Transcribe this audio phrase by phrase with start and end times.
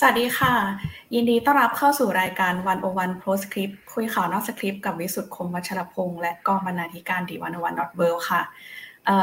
[0.00, 0.54] สวัสดีค่ะ
[1.14, 8.42] ยินดีต้อนรับเข้าสู่รายการ101 postscript คุยข่าวนอกสคริปต์กับวิสุทธิ์คมวัชรพงศ์และกองบรรณาธิการ The101.world ค่ะ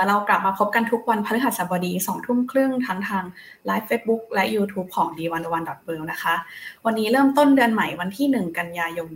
[0.07, 3.23] เรากลับมาพบกันทุกวันพฤหัสบดี2ทุ่มครึ่งทั้งทาง
[3.65, 5.63] live Facebook และ YouTube ของ d 1 1 w o r l
[5.99, 6.35] d นะคะ
[6.85, 9.09] วันนี้เริ่มต้นเดือนใหม่วันที่ 1 กันยายน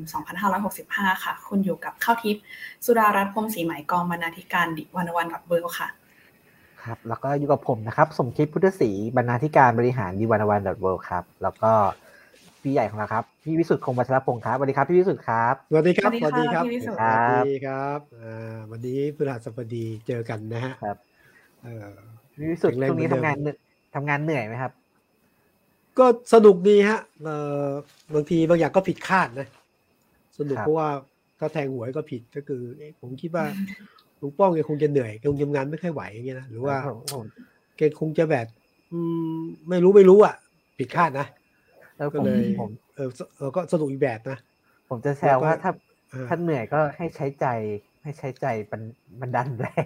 [0.60, 2.44] 2565 ค่ะ คุณอยู่กับข้าวทิพย์
[2.86, 5.90] สุดารัตน์พรมสีใหม่กองบรรณาธิการ The101.world ค่ะ
[6.88, 11.72] ครับ แล้วก็อยู่กับผมนะครับ สมคิดพุทธศรีบรรณาธิการบริหารดีวันวันดอทเบิครับ แล้วก็
[12.62, 17.12] พี่ใหญ่ของเราครับ พี่วิสุทธ์คงวัชรพงศ์ครับสวัสดีครับ พี่วิสุทธ์ครับสวัสดีครับสวัสดีครับสวั
[17.46, 18.00] สดีครับ
[18.72, 20.98] วันนี้พฤหัสบดีเจอกันนะฮะครับ
[22.36, 23.38] พี่วิสุทธ์ช่วงนี้ทำงาน
[23.96, 24.72] ทำงานเหนื่อยไหมครับ
[26.00, 27.30] ก็สนุกดีฮะเอ
[27.68, 27.70] อ
[28.14, 29.48] บางทีบางอย่างก็ผิดคาดนะ
[30.40, 30.90] สนุกเพราะว่า
[31.40, 32.62] ถ้าแทงหวยก็ผิดก็คือ
[33.02, 33.46] ผมคิดว่า
[34.22, 36.76] ลุงป้องแกคงจะเหนื่อยคงทำงานไม่ค่อยไหวอย่างเงี้ยนะหรือว่า
[37.78, 38.48] แกคงจะแบบ
[38.92, 39.00] อื
[39.36, 40.36] ม ไม่รู้ไม่รู้อะ
[40.78, 41.28] ผิดคาดนะ
[41.98, 44.38] แล้วก็เลยผมเออเออก็สนุกอีกแบบนะ
[44.90, 45.72] ผมจะแซวว่าถ้า
[46.28, 47.46] ถ้าเหนื่อยก็ให้ใช้ใจ
[48.04, 48.46] ให้ใช้ใจ
[49.22, 49.86] บันดาลแรง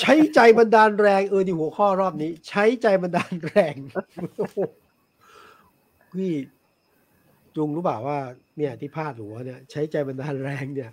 [0.00, 3.74] ใช้ใจบันดาลแรงเออที่หัวข้อรอบนี้ ใช้ใจบันดาลแรง
[6.12, 6.32] พี่
[7.56, 8.18] จุงรู้เปล่าว่า
[8.56, 10.90] เนี่ยที่พลาดหัวเนี่ย ใช้ใจบันดาลแรงเนี่ย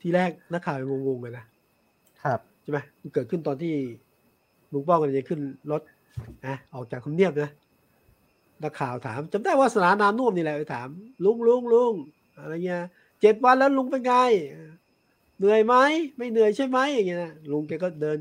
[0.00, 1.44] ที่แรกนักข่าวงงๆเลยนะ
[2.24, 3.74] ครับใช่ไหมมันเกิดขึ้นตอนที่
[4.72, 5.40] ลุงป้องกันจะขึ้น
[5.70, 5.82] รถ
[6.46, 7.50] นะออกจากคุมเนียบนะ
[8.62, 10.88] นักข่าวถามจำได้ว่าสนามนามนุ่มนี่แหละไปถาม
[11.24, 11.92] ลุงลุงลุง
[12.38, 12.82] อะไรเงี้ย
[13.20, 14.14] เจ็ดวันแล้วลุงเป็นไง
[15.38, 15.74] เหนื่อยไหม
[16.16, 18.18] ไม่เหนื่อยใช่ไหมอย่างเงี้ยนะลุงแกก็เดิน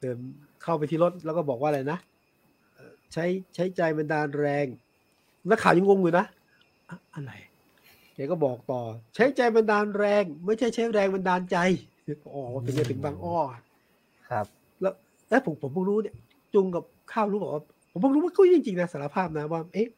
[0.00, 0.16] เดิน
[0.62, 1.98] เข้าไปที่รถแล้วก็บอกว่าอะไรนะ
[3.12, 4.66] ใช้ใช้ใจบันดาลแรง
[5.50, 6.26] นักข่าวยังงงอยู่นะ
[7.14, 7.32] อะไร
[8.14, 8.82] แกก็บอกต่อ
[9.14, 11.58] ใช้ใจบันดาลแรง ไม่ใช่ใช้แรงบันดาลใจ
[12.34, 13.36] อ๋อเป็นไงถึงบางอ้อ
[14.30, 14.46] ครับ
[14.80, 14.92] แล้ว
[15.30, 16.14] แล้วผมผมเพิ่งรู้เนี่ย
[16.54, 19.88] จุงกับข้าวรู้บอกว่าผมเพิ่งรู้ว่าก็จริงๆนะสารภาพนะว่าเอ๊ะ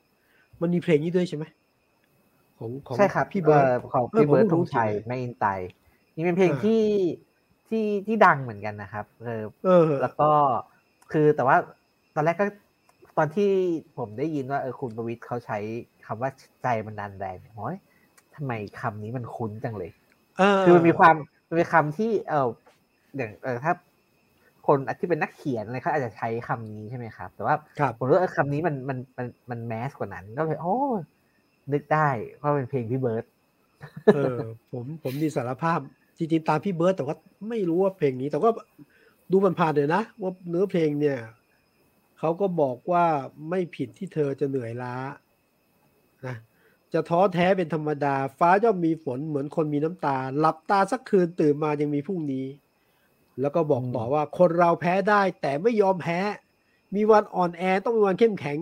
[0.60, 1.44] มันมีเพลงนี้ด้วยใช่ไหม
[2.58, 3.64] ของของใช่ครับพี่เบิร์ด
[3.94, 5.46] ของพี่เบิร์ดธงชัยไม่อินไต
[6.16, 6.82] นี่เป็นเพลงที่
[7.68, 10.30] ที่ที่ดังเหมือนกันนะครับเออแล้วก็
[11.12, 11.56] คือแต่ว่า
[12.14, 12.46] ตอนแรกก็
[13.18, 13.50] ตอนที่
[13.98, 15.58] ผมได้ยินว่าเออคุณประวิทย์เขาใช้
[16.06, 16.30] คำว่า
[16.62, 17.76] ใจมันดันแรงโอ้ย
[18.34, 19.90] ทำไมคำนี้มันคุ้นจังเลย
[20.66, 22.48] คือมันมีความมัน เป็นคำที่เออ
[23.16, 23.72] อย่างเออถ้า
[24.66, 27.54] คนที่เป็นนักเขียนอะไรเขาอาจจะใช้คำนี้ใช่ไหมครับ แต่ว่า
[27.98, 30.76] ผมรู้ว่าคำนี้มันมันมันมันแมสกว่านั้นก็เลยโอ้
[31.72, 32.08] นึกได้
[32.40, 33.24] ว่าะเป็นเพลงพี่เบิร์ด
[34.14, 34.38] เออ
[34.72, 35.78] ผมผมมีสารภาพ
[36.18, 37.16] จริงๆตามพี่เบิร์ดแต่ว่า
[37.48, 38.50] ไม่รู้ว่าเพลงนี้ แต่ว่า
[39.32, 41.18] ดูมันผ่านเลยนะว่าเนื้อเพลงเนี่ย
[42.18, 43.04] เขาก็บอกว่า
[43.50, 44.94] ไม่ผิดที่เธอจะเหนื่อยล้า
[46.26, 46.36] นะ
[46.94, 52.46] จะท้อแท้เป็นธรรมดา ฟ้าย่อมมีฝนเหมือนคนมีน้ำตา หลับตาสักคืนตื่นมายังมีพรุ่งนี้
[53.40, 56.18] แล้วก็บอกต่อว่าคนเราแพ้ได้แต่ไม่ยอมแพ้
[56.94, 58.58] มีวันอ่อนแอต้องมีวันเข้มแข็ง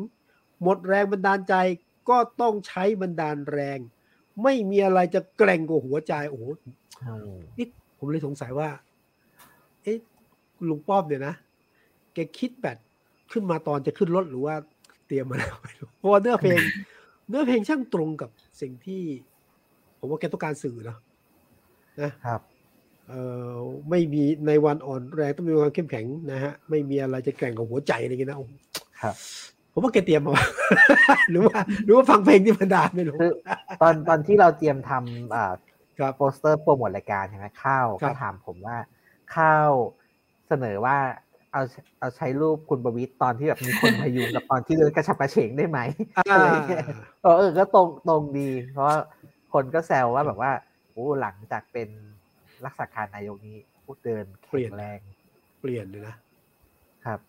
[0.62, 1.54] หมดแรงบันดาลใจ
[2.08, 3.78] ก็ต้องใช้บันดาลแรง
[4.42, 6.44] ไม่มีอะไรจะแกร่งกว่าหัวใจโอ้โห
[7.58, 7.66] นี่
[7.98, 8.68] ผมเลยสงสัยว่า
[9.82, 9.98] เอ๊ะ
[10.68, 11.34] ลุงป้อมเนี่ยนะ
[12.14, 12.76] แกคิดแบบ
[13.32, 14.54] ขึ้นมาตอนจะขึ้นรถหรือว่า
[15.06, 15.56] เตรียมมาแล้ว
[15.98, 16.60] เพราะว่าเนื้อเพลง
[17.32, 19.02] เนื้อเพลงช่างตรงกับสิ่งที่
[19.98, 20.98] ผมว่าแกต้องการสื่อเนาะ
[22.00, 22.40] นะครับ
[23.08, 23.22] เอ่
[23.54, 23.56] อ
[23.90, 28.38] ไม่มีในวันอ่อนแรงต้องมีความเข้มแข็งนะฮะไม่มีอะไรจะแกร่งกับหัวใจอะไรเงี้ยนะ
[29.00, 29.14] ครับ
[29.72, 30.44] ผมว่าแกเตรียมมา
[31.30, 33.20] หรือว่าหรือว่าฟังเพลงที่มันดาไม่รู้
[33.82, 35.52] ตอนตอนที่เราเตรียมทำอ่า
[36.16, 38.76] โปสเตอร์โปรโมทรายการใช่ไหมข้าวก็ถามผมว่า
[39.36, 39.70] ข้าว
[40.48, 40.98] เสนอว่า
[41.52, 41.62] เอา
[41.98, 45.78] เอาใช้รูปคุณประวิตรตอนที่แบบมีคนพยุงกับตอนที่เดินกระฉับกระเฉงได้ไหม
[46.26, 46.54] เออ
[47.38, 48.96] เออก็ตรงตรงดี เพราะว่า
[49.52, 50.52] คนก็แซวว่าแบบว่า
[50.90, 51.88] โอ้หลังจากเป็น
[52.64, 54.98] รักษาการนายกนี้พูดเดินแข็งแรง
[55.60, 56.16] เปลี่ยนเลยนะ
[57.06, 57.20] ครับ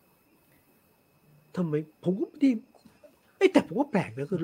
[1.56, 1.74] ทำไม
[2.04, 2.50] ผมก็ดี
[3.38, 4.40] ไอ้แต่ผมว่าแปลกนะคือ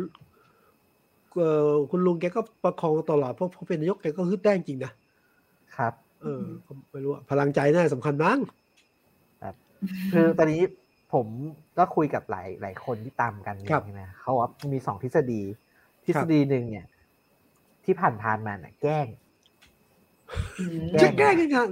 [1.90, 4.92] คุณลุงแกก็ประคองตลอดเพราะพอเป็นนายกแกก็ฮึดได้จริงนะ
[5.78, 6.44] ครับ เออ
[6.92, 8.40] ไม่รู้พลังใจน่าสำคัญมั้ง
[9.82, 10.62] ครับคือตอนนี้
[11.14, 11.28] ผม
[11.78, 13.56] ก็คุยกับหลายหลายคนที่ตามกัน
[13.86, 15.42] ใช่ไหมเขาว่ามีสองทฤษฎี
[16.06, 16.86] ทฤษฎีหนึ่งเนี่ย
[17.86, 19.08] ที่ผ่านผ่านมาเนี่ยแกล้ง
[21.02, 21.70] จะแกล้งกัน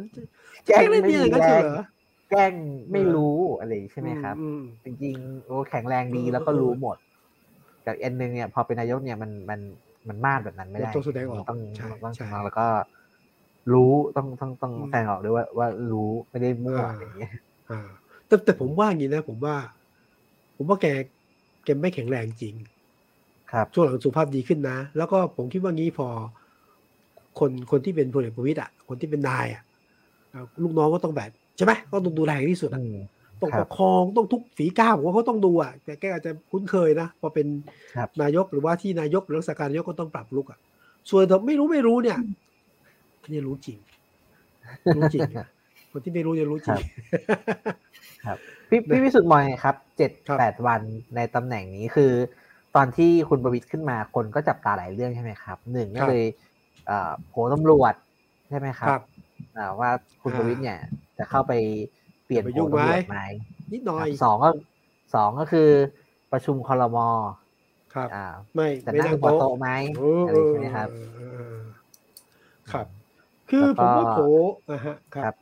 [0.66, 1.82] แกล้งไม่มีอะไรกันเหรอ
[2.30, 2.54] แกล้ง
[2.92, 4.36] ไม่รู้อะไรใช่ไหมครับ
[4.86, 6.98] จริงๆโอ้แข็งแรงดีแล้วก็รู้หมด
[7.86, 9.60] กับเอ็นหนึ่งเนี่ย พอเป็นนายกเนี่ยมันมัน
[10.08, 11.60] มันมาดแบบนั้นไม่ได้ต้องแสดงออกต้อง
[12.04, 12.68] ต้องแสดงแล้วก็
[13.74, 17.34] รู้ต้องต้องต้องแสดงออกด้วยว่าว่ารู้ไม่ได้มั่วอย่างเงี้ย
[18.28, 19.56] แต่แต่ผมว่าอย่างนี้นะ ผมว่า
[20.58, 20.86] ผมว่าแก
[21.66, 22.56] แกไม่แข็งแรงจริง
[23.52, 26.08] ครับช่วงหลังสุขภาพดีขึ้นนะ แล้วก็ผมคิดว่างี้พอ
[27.40, 29.64] คนคนที่เป็นพลเอกประวิตยอะ คนที่เป็นนายอะ
[30.64, 32.70] ลูกน้องก็ต้องแบบใช่ไหมก็ต้องดูแลที่สุด
[33.42, 37.48] ต้องประคองต้องทุกฝีก้าวผมว่าเขาต้องดูอะแต่แกอาจจะคุ้นเคยนะพอเป็น
[38.22, 40.60] นายกหรือว่าที่นายกหรือรักษาการนายกก็ต้องปรับลุกอะ
[41.10, 42.20] ส่วนถ้าไม่รู้ไม่รู้เนี่ย
[43.30, 43.78] นี่รู้จริง
[44.96, 45.28] รู้จริง
[45.92, 46.82] คนที่ไม่รู้จะรู้จริง
[48.26, 48.38] ครับ
[48.70, 50.82] พี่พี่วิสุทธิ์มอยครับเจ็ดแปดวัน
[51.16, 52.12] ในตำแหน่งนี้คือ
[52.76, 56.24] ตอนที่คุณประวิตรขึ้นมาคนก็จับตาหลายเรื่องใช่ไหมครับหนึ่งก็เลย
[57.30, 57.94] โผตำรวจ
[58.50, 58.90] ใช่ไหมครับ
[59.80, 59.90] ว่า
[60.22, 60.80] คุณประวิตรเนี่ย
[61.18, 61.54] จะเข้าไป
[62.26, 63.20] เปลี่ยนโผตำรวจไหม
[63.74, 64.50] นิดหน่อยสองก็
[65.16, 65.70] สองก็คือ
[66.32, 67.08] ประชุมคอรมอ
[67.96, 68.26] ครับอ่า
[68.56, 69.70] ไม่จะนั่งหัวโต๊ะไหม
[70.28, 70.90] อะไรใช่ไหมครับ
[72.72, 72.88] ครับ
[73.50, 74.20] คือผมว่าโผ
[74.72, 75.36] นะฮะครับ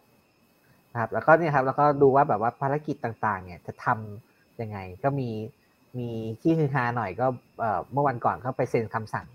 [0.95, 5.29] ครับ แล้วก็เนี่ยครับแล้วก็ดูว่าแบบว่าภารกิจต่างๆ เนี่ยจะทํำยังไง ก็มี
[5.97, 6.09] มี
[6.41, 7.27] ที่คือฮาหน่อยก็
[7.91, 9.27] เมื่อวันก่อนเขาไปเซ็นคำสั่ง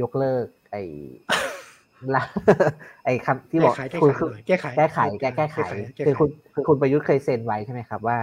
[0.00, 0.82] ยกเลิก ไอ้
[2.16, 2.22] ละ
[3.04, 4.10] ไอ้คำที่บอกคุณ
[4.46, 5.58] แก้ไขแก้ไขแก้แก้ไข
[6.06, 8.18] คือคุณคือคุณประยุทธ์เคยเซ็นไว้ใช่ไหมครับ ว่า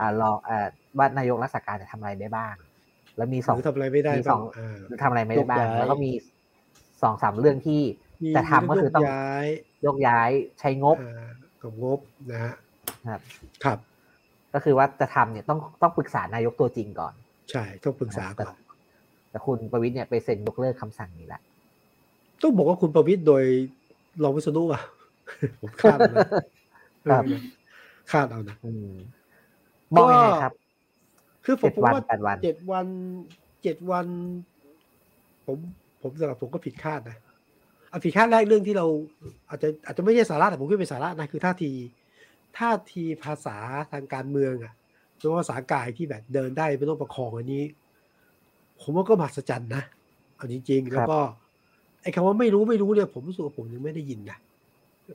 [0.00, 0.66] อ่ารออ่า
[0.98, 2.54] ว่านายกรัฐการจะทำอะไรได้บ้าง
[3.16, 4.42] แล้วมีสองทำอะไรไม่ได้มีสอง
[5.02, 6.10] ทำอะไรไม่ได้บ้างแล้วก็มี
[7.02, 7.82] สองสามเรื่องที่
[8.36, 9.04] จะทำก็คือต้อง
[9.86, 10.30] ยกย้าย
[10.60, 10.96] ใช้งบ
[11.68, 12.00] กับงบ
[12.32, 12.54] นะฮะ
[13.08, 13.20] ครับ
[13.64, 13.78] ครับ
[14.54, 17.14] ก็คือว่าจะทำเนี่ยต้องต้องปรึกษานายกตัวจริงก่อน
[17.50, 18.54] ใช่ต้องปรึกษาก่อน
[19.30, 21.40] แต่คุณประวิทย์เนี่ยไปเซ็นยกเลิกคำสั่งนี้แหละ
[22.42, 23.44] ต้องบอกว่าคุณประวิทย์โดย
[24.22, 24.82] รองวิศนุอะ
[25.60, 26.18] ผมคาดนะ
[28.12, 28.56] คาดเอานะ
[29.94, 30.52] มองยังไงครับ
[31.44, 32.52] คือผมว่าเจ็ดวันเจ็
[33.74, 34.06] ดวัน
[35.46, 35.58] ผม
[36.02, 37.16] ผมสำหรับผมก็ผิดคาดนะ
[37.92, 38.86] อผิดคาดแรกเรื่องที่เรา
[39.48, 41.72] อาจจะอาจจะไม่ใช่สาระแต่ผมคิดเป็นสาระนะคือท่าที
[42.58, 43.56] ท่าทีภาษา
[43.92, 44.72] ทางการเมืองอะ
[45.18, 47.64] หรือว่าภาษากายที่แบบเดินได้ไม่ต้องประคองอันนี้
[48.80, 49.82] ผมว่าก็มหัศจรรย์นะ
[50.36, 51.18] เอาจริง ๆ แล้วก็
[52.02, 54.38] ไอ้คำว่าไม่รู้ไม่รู้เนี่ยผมรู้สึกว่าผมยังไม่ได้ยินนะ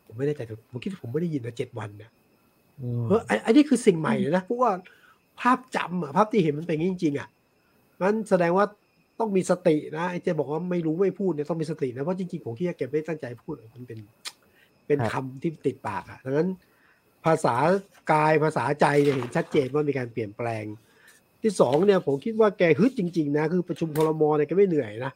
[0.06, 2.12] ผมไม่ได้แต่ผมคิดว่าผมไม่ได้ยินนะเจ็ดวันเนี่ย
[3.06, 4.72] เพราะไอ้นี่คือสิ่งใหม่เลยนะเพราะว่า
[5.42, 7.28] ภาพจำอะภาพที่เห็นมันเป็นจริงๆอะ
[8.02, 8.66] มันแสดงว่า
[9.24, 14.00] ต้องมีสตินะไอ้เจบอกว่าไม่รู้ไม่พูดเนี่ยต้องมีสตินะเพราะจริงๆผมคิดว่าเก็บไม่ตั้งใจพูดมันเป็น
[14.88, 16.50] เป็นคำที่ติดปากอะดังนั้น
[17.26, 17.56] ภาษา
[18.12, 20.64] กายภาษาใจเนี่ยเห็นชัดเจนว่ามีการเปลี่ยนแปลง
[21.42, 25.12] ที่สองเนี่ยผมคิดว่าแกฮึดจริง ๆ นะ คือประชุมพลมเนี่ยแกไม่เหนื่อยนะ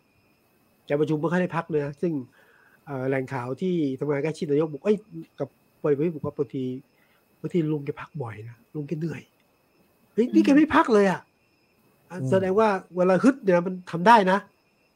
[0.85, 2.13] แกประชุมเพื่อให้ได้พักเนี่ยซึ่ง
[3.09, 4.97] แหล่งข่าวที่ทำงานใกล้ชิดนายกบอกเอ้ย
[5.39, 5.49] กับ
[5.81, 6.63] ปริวิบอกว่าบางที
[7.41, 9.21] บางทีลุงแกพักบ่อยนะลุงแกเหนื่อย
[10.13, 11.21] เฮ้ยนี่แกไม่พักเลยอะ
[12.29, 14.39] แสดงว่าเวลาฮึดเนี่ยมันทำได้นะ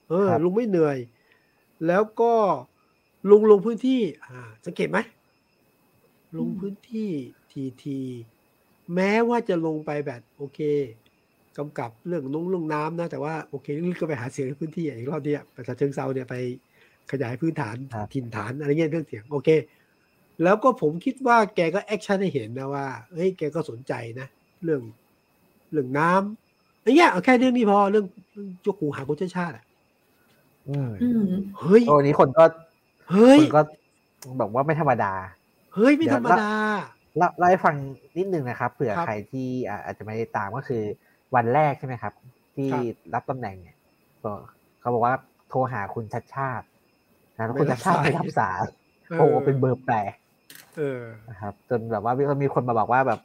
[0.09, 0.97] เออ ลุงไม่เหนื่อย
[1.87, 2.33] แล้วก็
[3.29, 4.99] ลุงลงพื้นที่ อ่า สังเกตไหม
[6.37, 7.09] ลงพื้นที่
[7.51, 7.99] ทีที
[8.95, 10.59] แม้ว่าจะลงไปแบบโอเค
[11.57, 16.35] กำกับเรื่องนุ่งเรื่องน้ำนะ แต่ว่าโอเคนี่ก็ไปหาเสียงในพื้นที่อีกรอบเนี้ยประชาเชิงเซาเนี่ยไป
[17.11, 17.75] ขยายพื้นฐาน
[18.13, 19.49] ถิ่นฐานอะไรเงี้ยเรื่องเสียงโอเค
[20.43, 24.27] แล้วก็ผมคิดว่าแกก็ action ให้เห็นนะว่าเฮ้ยแกก็สนใจนะ
[24.63, 24.81] เรื่อง
[25.71, 26.50] เรื่องน้ำ
[26.81, 28.05] ไอ้เงี้ยเอาแค่เรื่องนี้พอเรื่อง
[28.65, 29.65] ยกหูหาคุณชัชชาติอะ
[31.59, 32.43] เฮ้ยโอ้นี้คนก็
[33.11, 33.61] เฮ้ยก็
[34.39, 35.13] บอกว่าไม่ธรรมดา
[35.73, 36.51] เฮ้ยไม่ธรรมดา
[37.17, 37.75] เล่าให้ฟัง
[38.17, 39.47] นิดนึงนะครับเผื่อใครที่
[39.85, 40.83] อาจจะไม่ได้ตามก็คือ
[41.35, 42.13] วันแรกใช่ไหมครับ
[42.55, 42.69] ที่
[43.13, 43.77] รับตำแหน่งเนี่ย
[44.81, 45.15] เขาบอกว่า
[45.49, 46.65] โทรหาคุณชัดชาติ
[47.33, 48.59] แล้วคุณชัดชาติไม่รับสาย
[49.17, 50.13] โอ้เป็นเบอร์แปลก
[51.29, 52.13] นะครับ จนแบบว่า
[52.43, 53.19] มีคนมาบอกว่าแบบ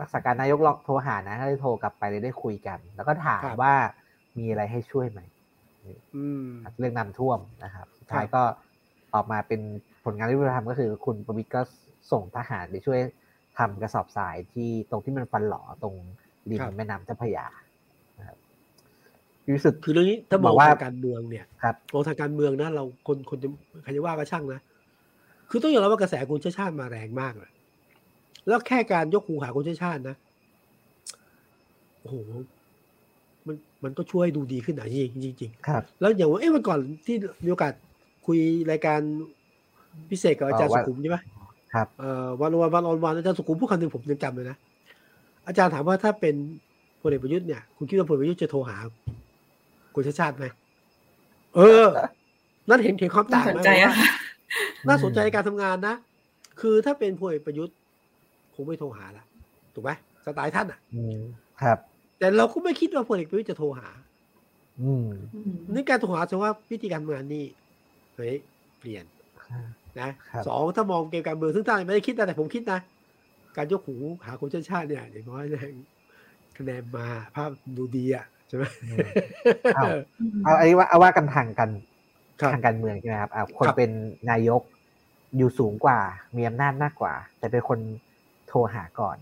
[0.00, 3.72] รักษาการนายกลองโทรหานะก็เลยโทรกลับไปเลยได้คุยกัน แล้วก็ถามว่า
[4.38, 5.20] มีอะไรให้ช่วยไหม
[6.78, 8.42] เรื่องน้ำท่วมนะครับสุดท้ายก็
[9.14, 9.60] ออกมาเป็น
[10.04, 11.60] ผลงานที่เราทำก็คือคุณประวิตรก็
[12.12, 12.98] ส่งทหารไปช่วย
[13.58, 15.94] ทำกระสอบทรายที่ตรงที่มันฟันหล่อตรง
[16.50, 17.46] ริมแม่น้ำเจ้าพระยา
[18.28, 18.38] ครับ
[19.54, 23.48] รู้สึกคือเรื่องนี้ถ้ามองทางการเมืองเนี่ยครับมองทางการเมืองนะเราคนคนจะ
[23.82, 24.60] ใครจะว่าก็ช่างนะ
[25.50, 27.50] คือต้องยอมรับว่ากระแสคุณชาติชาติมาแรงมากเลย
[28.46, 30.16] แล้วแค่การยกหูหาคนชาตินะ
[32.00, 32.14] โอ้โห
[33.46, 34.88] มันมันก็ช่วยดูดีขึ้นหน่อย
[35.24, 37.72] จริงจริงครับแล้วอย่างว่าเอ้วันก่อนที่มีโอกาส
[38.26, 38.38] คุย
[38.70, 39.00] รายการ
[40.10, 41.18] พิเศษกับอาจารย์สุขุมใช่ไหม
[41.74, 44.56] ครับเอ่อวันวันวันวันอาจารย์สุขุมพูดคำหนึ่งผมยังจำเลยนะ
[45.46, 46.34] อาจารย์ถามว่าถ้าเป็น
[47.00, 48.76] พลเอกประยุทธ์เนี่ยคุณคิดว่าพลเอกประยุทธ์จะโทรหา
[49.94, 50.46] คุณชาติชาติไหม
[51.56, 51.86] เออ
[52.68, 53.60] นั่นเห็นเห็นความต่างไหม
[54.88, 55.94] น่าสนใจในการทำงานนะ
[56.60, 57.76] คือถ้าเป็นพลเอกประยุทธ์
[58.62, 59.24] งไม่โทรหาละ
[59.74, 59.90] ถูกไหม
[60.24, 60.80] สไตล์ท่านอะ
[61.62, 61.78] ครับ
[62.18, 63.88] แต่เราก็ไม่คิดว่าพลเอกประยุทธ์จะโทรหา
[64.82, 65.08] อืม
[65.72, 67.44] นี่การโทรหาแสดงว่าวิธีการงานนี่
[68.14, 68.34] เฮ้ย
[68.78, 69.04] เปลี่ยน
[70.00, 70.10] นะ
[70.46, 72.80] สองถ้ามองเกมการเมืองซึ่งท่านไม่ได้คิดนะแต่ผมคิดนะ
[73.56, 75.44] การยกหูหาคนชาติชาติเนี่ยอย่างน้อย
[76.56, 78.64] คะแนนมาภาพดูดีอะใช่ไหม
[79.76, 79.84] เอา
[80.44, 81.70] เอาอันนี้ว่าเอาว่ากันทางกัน
[82.52, 83.90] ทางการเมืองใช่ไหมครับอ่าคนเป็น
[84.30, 84.62] นายก
[85.36, 85.98] อยู่สูงกว่า
[86.36, 87.78] มีอำนาจมากกว่า แต่เป็นคน
[88.50, 89.16] โทรหาก่อน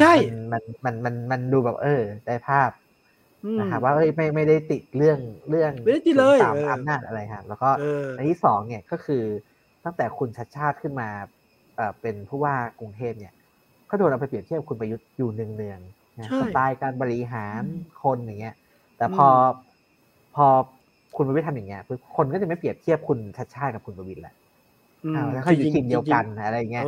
[0.00, 0.14] ใช่
[0.52, 2.70] มันมันมันมันดูแบบเออ ได้ภาพ
[3.60, 5.18] นะครับว่าเอ้ยไม่ไม่ได้ติดเรื่อง
[5.50, 7.70] เรื่องไม่ได้ติดเลยตามอำนาจอะไรครับแล้วก็
[8.16, 9.22] อันที่สองเนี่ยก็คือ
[9.84, 11.08] ตั้งแต่คุณชัดชาติขึ้นมา
[11.76, 13.32] เอ่อเป็นผู้ว่ากรุงเทพเนี่ย
[13.90, 17.62] ก็โดนเอาไปเปรียบเทียบคุณประยุทธ์อยู่เนืองๆสไตล์การบริหาร
[18.02, 18.54] คนอย่างเงี้ย
[18.96, 19.26] แต่พอ
[20.34, 20.46] พอ
[21.16, 21.82] คุณประวิทย์ทำอย่างเงี้ย
[22.16, 24.34] คนก็จะไม่เปรียบเทียบคุณชัดชาติกับคุณประวิทย์แหละ
[25.32, 26.86] แล้วเขาอยู่ทีมเดียวกันอะไรเงี้ย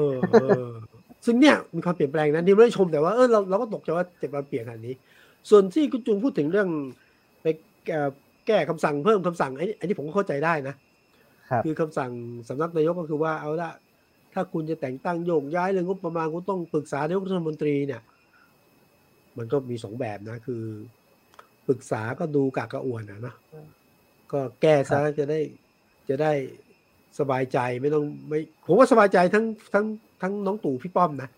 [1.25, 4.94] ซึ่งเนี่ยมีความเปลี่ยนแปลงนะนี่ไม่ได้ชมแต่ว่าเออเราเราก็ตกใจว่าจะมาเปลี่ยนขนาดนี้
[5.50, 6.68] ส่วนที่คุณจุงพูดถึงเรื่อง
[7.42, 7.46] ไป
[8.46, 10.75] แก้คำสั่งเพิ่มคำสั่งไอ้ไอ้นี่ผมก็เข้าใจได้นะ
[11.64, 12.11] คือคำสั่ง
[12.49, 13.70] สำนักนายกก็คือว่าเอาละ
[14.35, 18.02] ถ้าคุณจะแต่งตั้งโยกย้ายเรื่องงบประมาณคุณต้องปรึกษานายกรัฐมนตรีเนี่ย
[19.38, 20.62] มันก็มีสองแบบนะ คือ
[21.68, 23.35] ปรึกษาก็ดูกากกระอ่วนนะนะ
[24.32, 25.40] ก็แก้ซะจะได้
[26.08, 26.32] จะได้
[27.18, 29.44] สบายใจไม่ต้องไม่ผมว่าสบายใจทั้ง
[29.75, 29.87] ทั้ง
[30.20, 31.28] ทั้งน้องตู่พี่ป้อมนะ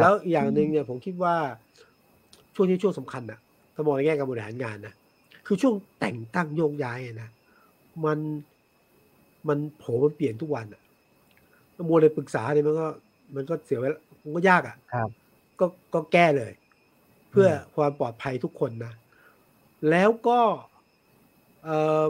[0.00, 1.34] แล้วอย่างหนึ่งเนี่ยผมคิดว่า
[2.54, 3.38] ช่วงที่ช่วงสำคัญนะ
[3.74, 4.94] ถ้ามองในแง่การบริหารงานนะ
[5.46, 7.28] คือช่วงแต่งตั้งโยกย้ายนะ
[8.04, 8.18] มัน
[9.48, 10.82] มันโผมันเปลี่ยนทุกวันอะ
[11.88, 12.86] มัวเลยปรึกษาเนี่ยมันก็
[13.34, 15.08] มันก็เสียเวลามันก็ยากอะครับ
[15.60, 16.52] ก็ก็แก้เลย
[17.30, 18.92] เพื่อความปลอดภัยทุกคนนะ
[19.90, 20.40] แล้วก็
[21.64, 22.04] เอ่อ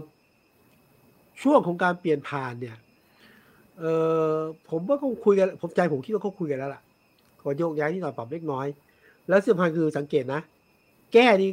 [1.43, 2.77] ช่วงของการเปลี่ยนผ่านเนี่ย
[3.81, 3.85] เอ
[4.35, 4.37] อ
[4.71, 6.83] ผมว่าเขาคุยกันผมใจผมคิดว่าเขาคุยกันแล้วล่ะ
[7.43, 8.67] ขอโยกย้ายที่หน่อยปรับเล็กน้อย
[9.29, 10.41] แล้วสำคัญคือสังเกตนะ
[11.13, 11.51] แก้นี่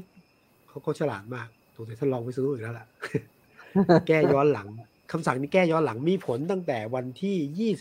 [0.67, 2.85] เขาเขาฉลาดมากตัวแต่ท่านลองไปซื้ออีกแล้วล่ะ
[4.07, 4.67] แก้ย้อนหลัง
[5.11, 7.71] คำสั่งนี้แก้ย้อนหลังมีผลตั้งแต่วันที่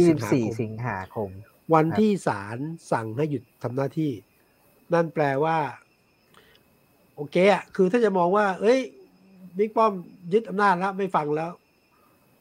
[0.00, 1.30] 24สิงหาคม
[1.74, 2.58] วันที่ศาล
[2.92, 4.12] สั่งให้หยุดทำหน้าที่
[4.92, 5.58] นั่นแปลว่า
[7.16, 8.80] โอเคอะคือถ้าจะมองว่า เอ้ย
[9.58, 9.92] บิ๊กป้อม
[10.32, 11.50] ยึดอำนาจแล้วไม่ฟังแล้ว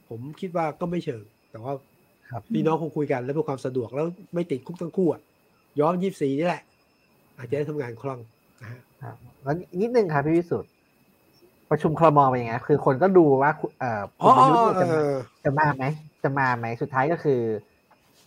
[0.10, 1.24] ผมคิดว่าก็ไม่เชิง
[1.56, 1.76] แต่ว่า
[2.54, 5.22] พี่น้องคงคุยกันแล้วเพื่อความสะดวกแล้วไม่ติดคุกทั้งคู่อะ
[5.80, 6.64] ย้อมยี่สี่นี่แหละ
[7.38, 8.20] อาจจะได้ทำงานคล่อง
[8.62, 8.82] นะฮะ
[9.44, 10.72] แล้วนิดนึงครับพี่วิสุทธ์
[11.70, 15.00] ประชุมครมเป็นยังไงคือคนก็ดูว่าเอ่อคุณประยุทธ์จะมา
[15.44, 15.84] จะมาไหม
[16.24, 17.42] จะมาไหมสุดท้ายก็คือ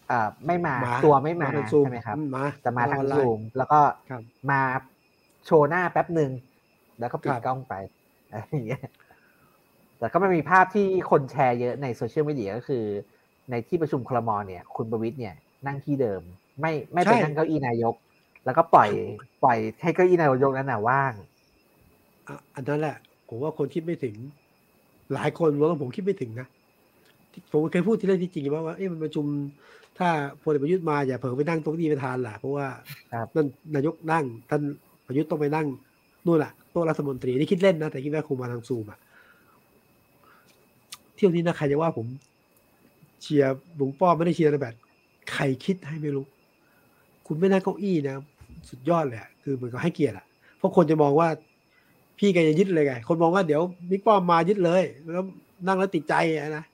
[0.09, 2.17] เอ่อไม่มาตัวไม่มาใช่ไหมครับ
[2.65, 3.81] จะมาทางซูมแล้วก็
[4.51, 4.61] มา
[5.47, 6.31] โชว์หน้าแป๊บหนึ่ง
[7.01, 7.75] แล้วก็ปิดกล้องไป
[8.31, 8.83] อะไรอย่างเงี้ย
[9.99, 12.85] แต่ก็ไม่มีภาพที่คนแชร์เยอะในโซเชียลมีเดียก็คือ
[13.51, 15.35] ในที่ประชุมครมเนี่ย คุณประวิตรเนี่ย
[15.67, 16.23] นั่งที่เดิม
[16.61, 17.95] ไม่ไม่ไปนั่งเก้าอี้นายก
[18.45, 18.91] แล้วก็ปล่อย
[19.45, 21.13] ปล่อยให้เก้าอี้นายกนั้นน่ะว่าง
[22.55, 22.97] อันนั้นแหละ
[23.29, 24.15] ผมว่าคนคิดไม่ถึง
[25.15, 26.49] หลายคนว่าผมคิดไม่ถึงนะ
[27.53, 29.27] ผมเคยพูดที่เรื่องที่จริงว่าว่าเอ๊ะมันประชุม
[29.99, 30.09] ถ้า
[30.43, 32.67] พลเอกประยุทธ์มาอย่าเผลอไปนั่งตรงนี้ไปทานล่ะเพราะว่า
[33.35, 34.63] นั่นนายกนั่ง ท่าน
[35.07, 35.67] ประยุทธ์ต้องไปนั่ง
[36.27, 38.99] นู่นแหละโต๊ะรัฐมนตรีนี่คิดเล่นนะแต่คิดว่าคงมาทางซูมอะ
[41.15, 42.07] เที่ยวนี้นะใครจะว่าผม
[43.23, 44.75] เชียร์บุงป้อไม่ได้เชียร์นะแบบ
[45.33, 46.25] ใครคิดให้ไม่รู้
[47.27, 48.17] คุณไม่นั่งเก้าอี้นะ
[48.69, 51.29] สุดยอดเลยคือมันก็ให้เกียรติอะเพราะคนจะมองว่า
[52.19, 54.83] พี่แกจะยึดเลยไง คนมองว่าเดี๋ยวบิ๊กป้อมมายึดเลย
[55.13, 55.25] แล้ว
[55.67, 56.15] นั่งแล้วติดใจ
[56.57, 56.65] นะ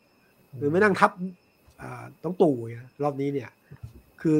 [0.57, 1.11] หรือไม่นั่งทับ
[2.25, 2.55] ต้องตู่
[3.03, 3.51] รอบนี้เนี่ย
[4.21, 4.37] คือ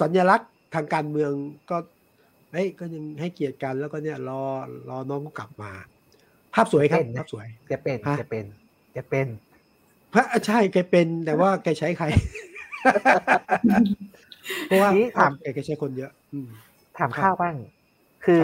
[0.00, 1.32] สัญลักษณ์ทางการเมือง
[1.70, 1.76] ก็
[2.52, 4.42] เฮ้ยก็ยังให้เกียรติกันแล้วก็เนี่ยรอ
[4.88, 5.70] รอน้องก็กลับมา
[6.54, 8.46] ภาพสวยครับภาพสวยแกเป็นแกเป็น
[8.92, 9.28] แกเป็น
[10.12, 12.06] พระใช่แกเป็นแต่ว่าแกใช้ใคร
[14.66, 16.10] เพราะว่าถามแกใช้คนเยอะ
[16.98, 17.54] ถามข้าวบ้าง
[18.24, 18.42] คือ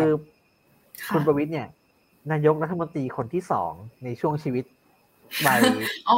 [1.15, 1.69] คุณประวิทย์เนี่ย
[2.33, 3.73] นายกรัฐมนตรีคนที่สอง
[4.05, 4.65] ในช่วงชีวิต
[5.47, 5.59] วัย
[6.09, 6.17] อ๋อ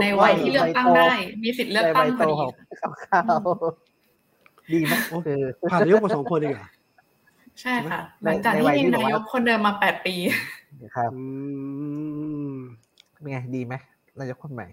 [0.00, 1.06] ในวัยที่เลือกตั้งได้
[1.42, 2.34] มีสิทธิ์เลือกตั้งพอดี
[4.72, 5.40] ดีมากคือ
[5.70, 6.68] ผ่านนายกมาสองคนเองเหรอ
[7.60, 10.14] ใช่ค่ะ หลังจากที่มีนายกคนเดิมมาแปดปี
[10.96, 11.10] ครับ
[13.12, 13.74] เป็นไงดีไหม
[14.20, 14.66] นายกคนใหม่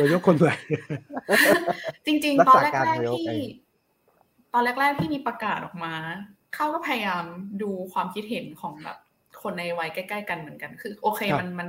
[0.00, 0.54] นายกคนใหม่
[2.06, 3.40] จริง ๆ ตอนแรกๆที่
[4.52, 5.94] ตอนแรกๆที่มีประกาศออกมา
[6.54, 7.24] เขาก็พยายาม
[7.62, 8.98] ดูความคิดเห็นของแบบ
[9.42, 11.68] คนในวัยใกล้ๆกันเหมือนกัน คือ โอเคมันมัน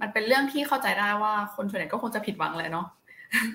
[0.00, 2.86] มันเป็นเรื่องที่เข้าใจได้ว่าคนส่วนใหญ่ก็คงจะผิดหวังเลยเนาะ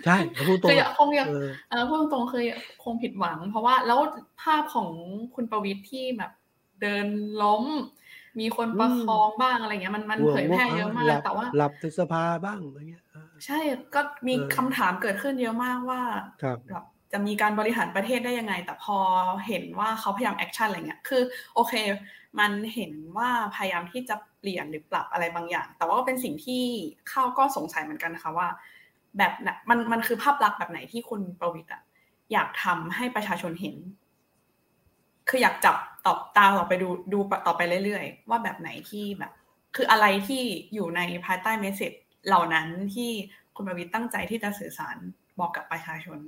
[0.06, 0.18] ใช่
[0.48, 1.28] พูดตรงคือคงยัง
[1.70, 2.44] เออพูดตรงคือ
[2.84, 4.00] คงผิดหวัง เพราะว่าแล้ว
[4.42, 4.90] ภาพของ
[5.36, 6.32] คุณประวิทย์ที่แบบ
[6.82, 7.08] เดิน
[7.42, 7.64] ล้ม
[8.40, 13.04] มีคนประคองบ้างอะไรเงี้ยมันมันเผยแพร่เยอะมากแต่ว่า หลับในสภาบ้างอะไรเงี้ย
[13.46, 13.60] ใช่
[13.96, 16.02] ก็มีคำถามเกิดขึ้นเยอะมากว่า
[16.70, 18.98] แบบจะมีการบริหารประเทศได้ยังไง แต่พอ
[19.48, 21.22] เห็นว่าเขาพยายาม action อะไรเงี้ยคือ
[21.56, 21.74] โอเค
[22.40, 26.64] มันเห็นว่าพยายามที่จะเปลี่ยนหรือปรับอะไรบางอย่าง แต่ว่าเป็นสิ่งที่
[27.10, 28.48] ข้าวก็สงสัยเหมือนกันนะคะว่า
[29.18, 29.34] แบบ
[29.70, 31.82] มันมันคือภาพลักษณ์แบบไหนที่คุณประวิตรอะ
[32.34, 33.76] อยากทำให้ประชาชนเห็น
[35.30, 35.76] คืออยากจับ
[36.06, 39.32] จับตาต่อไปดูดูต่อไปเรื่อยๆ ว่าแบบไหนที่แบบ
[39.76, 40.42] คืออะไรที่
[40.74, 41.92] อยู่ในภายใต้เมสเซจ
[42.28, 43.12] เหล่านั้นที่
[43.56, 44.98] คุณประวิตรตั้งใจที่จะสื่อสาร
[45.40, 46.20] บอกกับประชาชน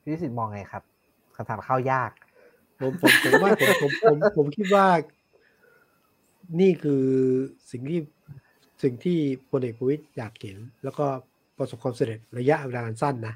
[0.00, 0.82] พี่วิสิตมองไงครับ
[1.36, 2.10] คำถามเข้ายาก
[2.80, 4.86] ผมผมผมว่าผมผมผมผมคิดว่า
[6.60, 7.04] นี่คือ
[7.70, 8.00] สิ่งที่
[8.82, 9.18] สิ่งที่
[9.50, 11.06] พลเอกประวิตยอยากเห็น แล้วก็
[11.58, 13.34] ประสบความสำเร็จระยะเวลาสั้นนะ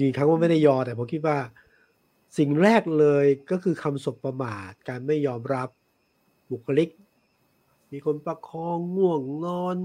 [0.00, 1.36] ยีครั้งว่าไม่ได้ยอ แต่ผมคิดว่า
[2.38, 5.68] สิ่งแรกเลยก็คือคำสบประมาท การไม่ยอมรับ
[6.50, 6.88] บุคลิก
[7.92, 9.76] มีคนประคองง่วงนอน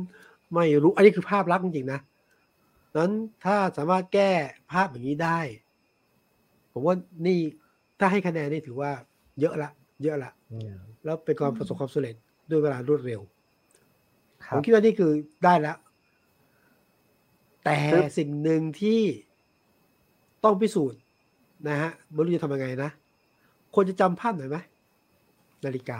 [0.54, 2.00] ไม่รู้อันนี้คือภาพลักษณ์จริงๆนะ
[2.98, 3.14] นั้น
[3.46, 4.32] ถ้าสามารถแก้
[4.72, 5.40] ภาพอย่างนี้ได้
[6.74, 7.40] ผมว่านี่
[8.00, 8.92] ถ้าให้คะแนนนี่ถือว่า
[9.40, 9.70] เยอะละ
[10.04, 10.32] เยอะละ
[11.04, 12.16] แล้วเป็นความประสบความสำเร็จ
[12.50, 13.22] ด้วยเวลารวดเร็ว
[14.50, 15.12] ผมคิดว่านี่คือ
[15.44, 15.78] ได้แล้ว
[17.64, 17.78] แต่
[18.18, 19.02] สิ่งหนึ่งที่
[20.44, 21.01] ต้องพิสูจน์
[21.68, 22.90] นะฮะไม่รู้จะทำยังไงนะ
[23.76, 24.58] คนจะจำภาพหน่อยไหม
[25.66, 26.00] นาฬิกา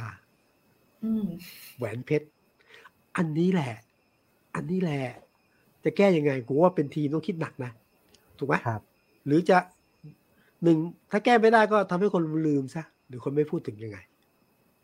[1.78, 2.28] แหวนเพชร
[3.18, 3.74] อันนี้แหละ
[4.56, 5.02] อันนี้แหละ
[5.84, 7.72] จะแก้ยังไงกูว่าเป็นทีมต้องคิดหนักนะ
[8.38, 8.82] ถูกไหมครับ
[9.26, 9.58] หรือจะ
[10.64, 10.78] หนึ่ง
[11.12, 13.98] ถ้าแก้ไม่ได้ก็ทำให้คนลืมซะหรือคนไม่พูดถึงยังไง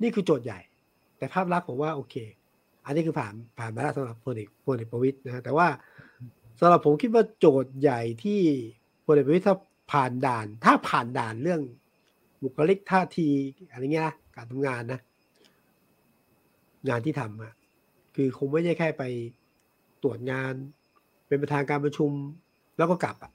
[0.02, 0.60] นี่คือโจทย์ใหญ่
[1.18, 2.16] แต่ภาพลักษณ์ผมว่าโอเค
[2.86, 5.68] อันนี้คือผ่านผ่านมาแล้วสำหรับพลเอกพลเอกประวิตยนะแต่ว่า
[6.60, 8.42] สำหรับผมคิดว่าโจทย์ใหญ่ที่
[9.06, 9.56] พลเอกประวิตยถ้า
[9.92, 11.62] ผ่านด่าน ถ้าผ่านด่านเรื่อง
[12.44, 13.30] บุคลิกท่าที
[13.70, 15.00] อะไรเงี้ยนะการทำงานนะ
[16.90, 17.54] งานที่ทำอะ
[18.16, 19.04] คือคงไม่ใช่แค่ไป
[20.04, 20.54] ตรวจงาน
[21.28, 22.12] เป็นประธานการประชุม
[22.78, 23.32] แล้วก็กลับอะ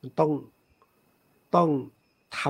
[0.00, 0.30] มันต้อง
[1.56, 1.68] ต้อง
[2.40, 2.42] ท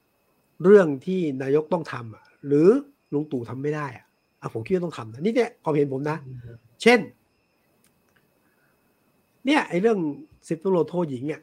[0.00, 2.68] ำเรื่องที่นายกต้องทำอะหรือ
[3.12, 4.06] ลุงตู่ทำไม่ได้อะ
[4.40, 6.18] อะผมคิดว่าต้องทำนะนี่เนี่ยความเห็นผมนะ
[6.82, 7.00] เช่น
[9.46, 9.98] เนี่ยไอ้เรื่อง
[10.48, 11.40] สิบตำรวจโทหญิงเนี่ย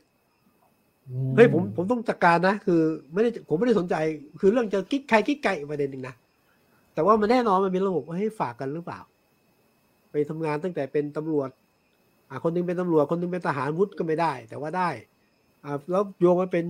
[1.36, 2.82] เฮ้ยผมผมต้องจัดการนะ คือ
[3.14, 3.96] ไม่ได้ผมไม่ได้สนใจ
[4.42, 6.16] คือเรื่องจะกิ๊กใครกิ๊กไก่ประเด็นหนึ่งนะ
[6.94, 9.00] แต่ว่ามันแน่นอนมันมีระบบว่าให้ฝากกันหรือเปล่า
[10.12, 11.50] ไปทำงานตั้งแต่เป็นตำรวจ
[12.30, 14.90] อ่าคนนึงเป็นตำรวจคนนึงเป็นทหารวุฒิก็ไม่ได้ แต่ว่าได้
[15.66, 16.66] อ่าแล้วโยงมาเป็น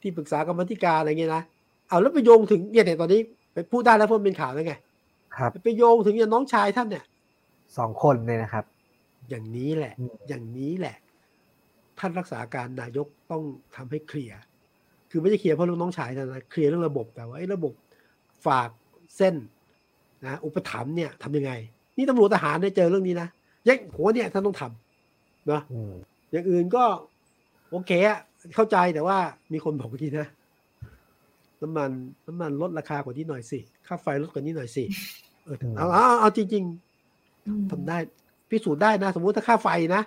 [0.00, 1.42] ที่ปรึกษากรรมธิการอะไรเงี้ยนะ
[1.88, 3.20] เอาแล้วไปโยงถึงเนี่ยตอนนี้
[3.52, 4.74] ไปพูดได้แล้วเพราะเป็นข่าวแล้วไง
[5.36, 7.04] ครับไปโยงถึงอย่างน้องชายท่านเนี่ย
[7.78, 8.64] สองคนเลยนะครับ
[9.28, 9.94] อย่างนี้แหละ
[10.28, 10.96] อย่างนี้แหละ
[12.00, 13.42] ท่านรักษาการนายกต้อง
[13.76, 14.38] ทำให้เคลียร์
[15.10, 17.72] คือไม่ใช่เคลียร์เพราะลูกน้องชายนะเคลียร์เรื่องระบบแต่ว่าไอ้ระบบ
[18.46, 18.70] ฝาก
[19.16, 19.34] เส้น
[20.26, 21.52] นะอุปถัมภ์เนี่ยทำยังไง
[21.96, 23.28] นี่ตำรวจทหารได้เจอเรื่องนี้นะ
[23.68, 25.62] ยังหัวเนี่ยท่านต้องทำเนาะ
[26.30, 26.84] อย่างอื่นก็
[27.70, 28.18] โอเคอะ
[28.54, 29.18] เข้าใจแต่ว่า
[29.52, 30.28] มีคนบอกเมื่อกี้นะ
[31.62, 31.90] น้ำมัน
[32.26, 34.84] น้ำมันลดราคากว่านี้หน่อยสิค่าไฟลดกว่านี้หน่อยสิ
[35.44, 36.64] เออเอาเอาเอาจริง
[37.16, 37.96] ๆทำได้
[38.50, 40.02] พิสูจน์ได้นะ สมมุติถ้าค่าไฟนะ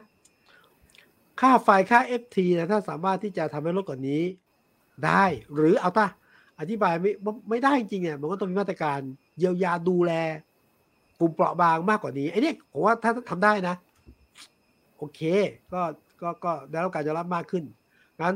[1.41, 4.21] ค่าไฟค่าเอฟทีนะถ้าสามารถที่จะทำให้ลดกว่านี้
[5.05, 6.07] ได้ หรือเอาถ้า
[6.59, 7.11] อธิบายไม่
[7.49, 8.99] ไม่ได้จริงเนี่ยมันก็ต้องมีมาตรการ
[9.37, 10.13] เยียวยาดูแล
[11.19, 13.75] กลุ่มเปราะบางมากกว่านี้ไอ้นี่ผมว่าถ้าทำได้นะ
[14.97, 15.21] โอเค
[15.73, 15.81] ก็
[16.21, 17.63] ก็ก็ได้รับการยอมรับมากขึ้น
[18.21, 18.35] งั้น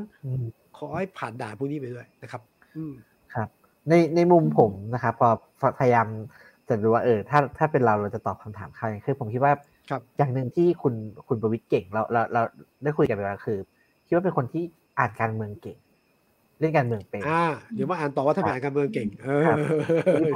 [0.77, 2.41] ขอให้ผ่านด่านพวกนี้ไปด้วยนะครับ
[2.75, 2.93] อืม
[3.33, 3.49] ครับ
[3.89, 5.29] ในในมุมผมนะครับพอ
[5.79, 6.07] พยายาม
[6.67, 9.61] จะดูว่าเออถ้าถ้าเป็นเราเราจะตอบคำถามเขาอย่างคือผมคิดว่าครับ
[10.17, 10.93] อย่างหนึ่งที่คุณ
[11.27, 12.41] คุณประวิตรเก่งเราเราเรา
[12.83, 13.57] ได้คุยกันไปว่าคือ
[14.05, 14.63] คิดว่าเป็นคนที่
[14.99, 15.77] อ่านการเมืองเก่ง
[16.59, 19.47] เล่นการเมืองเป็นอ่าเดี๋ยวมาอ่านต่อว่าถ้าเป็นอ่านการเมืองเก่งเออ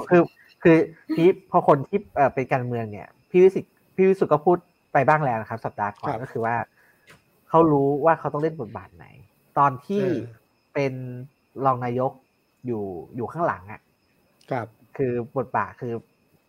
[0.09, 0.21] คือ
[0.63, 0.77] คือ
[1.15, 1.99] พี่พอคนที่
[2.35, 4.57] เป็นการเมืองเนี่ย พี่วิสิตพี่วิสุทธ์ก็พูด
[4.93, 6.55] ไปบ้างแล้วนะครับ สัปดาห์ก่อนก็คือว่า
[7.49, 9.05] เขารู้ว่าเขาต้องเล่นบทบาทไหน
[9.57, 10.01] ตอนที่
[10.73, 10.93] เป็น
[11.65, 12.11] รองนายก
[12.65, 12.83] อยู่
[13.15, 13.81] อยู่ข้างหลังอะ
[14.51, 15.93] ครับ คือบทบาทคือ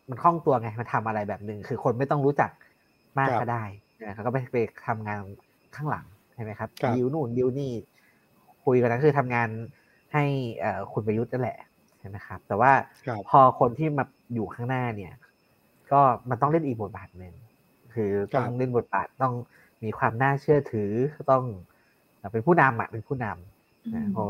[0.08, 2.50] มันคล่องตัวไงมันทำอะไรแบบหนึ่งคือคนไม่ต้องรู้จัก
[3.18, 3.64] มากก็ได้
[4.06, 5.18] นะเขาก็ไปไปทำงาน
[5.76, 7.72] ข้างหลังใช่ไหมครับดิวนู่นดิวนี่
[8.64, 9.48] คุยกันนั้นคือทำงาน
[10.12, 10.24] ให้
[10.92, 11.58] คุณประยุทธ์นั่นแหละ
[11.98, 12.72] ใช่ไหมครับ แต่ว่า
[13.28, 15.12] พอคนที่มาอยู่ข้างหน้าเนี่ย
[15.92, 17.34] ก็มันต้องเล่นอีกบทบาทหนึ่ง
[17.94, 19.34] คือต้องเล่นบทบาทต้อง
[19.82, 20.90] มีความน่าเชื่อถือ
[21.30, 21.44] ต้อง
[22.32, 24.26] เป็นผู้นำอะเป็นผู้นำนะเพราะ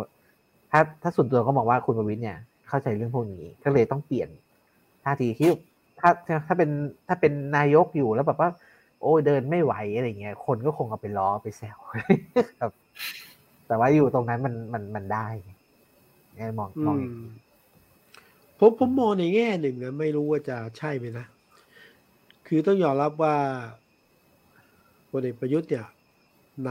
[0.71, 4.29] ถ้าถ้าส่วนตัวก็มองว่าคุณประวิทย์เนี่ย เข้าใจเรื่องพวกนี้ก็เลยต้องเปลี่ยน
[5.05, 5.51] ท่าทีที่
[6.01, 6.11] ถ้า
[6.47, 6.71] ถ้าเป็น
[7.09, 8.51] ถ้าเป็นนายกอยู่แล้วแบบว่า
[9.03, 11.79] โอ้เดินไม่ไหวอะไรเงี้ย คนก็คงเอาไปล้อไปแซว
[12.61, 12.73] ครับ
[13.67, 15.27] แต่ว่าอยู่ตรงนั้นมันมันมันได้
[16.35, 16.97] ไงมองมอง
[18.59, 21.27] ผมผมมองในแง่หนึ่งนะไม่รู้ว่าจะใช่ไหมนะ
[22.47, 23.37] คือต้องยอมรับว่า
[25.11, 25.87] พลเอกประยุทธ์เนี่ย
[26.67, 26.69] น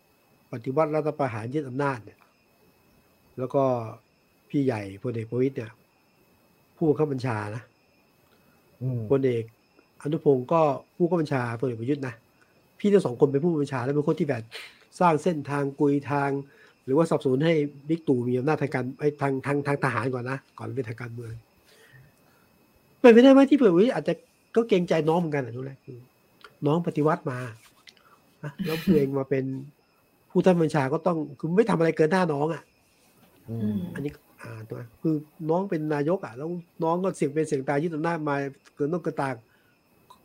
[0.00, 2.18] ำปฏิวัติรัฐประหารยึดอำนาจเนี่ย
[3.38, 3.64] แล้วก็
[4.48, 5.72] พี่ใหญ่พลเอกประวิตยเนี่ย
[6.76, 7.62] ผู้ข้าบัญชานะ
[9.10, 9.44] พลเอก
[10.02, 10.60] อนุพงศ์ก็
[10.96, 12.14] ผู้ข้าบัญชาพลเอกประยุทธ์นะ
[12.78, 14.42] พี่ทั้งสองคนเป็นผู้บัญชาและเป็นคนที่แบบ
[15.00, 16.30] สร้างเส้นทางกุยทาง
[16.84, 17.54] หรือว่าสอบสวนให้
[17.88, 21.32] บิ๊กตู่มีอำนาจทางการไอ้ทางทางทางทหารก่อนนะก่อนเป็นทางการเมือง
[23.00, 24.14] เป็นไปได้ไหมที่เผื่อวิอาจจะ
[24.56, 25.78] ก็เกรงใจน้องเหมือนกันนะทุกแรก
[26.66, 27.38] น้องปฏิวัติมา
[28.66, 29.44] แล้วเพลงมาเป็น
[30.30, 32.62] ผู้ท่านบัญชาก็ต้องคือไม่ทำอะไรเกินหน้าน้องอะ
[33.94, 35.14] อันนี้อ่าตัวคือ
[35.50, 36.48] น้องเป็นนายกอะ แล้ว
[36.84, 38.36] น้องก็เสียงเป็นเสียงตายยึดอำนาจมา
[38.76, 39.34] เกินต้องกระตาง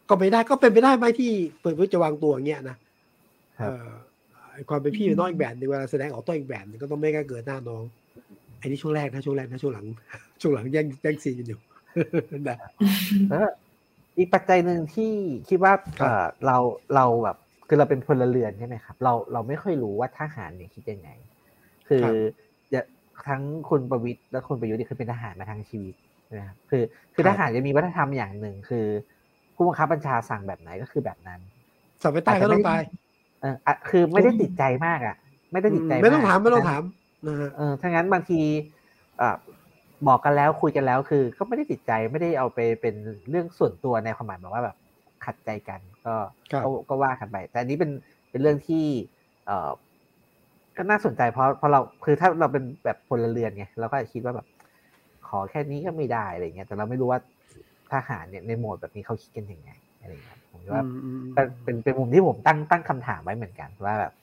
[0.10, 2.78] ก็ไม่ได้ก็เป็นไปได้ไหมที่เปิดวิจะวางตัวอย่างเงี้ยนะ
[3.58, 3.90] เออ
[4.70, 7.84] ความเป็นพี่เป็นน้องอีกแบบนึงเวลาแสดงออกต้องอีกแบบนึงก็ต้องไม่กล้าเกินหน้าน้อง
[8.62, 9.86] อันนี้ช่วงแรกนะช่วงแรกนะช่วงหลัง
[10.42, 11.60] ช่วงหลังแย่งแย่งซีนกันอยู่
[12.50, 12.58] นะ
[13.30, 13.50] แล้ว
[14.18, 15.12] อีกปัจจัยหนึ่งที่
[15.50, 15.74] คิดว่า
[16.46, 16.58] เรา
[16.96, 17.38] เราแบบ
[17.68, 21.10] คือเราเป็นพลเรือนใช่ไหมครับ เราเราไม่ค่อยรู้ว่าทหารเนี่ยคิดยังไง
[21.88, 22.06] คือ
[22.74, 22.82] จะ
[23.28, 25.96] ทั้งคุณประวิตรและคุณประยุทธ์นี่คือเป็นทหารมาทั้งชีวิต
[26.34, 28.86] นะครับคือ คือทหารจะมีวัฒนธรรมอย่างหนึ่งคือ
[29.56, 31.40] ผู้บังคับบัญชาสั่งแบบไหนก็คือแบบนั้น
[32.02, 32.82] สั่งไปตายก็ต้องตาย
[33.42, 33.56] เออ
[33.90, 35.16] คือไม่ได้ติดใจมากอะ
[35.52, 36.82] ไม่ได้ติดใจไม่ต้องถามไม่ต้องถาม
[37.58, 38.42] เออถ้างั้นบางที
[39.22, 39.36] อ่า
[40.08, 42.96] บอกกันแล้วคุยกันแล้วคือ ก็ไม่ได้ติดใจไม่ได้เอาไปเป็น
[43.30, 44.78] เรื่องส่วนตัวในความหมายแบบว่าแบบ
[45.26, 46.16] ขัดใจกัน ก็
[46.90, 47.92] ก็ว่ากันไป แต่อันนี้เป็น
[48.32, 48.86] เป็นเรื่องที่
[49.46, 49.72] เออ
[50.78, 54.48] ก็น่าสนใจเพราะเพราะเราคือถ้าเราเป็นแบบพลเรือนไงเราก็คิดว่าแบบ
[55.28, 57.20] ขอแค่นี้ก็ไม่ได้อะไรเงี้ยแต่เราไม่รู้ว่า
[57.94, 60.84] ทหารเนี่ยในโหมดแบบนี้เขาคิดกันยังไงอะไรเงี้ยผมว่า
[61.64, 64.14] เป็นเป็นมุมที่ผมตั้งตั้งคำถามไว้เหมือนกัน ว่าแบบ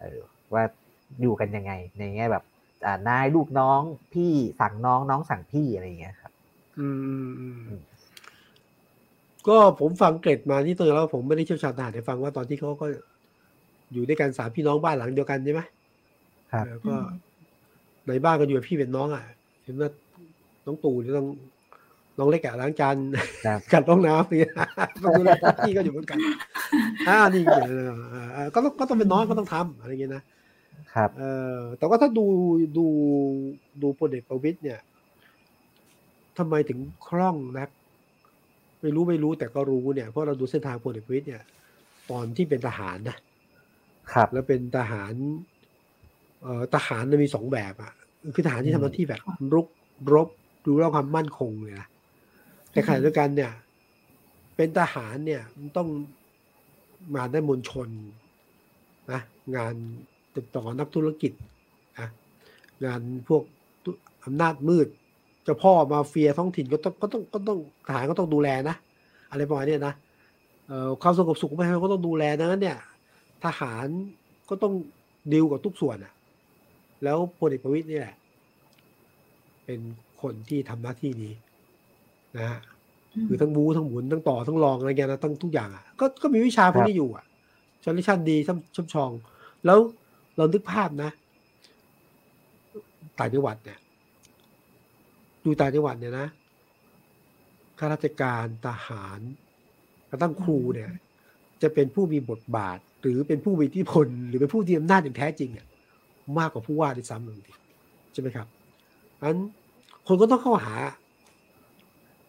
[0.00, 0.20] เออ
[0.54, 0.62] ว่า
[1.20, 2.44] อยู่กันยังไง ในแง่แบบ
[2.86, 3.80] อ่านายลูกน้อง
[4.12, 6.32] พี่สั่งน้องน้องสั่งพี่อะไรเงี้ยครับ
[6.78, 6.88] อื
[7.78, 7.82] ม
[9.48, 12.86] ก็ผมฟังเกร็ดมาที่ตัวแล้วผมไม่ได้เชี่ยวชาญทหารแต่ฟังว่าตอนที่เขาก็
[13.92, 15.60] อยู่ด้วยกันสามพี่น้องบ้านหลังเดียวกันใช่ไหม
[16.52, 16.96] ครับก็
[18.06, 19.24] ในบ้านก็อยู่พี่เป็นน้องอะ
[19.64, 19.90] เห็นว่า
[20.66, 21.26] น้องตู่นี่ต้อง
[22.18, 22.96] น้องเล็กอะล้างจาน
[23.72, 24.50] กัดรองน้ำนี่
[25.04, 25.30] ต้องดูแล
[25.66, 26.18] พี่ก็อยู่เหมือนกัน
[27.08, 27.42] อ่านี่
[28.54, 30.22] ก็ต้องก็ต้องเป็นน้องก็ต้องทำอะไรเงี้ยนะ
[30.94, 31.24] ครับเอ
[31.56, 32.26] อแต่ว่าถ้าดู
[32.78, 32.86] ดู
[33.82, 34.80] ดูพลเอกประวิตยเนี่ย
[36.38, 37.68] ทำไมถึงคล่องนัก
[38.82, 41.42] ไม่รู้ไม่รู้แต่ก็รู้เนี่ยเพราะเราดูเส้นทางพลเอกประวิตยเนี่ย
[42.10, 43.16] ตอนที่เป็นทหารนะ
[44.12, 45.12] ครับ แล้วเป็นทหาร
[46.42, 47.92] เอ่อทหารมันมีสองแบบอะ
[48.34, 49.20] คือทหารที่ทำหน้าที่แบบ
[49.54, 49.66] รุก
[50.14, 50.28] รบ
[50.66, 51.86] ดูแลความมั่นคงเลยนะ
[52.72, 53.52] แต่ขณะเดียวกันเนี่ย
[54.56, 55.88] เป็นทหารเนี่ยมันต้อง
[57.14, 57.88] มาได้มวลชน
[59.12, 59.20] นะ
[59.56, 59.74] งาน
[60.36, 61.32] ติดต่อนักธุรกิจ
[61.98, 62.08] นะ
[62.84, 63.42] งานพวก
[64.24, 64.88] อำนาจมืด
[65.44, 68.76] เจ้าพ่อมาเฟียท้องถิ่นก็ต้องก็ต้องก็ต้องทหารก็ต้องดูแลนะ
[69.30, 69.94] อะไรประมาณนี้นะ
[71.02, 72.78] ความสงบสุขไม่ให้ก็ต้องดูแลนะเนี่ย
[73.44, 73.86] ทหาร
[74.48, 74.74] ก็ต้อง
[75.32, 76.12] ดิวกับทุกส่วนอะ
[77.02, 78.16] แล้วพลเอกประวิตยนี่แหละ
[79.64, 79.80] เป็น
[80.22, 81.32] คนที่ทำหน้าที่นี้
[82.36, 82.60] นะฮะ
[83.26, 87.24] คือทั้งบูทั้งหมุนทั้งต่อทั้งรองอะไรเงี้ยนะทั้งทุกอย่างอะก็ก็มีวิชาพวกนี้อยู่อะ
[87.84, 89.10] ชนลิชันดีช่ำช่ำชอง
[89.66, 89.78] แล้ว
[90.36, 91.10] เรานึกภาพนะ
[93.18, 93.78] ต่างจังหวัดเนี่ย
[95.44, 96.28] ดูต่างจังหวัดเนี่ยนะ
[97.78, 99.20] ข้าราชการทหาร
[100.10, 100.90] กระทั่งครูเนี่ย
[101.62, 105.66] จะเป็นผู้มีบทบาท หรือเป็นผู้มีอิทธิพล หรือเป็นผู้ที่อำนาจอย่างแท้จริงอะ
[106.38, 107.52] มากกว่าผู้ว่าด้วยซ้ำหนึ่งที
[108.12, 108.46] ใช่ไหมครับ
[109.20, 109.36] อัน
[110.08, 110.74] คนก็ต้องเข้าหา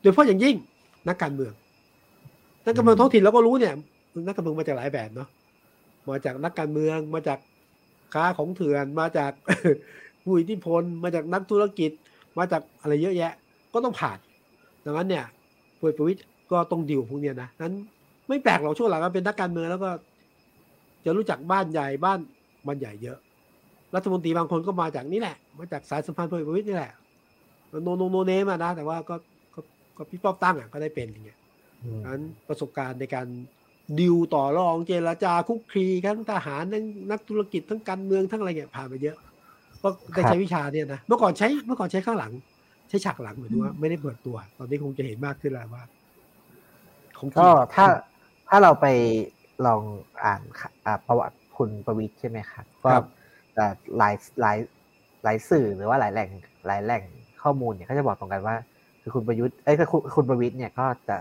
[0.03, 0.55] โดยเฉพาะอย่างยิ่ง
[1.07, 1.53] นักการเมือง
[2.65, 3.73] นักการเมืองท้องถิ่นเราก็รู้เนี่ย
[4.27, 5.29] นักการเมืองมาจากหลายแบบเนาะ
[6.09, 7.39] มาจากนักการเมืองมาจาก
[8.13, 9.31] ค้าของเถื่อนมาจาก
[10.23, 11.91] ผู้อิทธิพลมาจากนักธุรกิจ
[12.37, 13.33] มาจากอะไรเยอะแยะ
[13.73, 14.17] ก็ต้องผ่าน
[14.85, 15.25] ดังนั้นเนี่ย
[15.79, 17.73] พลประวิตยก็ต้องดิวพวกเนี้ยนะนั้น
[18.27, 19.89] ไม่แปลกหรอกช่วงหลังก็เป็นนักการเมืองแล้วก็
[21.05, 22.19] จะรู้จักบ้านใหญ่บ้าน
[22.65, 23.17] บ้านใหญ่เยอะ
[23.95, 26.91] รัฐมนตรีบางคนก็มาจากนี่แหละ มาจากสายสัมพันธ์พลประวิตยนี่แหละ
[27.83, 29.15] โนโนโนเนมานะแต่ว่าก็
[29.97, 31.39] ก็ก็พี่ป๊อบตั้งอะก็ได้เป็นอย่างเงี้ย
[32.07, 33.27] นั้นประสบการณ์ในการ
[33.99, 39.17] ดิวต่อรองเจรจาคุกคีทั้งทหารทั้งนักธุรกิจทั้งการเมืองทั้งอะไรเงี้ยผ่านไปเยอะ
[39.83, 42.33] ก็ได้ใช้วิชาเนี่ยนะเมื่อก่อนใช้เมื่อก่อนใช้ข้างหลัง
[42.89, 45.83] ใช้ฉากหลังเหมือนว่าไม่ได้เปิดตัว ตอนนี้คงจะเห็นมากขึ้นแล้วว่า
[47.39, 47.85] ก็ถ้า
[48.49, 48.87] ถ้าเราไป
[49.65, 49.81] ลอง
[50.23, 50.41] อ่าน
[51.07, 52.93] ประวัติคุณประวิทย์ใช่ไหมครับก็
[53.97, 54.57] หลายหลาย
[55.23, 56.29] หลายสื่อหรือว่าหลายแหล่ง
[56.67, 57.03] หลายแหล่ง
[57.43, 58.55] ข้อมูลเนี่ยก็จะบอกตรงกันว่า
[59.03, 61.17] คือคุณประยุทธ์ไอ้คือคุณประวิทย์เนี่ยก็จะ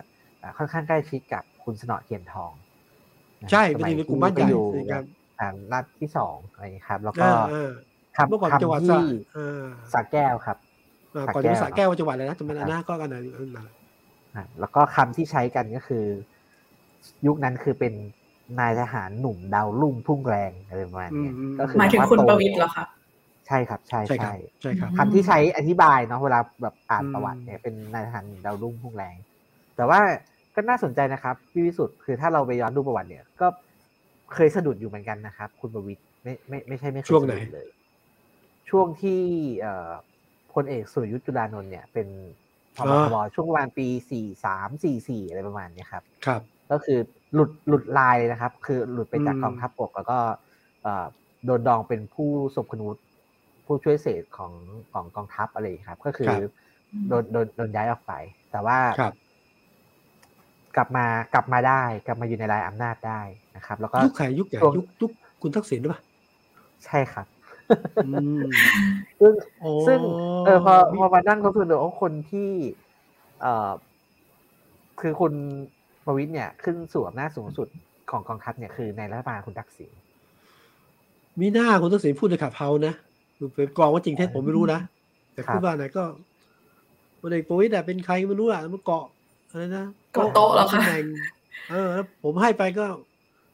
[0.56, 2.52] ค่อนข้างใกล้ชิดกับคุณสนอเทียนทอง
[3.50, 5.04] ใช่เป็นในกลุ่มบ้านใหญ่ในการ
[5.40, 7.26] อ่านัดที่สองอะไรครับ แล้วก็
[8.16, 9.00] ทำทำที่
[9.92, 10.56] สาแก้วครับ
[11.34, 13.20] ก่อนจะสาแก้วจังหวัดอะไรนะจำไม่ได้นะก็กันนะ
[14.60, 16.04] แล้วก็คำที่ใช้กันก็คือ
[17.26, 17.92] ยุคนั้นคือเป็น
[18.60, 22.84] นายทหารหนุ่มดาวรุ่งพุ่งแรงอะไรประมาณนี้ก็คือหมายถึงคุณประวิตรเหรอคะ
[23.46, 29.16] ใช่ครับ ใช่ใช่ใช่ครับคำที่ใช้อธิบายเนาะเวลาแบบอ่านประวัติเนี่ยเป็นนายทหารดาวรุ่งพุ่งแรง
[29.76, 30.00] แต่ว่า
[30.54, 33.46] ก็น่าสนใจนะครับพี่วิสุทธ์คือถ้าเราไปย้อนดูประวัติเนี่ย ก็
[34.34, 37.66] เคยสะดุดอยู่เหมือนกันนะครับ คุณประวิตรไม่ไม่ไม่ใช่ไม่เคยสะดุดเลย
[38.70, 39.20] ช่วงที่
[40.52, 42.08] พลเอกสุรยุทธ์จุลานนท์เนี่ยเป็น
[42.76, 46.98] พบทบช่วงประมาณปีสี่สามสี่สี่อะไรประมาณนี้ครับ ครับ ก็คือ
[47.34, 50.18] หลุดหลุดลายเลยนะครับ คือหลุดไปจากกองทัพบกแล้วก็
[51.44, 53.00] โดนดองเป็นผู้สมคุณวุฒิ
[53.72, 54.52] ผู้ช่วยเศษของ
[54.92, 56.32] ของกองทัพอะไรครับ ก็คือ
[57.08, 58.12] โดนโดนโดนย้ายออกไป
[58.50, 58.78] แต่ว่า
[60.76, 63.20] กลับมากลับมาได้ กลับมาอยู่ในรายอำนาจได้
[63.56, 65.10] นะครับ แล้วก็ยุคใครยุคใหญ่ยุคยุค
[65.42, 66.02] คุณทักษิณหรือเปล่า
[66.84, 67.26] ใช่ครับ
[69.20, 69.32] ซึ่ง
[69.86, 69.98] ซึ่ง
[70.44, 72.50] เออพอพอมานั่งเขาคือเดี๋ยวคนที่
[73.40, 73.70] เอ่อ
[75.00, 75.32] คือคุณ
[76.04, 77.68] ประวิทย์เนี่ย ขึ้นสู่อำนาจสูงสุด
[78.10, 79.90] ของกองทัพเนี่ยคือในรัฐบาลคุณทักษิณ
[81.40, 82.94] มีหน้าคุณทักษิณพูดในขับเฮานะ
[83.54, 84.80] เป็นกองว่าจริงเท็จผมไม่รู้นะ
[85.32, 86.04] แต่พูดว่าไหนก็
[87.20, 89.04] พลเอกประวิตยเป็นใครไม่รู้อะมันเกาะ
[89.50, 90.82] อะไรนะเกาะโต๊ะแล้วค่ะ
[91.70, 91.88] เออ
[92.22, 92.86] ผมให้ไปก็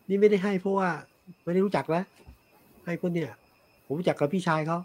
[0.08, 0.88] นี่ไม่ได้ให้เพราะว่า
[1.44, 2.04] ไม่ได้รู้จักแล้ว
[2.84, 3.32] ให้คนเนี่ย
[3.86, 4.78] ผมรู้จักกับพี่ชายเขา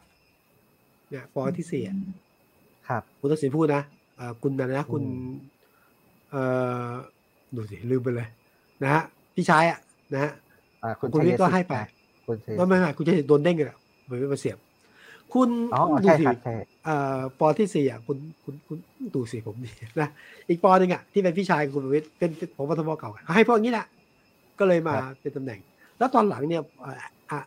[1.10, 1.84] เนี่ยปอที่สี่
[2.88, 3.82] ครับ คุณทักษิณพูดนะ
[4.42, 5.04] คุณนะนะคุณ
[6.32, 6.44] เอ่
[6.88, 6.90] อ
[7.56, 8.28] ดูสิลืมไปเลย
[8.84, 9.04] นะฮะ
[9.36, 9.80] พี่ชายอะ
[10.14, 10.32] นะฮะ
[11.00, 11.76] คุณวิทย์ก็ให้ไป
[12.60, 14.58] ก็ไม่ไม่คุณจะโดนเด้งเลยเหมือนมาเสียบ
[15.34, 15.50] คุณ
[16.04, 16.26] ดูสิ
[17.40, 18.78] ปอที่สี่อะคุณคุณคุณ
[19.16, 20.10] ดูสิผมนี่นะ
[20.50, 23.86] อีกปอหนึ่งอะที่เป็นพี่ชายคุณประวิทย์เป็นผมวัทมเก่าเขาให้พวกนี้แหละ
[24.60, 25.60] ก็เลยมาเป็นตำแหน่ง
[25.98, 26.62] แล้วตอนหลังเนี่ย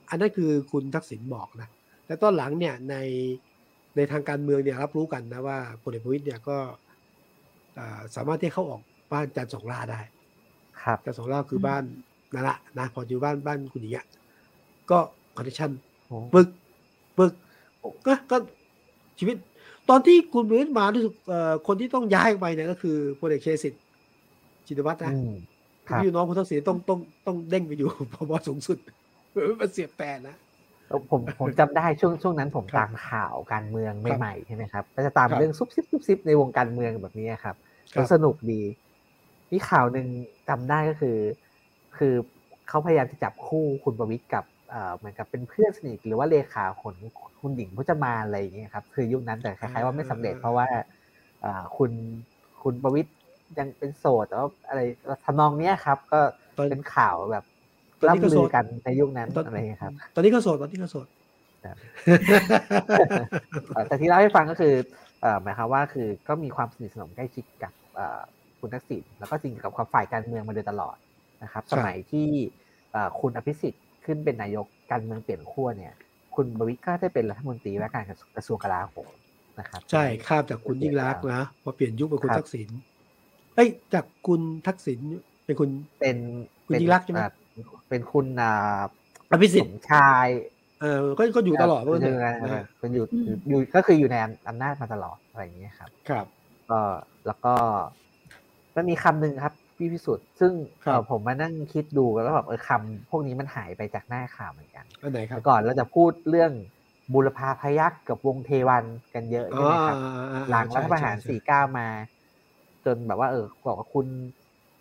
[0.08, 1.68] อันนั้นคือคุณทักษิณบอกนะ
[2.06, 2.96] แต่ตอนหลังเนี่ยใน
[3.96, 6.56] ในทางการเมืองเนี่ยรับรู้กันนะว่าพลเอกประวิตยเนี่ยก็
[8.16, 10.00] สามารถที่เข้าออกบ้านจันทร์สองล่าได้
[10.82, 11.84] ครับจันทร์สองล่าคือบ้าน
[12.34, 14.06] นั่นแหละนะพออยู่บ้านบ้านคุณหญิงอะ
[14.90, 14.98] ก็
[15.36, 15.70] connection
[16.34, 16.48] ปึ้ก
[17.18, 17.32] ปึ้ก
[18.06, 18.36] ก็ก็
[19.18, 19.36] ชีวิต
[19.88, 21.14] ตอนที่คุณประวิตรมารู้สึก
[21.66, 23.82] คนที่ต้องย้ายไปเนี่ยก็คือพลเอกชัยสิทธิ์
[24.66, 25.12] ชินวัตรนะ
[26.02, 28.78] พี่น้องคุณทักษิณต้องต้องต้องเด้งไปอยู่ผบสูงสุด
[29.60, 30.36] มาเสียบแทนนะ
[31.10, 37.56] ผมผมจำได้ช่วงช่วงนั้นผมตามข่าวการเมืองใหม่ๆใช่ไหมครับก็จะตามเรื่องซุบซิบซุบซิบในวงการเมืองแบบนี้ครับ
[37.94, 38.62] ก็สนุกดี
[39.50, 40.06] มีข่าวหนึ่ง
[40.48, 41.16] จำได้ก็คือ
[41.96, 42.14] คือ
[42.68, 44.44] เขาพยายามจะจับคู่คุณประวิตยกับ
[44.96, 46.94] เหมือนกับเป็นเพื่อนสนิทหรือว่าเลขาคน
[47.40, 50.66] คุณหญิงพุจมาอะไรอย่างเงี้ยครับคือยุคนั้นแต่คล้ายๆว่าไม่สำเร็จเพราะว่า
[51.76, 51.90] คุณ
[52.62, 53.10] คุณประวิตย
[53.58, 54.80] ยังเป็นโสดแต่ว่าอะไร
[55.24, 56.20] ทำนองเนี้ยครับ ก็
[56.70, 57.44] เป็นข่าวแบบ
[58.08, 61.06] รับมือกันในยุคนั้นอะไรครับ ตอนนี้ก็โสดตอนนี้ก็โสด
[63.88, 64.74] แต่ที่เล่าให้ฟังก็คือ
[65.42, 67.72] หมายความว่าคือก็มีความสนิทสนมใกล้ชิดกับ
[68.60, 70.96] คุณทักษิณแล้วก็จริงกับความฝ่ายการเมืองมาโดยตลอด
[71.42, 72.28] นะครับ สมัยที่
[73.20, 75.94] คุณอภิสิทธิ์ ขึ้นเป็นนายกการเมืองเปลี่ยนขั้วเนี่ย
[76.34, 78.04] คุณบวิตก็ได้เป็นรัฐมนตรีว่าการ
[78.36, 79.10] กระทรวงกลาโหม
[79.58, 82.68] นะครับ ใช่ข้ามจากคุณยิ่งรักนะพอเปลี่ยนยุคเป็นคุณทักษิณ
[83.54, 85.00] เอ้ยจากคุณทักษิณ
[85.44, 86.16] เป็นคุณเป็น
[86.66, 87.18] คุณยิ่งรักใช่ไหม
[87.88, 88.80] เป็นคุณอ่า
[89.30, 90.26] อภิสิทธิ์ชาย
[90.80, 92.16] เออก็ก็อยู่ตลอดก็คือ
[92.80, 93.04] เป็นอยู่
[93.48, 94.16] อยู่ก็คืออยู่ใน
[94.48, 96.26] อำนาจมาตลอดอะไรอย่างเงี้ยครับ ครับ
[96.70, 96.80] ก็
[97.26, 97.54] แล้วก็
[98.74, 100.52] มันมีคำหนึ่งครับ พี่พิสุทธิ์ซึ่ง
[101.10, 106.52] ผมมานั่งคิดดูแล้วแบบเออคำพวกนี้มันหายไปจากหน้าข่าวเหมือนกันอันไหนครับก่อนเราจะพูดเรื่อง
[107.14, 108.84] บุรพาพยักกับวงเทวัน
[109.14, 109.96] กันเยอะใช่ไหมครับ
[110.50, 111.88] หลังรัฐประหารสี่เก้ามา
[112.84, 114.06] จนแบบว่า เออบอกว่าคุณ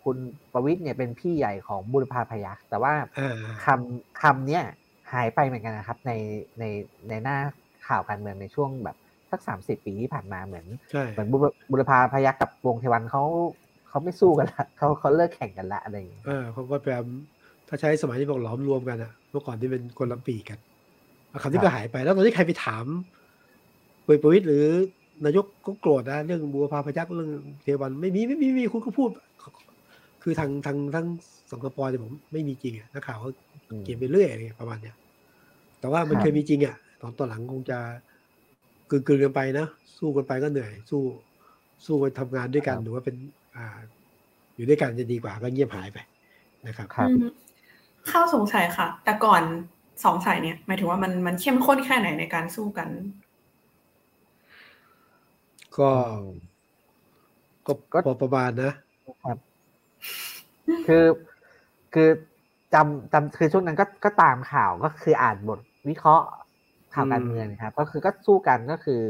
[0.04, 0.16] คุณ
[0.52, 2.92] ประวิทย์เนี่ยเป็นพี่ใหญ่ของบุรพาพยักแต่ว่า
[3.64, 4.62] คำคำเนี้ย
[5.12, 6.12] หายไปเหมือนกันนะครับ ใน
[6.58, 6.64] ใน
[7.08, 7.36] ในหน้า
[7.86, 8.96] ข่าวการเมืองในช่วงแบบ
[9.30, 10.66] สักสามสิบปีที่ผ่านมาเหมือน
[11.12, 11.28] เหมือน
[11.70, 13.24] บุรพาพยักกับวงเทวันเขา
[13.88, 17.04] เขาไม่สู้กันละเขาเขาเลิกแข่งกันละอะไรอย่างเงี้ยเออเขาก็แบบ
[17.68, 20.58] ถ้าใช้สมัยที่บอกหลอมรวมกันอะเมื่อก่อนที่เป็นคนละปีกัน
[21.42, 22.84] คำที่ก็หายไปแล้วตอนนี้ใครไปถาม
[24.04, 24.64] เปิดประวิตยหรือ
[25.24, 27.30] นายกก็โกรธนะเรื่องบัวพาพยักเรื่อง
[27.62, 29.10] เทวันไม่มีไม่มีไม่มีคุณก็พูด
[30.22, 31.06] คือทางทางทั้ง
[31.50, 33.30] สองกปเนี่ยผมไม่มีจริงอะนักข่าวเขา
[33.84, 34.96] เก็บไปเรื่อยอะไรประมาณเนี้ย
[35.80, 37.78] แต่ว่ามันเคยมีจริงอะตอนตอนหลังคงจะ
[38.90, 39.66] กลืนๆกันไปนะ
[39.98, 41.02] สู้กันไปก็เหนื่อย สู้
[41.86, 43.16] สู้กันทำงานด้วยกันหรือว่าเป็น
[44.54, 45.98] อยู่ด้วยกันจะดีกว่าก็เงียบหายไป
[46.66, 47.08] นะครับครับ
[48.10, 49.42] ข้าวสงสัยค่ะ แต่ก่อน
[50.04, 52.88] สองสายเนี่ยหมายถึงว่ามันมันเข้มข้นแค่ไหนในการสู้กัน
[55.78, 55.90] ก็
[57.66, 58.72] ก็ก็ประมาณนะ
[59.24, 59.38] ครับ
[60.86, 61.04] คือ
[61.94, 62.08] คือ
[62.74, 66.26] จำจำคือช่วงนั้นก็ก็ตามข่าวก็คืออ่านบทวิเคราะห์
[66.94, 69.02] ข่าวการเมืองครับ ก็คือก็สู้กันก็คือ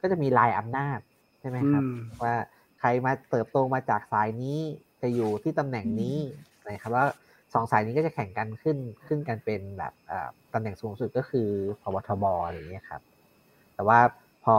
[0.00, 0.98] ก็จะมีลายอำนาจ
[1.40, 1.82] ใช่ไหมครับ
[2.22, 2.34] ว่า
[2.80, 4.58] ใครมาเติบโตมาจากสายนี้
[5.02, 6.16] จะอยู่ที่ตำแหน่งนี้
[6.64, 7.06] นะครับว่า
[7.54, 9.92] สองสายนี้ก็จะแข่งกันขึ้นขึ้นกันเป็นแบบ
[10.52, 11.48] ตำแหน่งสูงสุดก็คือ
[11.82, 13.02] พบทบอะไรอย่างเงี้ยครับ
[13.74, 13.98] แต่ว่า
[14.44, 14.56] พอ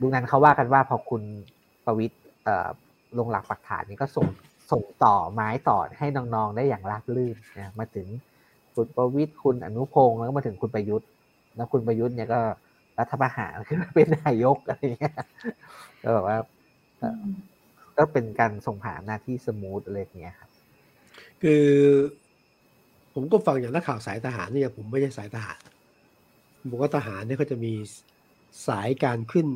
[0.00, 1.22] ดูนั้นเขาว่ากันว่าพอคุณ
[1.84, 2.16] ประวิตร
[3.18, 4.26] ลงหลักปักฐานนี้ก็ส่ง
[4.70, 8.06] ส่งต่อไม้ต่อให้น้องๆได้อย่างราบรื่นนะมาถึง
[8.74, 11.08] คุณประวิตรคุณอนุพงศ์แล้วก็มาถึงคุณประยุทธ์
[11.56, 12.40] แล้วคุณประยุทธ์เนี่ยก็
[12.98, 15.16] รัฐประหารขึ้นเป็นนายกอะไรเงี้ย
[16.02, 16.38] ก็แบบว่า
[17.96, 20.50] ก็เป็นการส่งผ่านหน้าที่สมูทอะไรเงี้ยครับ
[21.42, 21.64] คือ
[23.14, 25.60] ผมก็ฟังอย่างนักข่าวสายทหารเนี่ยผมไม่ใช่สายทหาร
[26.70, 27.72] บอกว่าทหารเนี่ยเขาจะมี
[28.68, 29.46] สายการขึ้น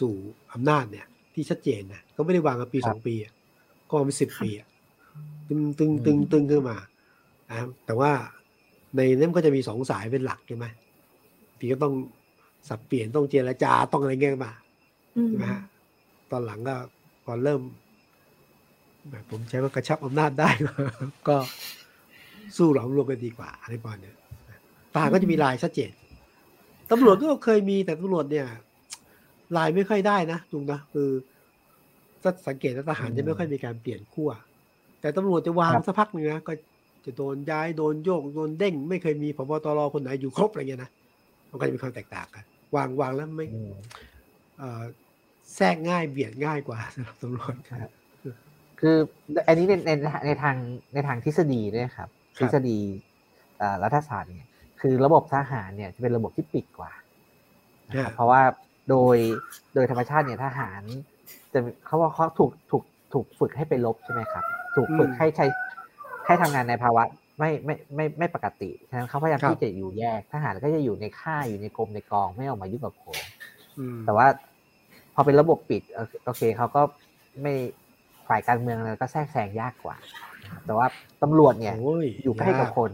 [0.00, 0.14] สู่
[0.52, 3.14] อำนาจเนี่ย ที่ชัดเจนนะก็ไม่ได้วางกันปีสองปี
[3.88, 4.50] ก็มาสิบปี
[5.48, 6.78] ตึงตึงตึงตึงขึ้นมา
[7.86, 8.12] แต่ว่า
[8.96, 10.66] ในนั้นก็จะมีสองสายเป็นหลักใช่ไหม
[11.58, 11.94] ทีก็ต้อง
[12.68, 14.52] สับเปลี่ยนต้องเจรจาต้องอะไรเงี้ยมา
[15.26, 15.62] ใช่ไหมฮะ
[16.32, 16.76] ตอนหลังก็
[17.24, 17.60] พอเริ่ม
[19.10, 20.50] แบบผมใช้ว่ากระชับอำนาจได้
[21.28, 21.36] ก็
[22.56, 24.12] สู้หลอมรวมกันดีกว่าอะไรประมาณนี้
[24.96, 25.90] ตาก็จะมีลายชัดเจน
[26.90, 28.46] ตำรวจก็เคยมีแต่ตำรวจเนี่ย
[29.56, 31.08] ลายไม่ค่อยได้นะจุงนะคือ
[32.22, 34.30] ถ้าสังเกตทหารจะไม่ค่อยมีการเปลี่ยนขั้ว
[35.00, 36.52] แต่ตำรวจจะวางสักพักหนึ่งนะก็
[37.04, 40.90] จะโดนย้ายโดนโยกโดนเด้ง ไม่เคยมีพบตรคนไหนอยู่ครบอะไรเงี้ยนะ
[41.50, 42.44] มันก็จะมีความแตกต่างกัน
[42.76, 43.46] วางวางแล้วไม่
[45.56, 47.90] แทรกง่ายเบียดง่ายกว่าสำหรับตำรวจครับ
[48.80, 48.96] คือ
[49.46, 49.90] อันนี้ในใน
[50.26, 50.56] ในทาง
[50.94, 52.78] ในทางทฤษฎีด้วยครับ ทฤษฎี
[53.82, 54.48] รัฐศาสตร์เนี่ย
[54.80, 56.92] คือระบบทหารเนี่ยจะเป็นระบบที่ปิดกว่า
[58.14, 58.42] เพราะว่า
[58.90, 59.16] โดย
[59.74, 60.82] โดยธรรมชาติเนี่ยทหาร
[61.52, 64.44] จะเขาว่าเขาถูกถูกถูกฝึกให้ไปลบใช่ไหมครับ
[64.76, 65.46] ถูกฝึกให้ใช้
[66.26, 67.02] ให้ทำงานในภาวะ
[67.38, 73.18] ไม่ไม่ไม่ไม่ปกติฉะนั้นเขาพยายามที่จะอยู่แยกทหารก็จะอยู่ในค่ายอยู่ในกรมในกองไม่ออกมายุ่งกับคน
[74.06, 74.26] แต่ว่า
[75.14, 75.82] พอเป็นระบบปิด
[76.24, 76.82] โอเคเขาก็
[77.42, 77.54] ไม่
[78.28, 79.96] ฝ่ายการเมืองอะไรก็แทรกแซงยากกว่า
[80.66, 80.86] แต่ว่า
[81.22, 81.74] ตำรวจเนี่ย
[82.24, 82.90] อยู่ใกล้กับคน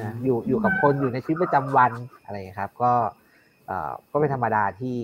[0.00, 1.92] นะอยู่อยู่กับคนอยู่ในชีวิตประจำวัน
[2.24, 2.92] อะไรครับ ก็
[3.66, 4.96] เอ่อก็เป็นธรรมดาที่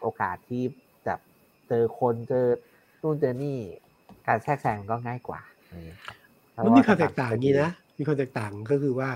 [0.00, 0.62] โอกาสที่
[1.06, 1.14] จะ
[1.68, 2.46] เจอคนเจอ
[3.02, 3.58] นู่นเจอนี่
[4.26, 5.40] การแทรกแซงก็ง่ายกว่า
[6.64, 9.10] มันมีความแตกต่างอย่างนี้นะมีความแตกต่างก็คือว่า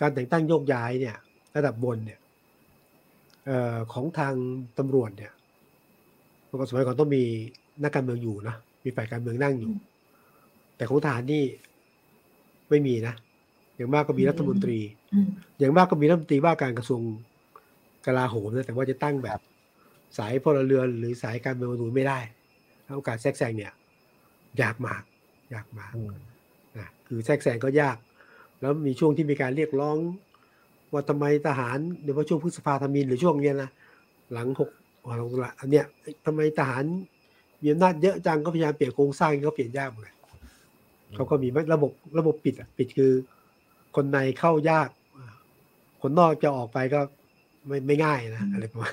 [0.00, 1.16] การแต่งตั้งโยกย้ายเนี่ย
[1.56, 2.20] ระดับบนเนี่ย
[3.46, 4.34] เอ่อของทาง
[4.78, 5.32] ตำรวจเนี่ย
[6.50, 7.22] ปกติสมัยก่อนต้องมี
[7.82, 9.72] นักการเมืองอยู่นะมีฝ่ายการเมืองนั่งอยู่
[10.76, 11.44] แต่ของทหารนี่
[12.68, 13.14] ไม่มีนะ
[13.76, 14.78] อย่างมากก็มีรัฐมนตรี
[15.58, 17.02] อย่างมากก็มีรัฐมนตรีว่าการกระทรวง
[18.06, 19.38] กลาโหมนะแต่ว่าจะตั้งแบบ
[20.18, 22.18] สายพลเรือนหรือสายการเมืองดูไม่ได้
[22.96, 23.72] โอกาสแทรกแซงเนี่ย
[24.60, 25.02] ยากมาก
[25.54, 25.92] ยากมาก
[26.78, 27.96] นะคือแทรกแซงก็ยาก
[28.60, 29.96] แล้วมีช่วงที่มีการเรียกร้อง
[30.92, 33.70] ว่าทำไมทหารหรือว่าช่วงพฤษภาธมินหรือช่วงเนี้ยนะ
[34.32, 34.70] หลังหก
[35.16, 35.84] หลังละอันเนี้ย
[36.24, 36.84] ทำไมทหาร
[37.62, 40.16] มีอำนาจเยอะจังก็พยายามเปลี่ยนโครงสร้างก็เปลี่ยนยากเหมือนกัน
[41.14, 43.12] เขาก็มีระบบระบบปิดอะปิดคือ
[43.96, 44.88] คนในเข้ายาก
[46.02, 47.00] คนนอกจะออกไปก็
[47.66, 48.92] ไม่ไม่ง่ายนะอะไรประมาณ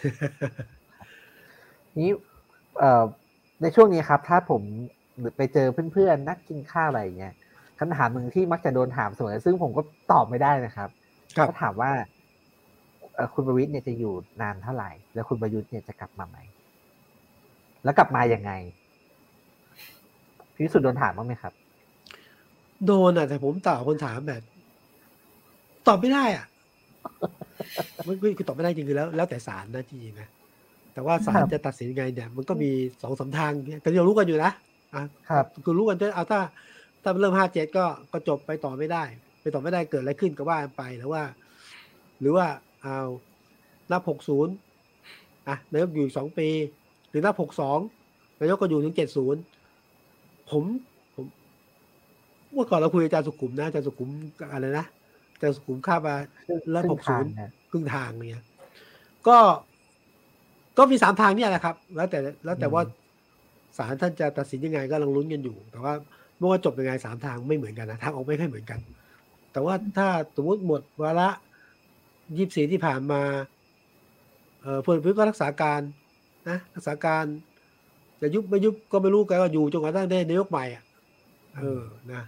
[1.99, 2.11] นี้
[2.79, 3.03] เอ่อ
[3.61, 4.61] ในช่วงนี้ครับ ถ้าผม
[5.37, 7.33] ไปเจอเพื่อนๆนักกินข้าวอะไรเงี้ย
[7.79, 10.89] คำถามหนึ่งที่มักจะโดนถามเสมอซึ่งผมก็ตอบไม่ได้นะครับ
[11.47, 11.91] ก็ถามว่า
[13.33, 16.37] คุณประวิทย์เนี่ยจะอยู่นานเท่าไหร่ แล้วคุณประยุทธ์เนี่ยจะกลับมาไหม
[17.83, 18.51] แล้วกลับมาอย่างไง
[20.55, 21.53] พี่สุดโดนถามบ้างไหมครับ
[22.85, 24.41] โดนอะ แต่ผมตอบคนถามแบบ
[25.87, 26.45] ตอบไม่ได้อะ
[28.07, 30.29] มันคือตอบไม่ได้จริงคือแล้ว แล้วแต่ศาลนะจริงๆนะ
[30.93, 34.51] แต่ว่าศาลจะตัดสินยังไงเนี่ย มันก็มีสองสาทางเนี่ยแต่เรารู้กันอยู่นะ
[34.93, 36.39] อะครับคือรู้กันจะเอาถ้า
[37.03, 39.03] ถ้าเริ่มห้าเจ็ดก็ก็จบไปต่อไม่ได้
[39.41, 41.23] ไปต่อไม่ได้เกิดอะไรขึ้นก็ว่าไปหรือว่า
[42.19, 42.45] หรือว่า
[42.85, 43.01] เอา
[43.91, 44.53] นับหกศูนย์
[45.47, 46.47] อะนายกอยู่สองปี
[47.15, 47.79] รือนับหกสอง
[48.39, 49.41] นายกก็อยู่ถึงเจ็ดศูนย์
[50.49, 50.63] ผม
[51.15, 51.25] ผม
[52.53, 54.09] เมื่อก่อนเราคุยอาจารย์สุขุมนะอาจารย์สุขุม
[54.51, 54.85] อะไรนะ
[55.33, 56.15] อาจารย์สุขุมข้ามา
[56.71, 57.31] แล้วหกศูนย์
[57.71, 58.43] ครึ่งทางเนี่ย
[59.27, 59.37] ก็
[60.77, 62.81] ก็มีสามทางเนี่ยแหละครับ แล้วแต่แล้วแต่ว่า
[63.77, 65.93] ศาลท่านจะตัดสินยังไงก็ลังลุ้นกันอยู่ แต่ว่า
[66.37, 68.79] เมื่อว่าจบยังไงสามทางไม่เหมือนกันนะทางออกไม่ค่อยเหมือนกัน
[69.51, 71.29] แต่ว่าถ้าสมมติหมดวาระ
[72.37, 73.21] ยี่สี่ที่ผ่านมา
[74.61, 75.81] เออพลเอกก็รักษาการ
[76.49, 77.25] นะรักษาการ
[78.21, 80.83] จะยุบไม่ยุบก็ไม่รู้กันก็อยู่จนกระทั่งได้นายกใหม่อะ
[81.57, 82.21] เออนะ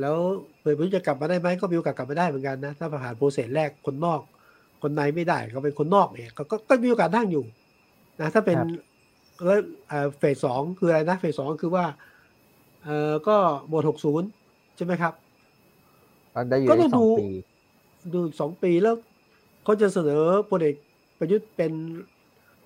[0.00, 0.16] แล้ว
[0.60, 4.20] เปิดจะกลับมาได้ไหมก็มีโอกาสกลับมาได้เหมือนกันนะถ้าผ่านโปรเซสแรกคนนอก
[4.82, 7.44] คนในไม่ได้ก็เป็นคนนอกเนี่ยก็ก็มีโอกาสนั่งอยู่
[8.20, 8.56] นะถ้าเป็น
[9.44, 9.60] แล้ว
[10.18, 11.84] เฟสสองคืออะไรนะเฟสสองคือว่า
[12.84, 13.36] เออก็
[13.68, 14.28] หมดหกศูนย์
[14.76, 15.14] ใช่ไหมครับ
[16.70, 17.06] ก็ต้องดู
[18.14, 18.94] ดูสองปีแล้ว
[19.66, 20.76] เขาจะเสนอพลเอก
[21.18, 21.72] ประยุทธ์เป็น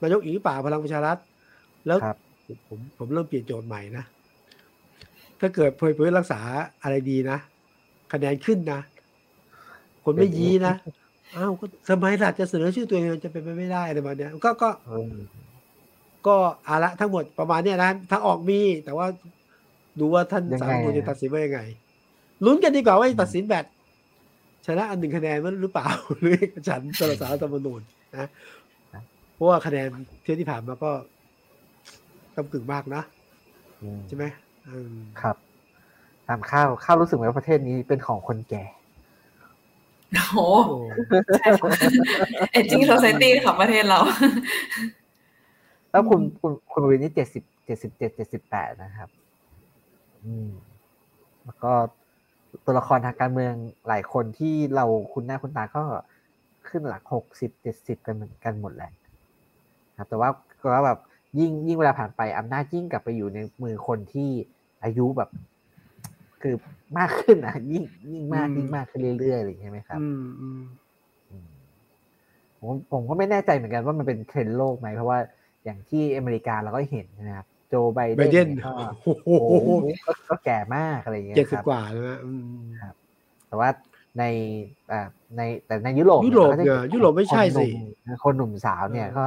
[0.03, 1.18] นายกอีกป่าพลังประชารัฐ
[1.86, 1.98] แล้ว
[2.68, 4.05] ผมผมเริ่มเปลี่ยนโจทย์ใหม่นะ
[5.40, 6.40] ถ้าเกิดเพื่อรักษา
[6.82, 7.38] อะไรดีนะ
[8.12, 8.80] คะแนนขึ้นนะ
[10.05, 10.74] คนไม่ยีนะ
[11.36, 14.70] อ้าวก็สมัยหลักจะเสนอชื่อตัวเองจะเป็นไปไม่ได้อะไรแบบนี้ก็ก็
[16.26, 16.36] ก็
[16.68, 19.07] อาละทั้งหมดประมาณนี้นะถ้าออกมี แต่ว่า
[19.98, 21.61] ดูว่าท่านสามคนจะตัดสินว่ายังไง
[22.44, 23.80] ลุ้นกันดีกว่าว่าตัดสินแบบช
[24.78, 25.88] นะอันหนึ่งคะแนนมันหรือเปล่า
[26.20, 26.36] หรือ
[26.68, 27.80] ฉันตรสารธรรมนูญ
[28.12, 28.28] นะ
[29.40, 29.88] ราะว่าคะแนน
[30.22, 30.90] เที่ยวที่ผ่านมาก็
[32.36, 33.02] กำกึ่งมากนะ
[34.08, 34.24] ใช่ไหม
[35.20, 35.36] ครับ
[36.26, 38.64] ถามข้าวข้าวรู้สึกไหมว่าประเทศนี้เป็นของคนแก่
[40.34, 40.72] โอ้โห
[41.38, 41.70] ใช่ค่ะ
[42.52, 43.98] เอจิ้งโซซตี้ค่ะประเทศเรา
[45.90, 49.08] แล้วคุณคุณคุณวินนี่เจ็ดสิบเจ็ดสิบเจ็ดเจ็ดสิบแปดนะครับ
[50.24, 50.50] อืม
[51.44, 51.72] แล้วก็
[52.64, 53.55] ตัวละครทางการเมือง
[53.88, 55.82] หลายคนที่เราคุณหน้าคุณตาก็
[56.68, 58.90] ขึ้นหลักหกสิบเจ็ดสิบกันเหมือนกันหมดแหละ
[59.98, 60.30] ครับ แต่ว่า
[60.62, 60.98] ก็แบบ
[61.38, 64.28] ยิ่งยิ่งเวลาผ่านไปอำนาจยิ่งกลับไปอยู่ในมือคนที่
[64.84, 65.30] อายุแบบ
[66.42, 66.55] คือ
[66.98, 70.61] มากขึ้นอะ ยิ่งยิ่งมากยิ่งมากขึ้นเรื่อยๆอะไรอย่างเงี้ยไหมครับอืมอืม
[72.59, 75.18] ผมผมก็ไม่แน่ใจเหมือนกันว่ามันเป็นเทรนด์โลกไหมเพราะว่า
[75.64, 78.70] อย่างที่อเมริกาเราก็เห็นนะครับ โจไบไบเดเดนนก็
[79.04, 79.70] โอ้โหโอ้โห
[80.28, 82.42] ก็แก่มากอะไรอย่างเงี้ยเจ็ดสิบครับกว่าแล้วนะอืม
[83.48, 83.68] แต่ว่า
[84.18, 84.24] ใน
[84.92, 85.06] อ่า
[85.36, 89.24] ในแต่ในยุโรปยุโรปก็จะเนี่ยยุโรปไม่ใช่สิคนหนุ่มคนหนุ่มสาวเนี่ยก็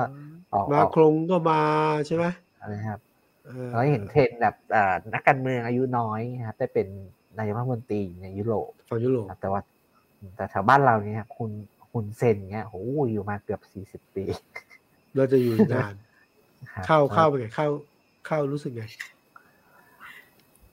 [0.53, 1.61] ออกมาออกโครงก็มา
[2.07, 2.25] ใช่ไหม
[2.61, 2.99] อะไรครับ
[3.47, 6.87] ออเราเห็นเทรนด์แบบอ่านักการเมืองอายุน้อยนะครับได้เป็น
[7.37, 9.61] นายกรัฐมนตรีในยุโรปฝั่งยุโรปครับแต่ว่า
[10.35, 11.51] แต่แถวบ้านเราเนี่ยครับคุณ
[11.91, 12.77] คุณเซนเงี้ยโอ้โห
[13.11, 14.25] อยู่มาเกือบสี่สิบปี
[15.15, 15.93] เราจะอยู่นาน
[16.73, 17.67] ครับเข้าเข้าไปไงเข้า
[18.26, 18.84] เข้ารู้สึกไง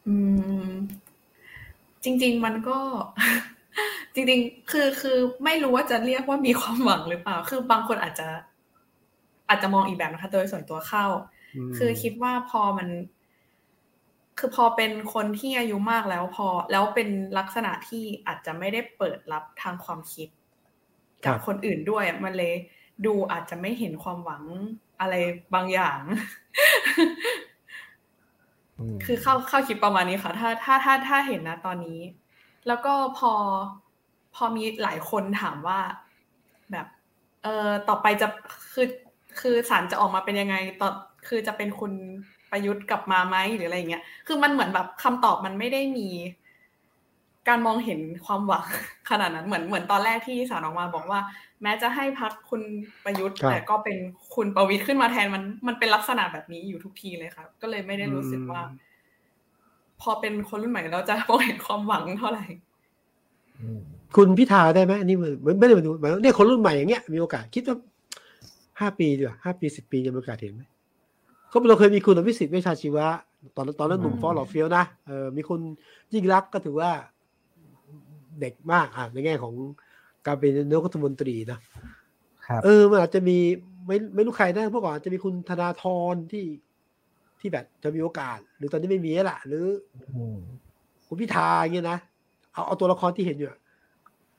[0.06, 0.16] อื
[0.68, 0.70] ม
[2.04, 2.78] จริง ๆ มันก็
[4.14, 8.28] จริง ๆ คือคือไม่รู้ว่าจะเรียกว่ามีความหวังหรือเปล่า คือบางคนอาจจะ
[9.48, 11.04] อาจจะมองอีกแบบนะคะ โดยส่วนตัวเข้า
[11.70, 12.88] มคือคิดว่าพอมัน
[14.38, 20.28] คือพอเป็นคนที่อายุมากแล้วพอ แล้วเป็นลักษณะที่อาจจะไม่ได้เปิดรับทางความคิด
[21.24, 22.54] จากคนอื่นด้วย มันเลย
[23.06, 24.42] ดูอาจจะไม่เห็นความหวัง
[25.00, 25.14] อะไร
[25.54, 25.98] บางอย่าง
[28.78, 32.00] อืมคือเข้าเข้าคิดประมาณนี้ค่ะ ถ้าถ้าถ้าถ้าเห็นนะตอนนี้
[32.66, 33.32] แล้วก็พอ
[34.34, 35.80] พอมีหลายคนถามว่า
[36.72, 36.86] แบบ
[37.42, 38.28] เออต่อไปจะ
[38.72, 38.86] คือ
[39.40, 40.90] คือสารจะออกมาเป็นยังไงต่อ
[41.28, 41.92] คือจะเป็นคุณ
[42.50, 46.08] ประยุทธ์กลับมาไหมหรืออะไรอย่างเงี้ย คือมันเหมือนแบบคำตอบมันไม่ได้มี
[47.50, 48.64] การมองเห็นความหวัง
[49.10, 51.20] ขนาดนั้นเหมือนเหมือนตอนแรกที่สารออกมาบอกว่า
[51.62, 52.62] แม้จะให้พักคุณ
[53.04, 53.96] ประยุทธ์ครับแต่ก็เป็น
[54.34, 58.62] คุณประวิทย์ขึ้นมาแทนมันมันเป็นลักษณะแบบนี้อยู่ทุกทีเลยครับ ก็เลยไม่ได้รู้สึกว่า
[60.00, 62.44] พอเป็นคนรุ่นใหม่แล้วจะมองเห็นความหวังเท่าไหร่
[63.60, 63.80] อืม
[64.16, 67.76] คุณพิธาได้ไหมอันนี้เหมือนไม่ได้เหมือนเหมือนเนี่ยคนรุ่นใหม่อย่างเงี้ยมีโอกาสคิดว่า
[68.80, 70.62] ห้าปีดีกว่าห้าปีสิบปีจะมีโอกาสเห็นไหม
[71.48, 73.06] เขาเราเคยมีคุณอภิสิทธิ์เวชชาชีวะ
[73.56, 75.60] ตอนนั้นตอนนั้นหนุ่มอืมฟอสหล่อเฟี้ยวนะเออมีคน
[76.12, 76.90] ยิ่งรักษณ์ก็ถือว่า
[78.40, 79.54] เด็กมากอะในแง่ของ
[80.26, 81.58] การเป็นนายกรัฐมนตรีนะ
[82.46, 83.38] ครับเออมันอาจจะมี
[83.86, 86.44] ไม่ไม่รู้ใครนะเมื่อก่อนอาจจะมีคุณธนาธรที่
[87.40, 89.66] ที่แบบจะมีโอกาส หรือตอนนี้ไม่มีแล้วล่ะหรือ
[90.16, 90.38] อืม
[91.06, 91.98] คุณพิธาอย่างเงี้ยนะ
[92.52, 93.58] เอาเอาตัวละครที่เห็นอยู่อะ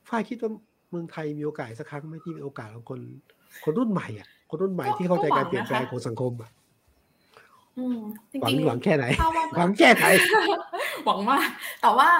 [0.08, 0.50] ฝ้ายคิดว่า
[0.90, 3.00] เมืองไทยมีโอกาสสักครั้งไหมที่มีโอกาสของคน
[3.64, 6.50] คนรุ่นใหม่อะ คนรุ่นใหม่ก็ที่เข้าใจก็หวัการงเปลี่ยนแปลงนะคะของสังคมอะ
[7.76, 7.98] อืม
[8.32, 10.06] จหวังริงๆหวังแค่ไหนถ้าว่าหวังแค่ไหน
[11.04, 11.48] หวังมาก
[11.82, 12.10] แต่ว่า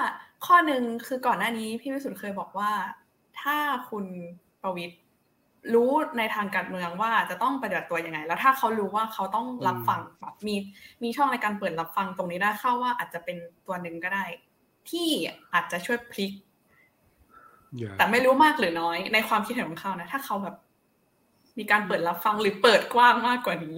[0.45, 2.71] ข้อหนึ่งคือก่อนหน้านี้พี่วิสุทธ์เคยบอกว่า
[3.41, 3.57] ถ้า
[3.89, 4.05] คุณ
[4.61, 4.95] ประวิตร
[5.73, 10.55] รู้ในทางการเมืองว่าจะต้องปฏิบัติตัวยังไง แล้วถ้าเขารู้ว่าเขาต้องรับฟังแบบมี
[11.03, 13.37] มีช่องในการเปิดรับฟังตรงนี้ได้เข้าว่าอาจจะเป็น
[13.67, 14.25] ตัวหนึ่งก็ได้
[14.89, 15.09] ที่
[15.53, 16.31] อาจจะช่วยพลิก
[17.97, 20.55] แต่ไม่รู้มากหรือน้อยในความคิดเห็นของเขานะถ้าเขาแบบ
[21.57, 23.77] มีการเปิดรับฟังหรือเปิดกว้างมากกว่านี้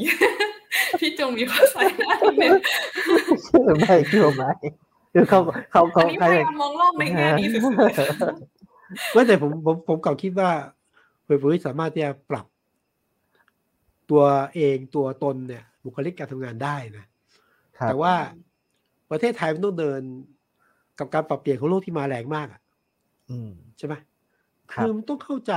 [0.99, 2.53] พี่จงมีข้อใส่หน้านิดนึง
[3.45, 4.43] เชื่อไหมเชื่อไหม
[5.15, 5.39] คือเขา
[5.71, 7.95] เขาอัเขานนี้พเขายายามมองโลกในแง่ดีสุดๆเลย
[9.11, 10.49] ไม่แต่ผมผมผมกลับคิดว่า
[11.23, 12.45] เผยๆสามารถที่จะปรับ
[14.09, 14.23] ตัว
[14.55, 17.05] เองตัวตนเนี่ย บุคลิกการทำงานได้นะ
[17.77, 18.13] ครับแต่ว่า
[19.11, 20.01] ประเทศไทยมันต้องเดิน
[20.99, 22.61] กับการปรับเปลี่ยนของโลกที่มาแรงมากอะ
[23.29, 23.93] อืมใช่ไหม
[24.73, 25.53] ครับคือมันต้องเข้าใจ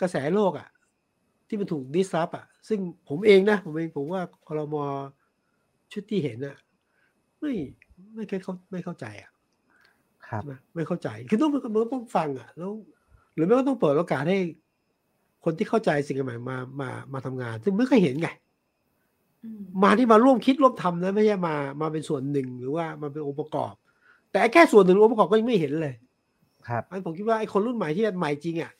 [0.00, 0.68] กระแสโลกอะ
[1.48, 2.78] ที่มันถูกดิสรับอะ ซึ่ง
[3.08, 4.84] ผมเองนะ ผมเองผมว่าคอรมอ
[5.92, 6.56] ชุดที่เห็นอะ
[7.40, 7.52] ไม่
[8.16, 9.30] ไม่เคยเข้าไม่เข้าใจอะ
[10.26, 12.72] ครับนะไม่เข้าใจคือต้องมันต้องฟังอะแล้ว
[13.34, 14.38] หรือไม่ก็ต้องเปิดโอกาสให้
[15.44, 18.28] คนที่เข้าใจสิ่งใหม่มามามาทำงาน ซึ่งไม่เคยเห็นไง
[19.42, 23.74] อืมมาที่มาร่วมคิดร่วมทำนะไม่ใช่มามาเป็นส่วนหนึ่งหรือว่ามาเป็นองค์ประกอบ
[24.30, 25.94] แต่แค่ส่วนหนึ่งองค์ประกอบก็ยังไม่เห็นเลย
[26.68, 28.72] ครับอันผมคิดว่าไอ้คนรุ่นใหม่ที่ใหม่จริงอะ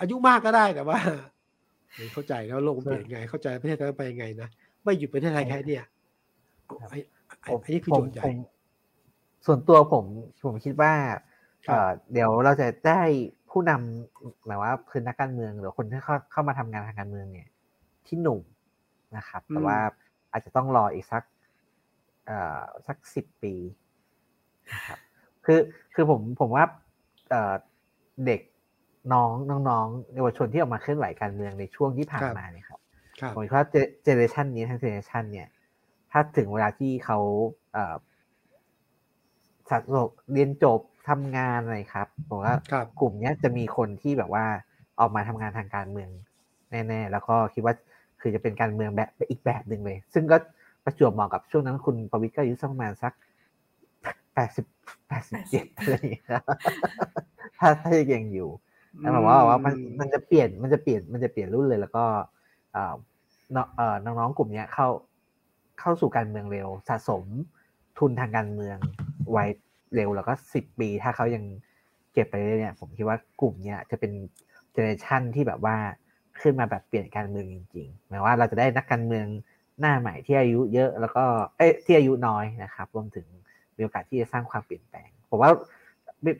[0.00, 0.98] อายุมากก็ได้แต่ว่า
[1.94, 4.48] เฮ้ยเข้าใจแล้วโลกมันเปลี่ยนไง เข้าใจประเทศไทยไปยังไงนะ
[4.84, 5.84] ไม่หยุดประเทศไทยแค่เนี่ย
[6.80, 8.36] ครับไอ้ไอ้ไอ้นี่คือโจทย์ใหญ่ผม
[9.46, 10.04] ส่วนตัวผม
[10.44, 10.92] ผมคิดว่า
[11.66, 13.02] ครับเอ่อเดี๋ยวเราจะได้
[13.50, 17.48] ผู้นำหมายว่าคือนักการเมืองหรือคนที่เข้าเข้ามาทำงานทางการเมืองเนี่ย
[18.06, 18.40] ที่หนุ่ม
[19.16, 19.78] นะครับ แต่ว่า
[20.32, 21.22] อาจจะต้องรออีกสัก
[22.26, 23.54] เอ่อสักสิบปี
[24.72, 24.98] นะครับ
[25.44, 25.58] คือ
[25.94, 26.64] คือผมผมว่า
[27.30, 27.54] เอ่อ
[28.26, 28.40] เด็ก
[29.12, 29.32] น้อง
[29.68, 32.80] น้องๆเยาวชนที่ออกมาเคลื่อนไหวการเมืองในช่วงที่ผ่านมาเนี่ยครับ
[33.20, 33.66] ครับผมคิดว่า
[34.04, 35.48] generation นี้ทั้ง generation เนี่ย
[36.12, 37.18] ถ้าถึงเวลาที่เขา
[37.72, 37.94] เอ่อ
[39.70, 39.90] สัตว์
[40.32, 42.54] เรียนจบทำงานอะไรครับผมว่า
[43.00, 44.44] กลุ่มนี้จะมีคนที่แบบว่า
[45.00, 46.10] ออกมาทำงานทางการเมือง
[46.70, 47.74] แน่ๆ แล้วก็คิดว่า
[48.20, 50.36] คือจะเป็นการเมืองแบบอีกแบบหนึ่งเลย ซึ่งก็
[50.84, 53.12] ประจวบเหมาะกับช่วงนั้นคุณประวิตรก็อายุสักประมาณสัก
[54.34, 54.66] แปดสิบ
[55.08, 56.26] แปดสิบเจ็ดอะไรอย่างเงี้ย
[57.58, 58.48] ถ้าถ้ายังอยู่
[58.98, 62.04] แต่แบบว่าว่ามันมันจะเปลี่ยนมันจะเปลี่ยนมันจะเปลี่ยนรุ่นเลย แล้วก็
[64.04, 64.88] น้องๆกลุ่มนี้เข้า
[65.80, 67.24] เข้าสู่การเมืองเร็ว สะสม
[67.98, 68.76] ทุนทางการเมือง
[69.30, 69.44] ไว้
[69.94, 71.44] เร็วแล้วก็สิบปี ถ้าเขายัง
[72.12, 74.12] เก็บไปเรื่อยเนี่ย ผมคิดว่ากลุ่มเนี้ยจะเป็น
[74.72, 75.76] generation ที่แบบว่า
[76.40, 79.26] ขึ้นมาแบบเปลี่ยนการเมืองจริงๆหมายว่าเราจะได้นักการเมือง
[79.80, 81.24] หน้าใหม่ที่อายุเยอะแล้วก็
[81.56, 83.26] เอ้ที่อายุน้อยนะครับ รวมถึง
[83.76, 85.50] มีโอกาสที่จะสร้างความเปลี่ยนแปลงผมว่า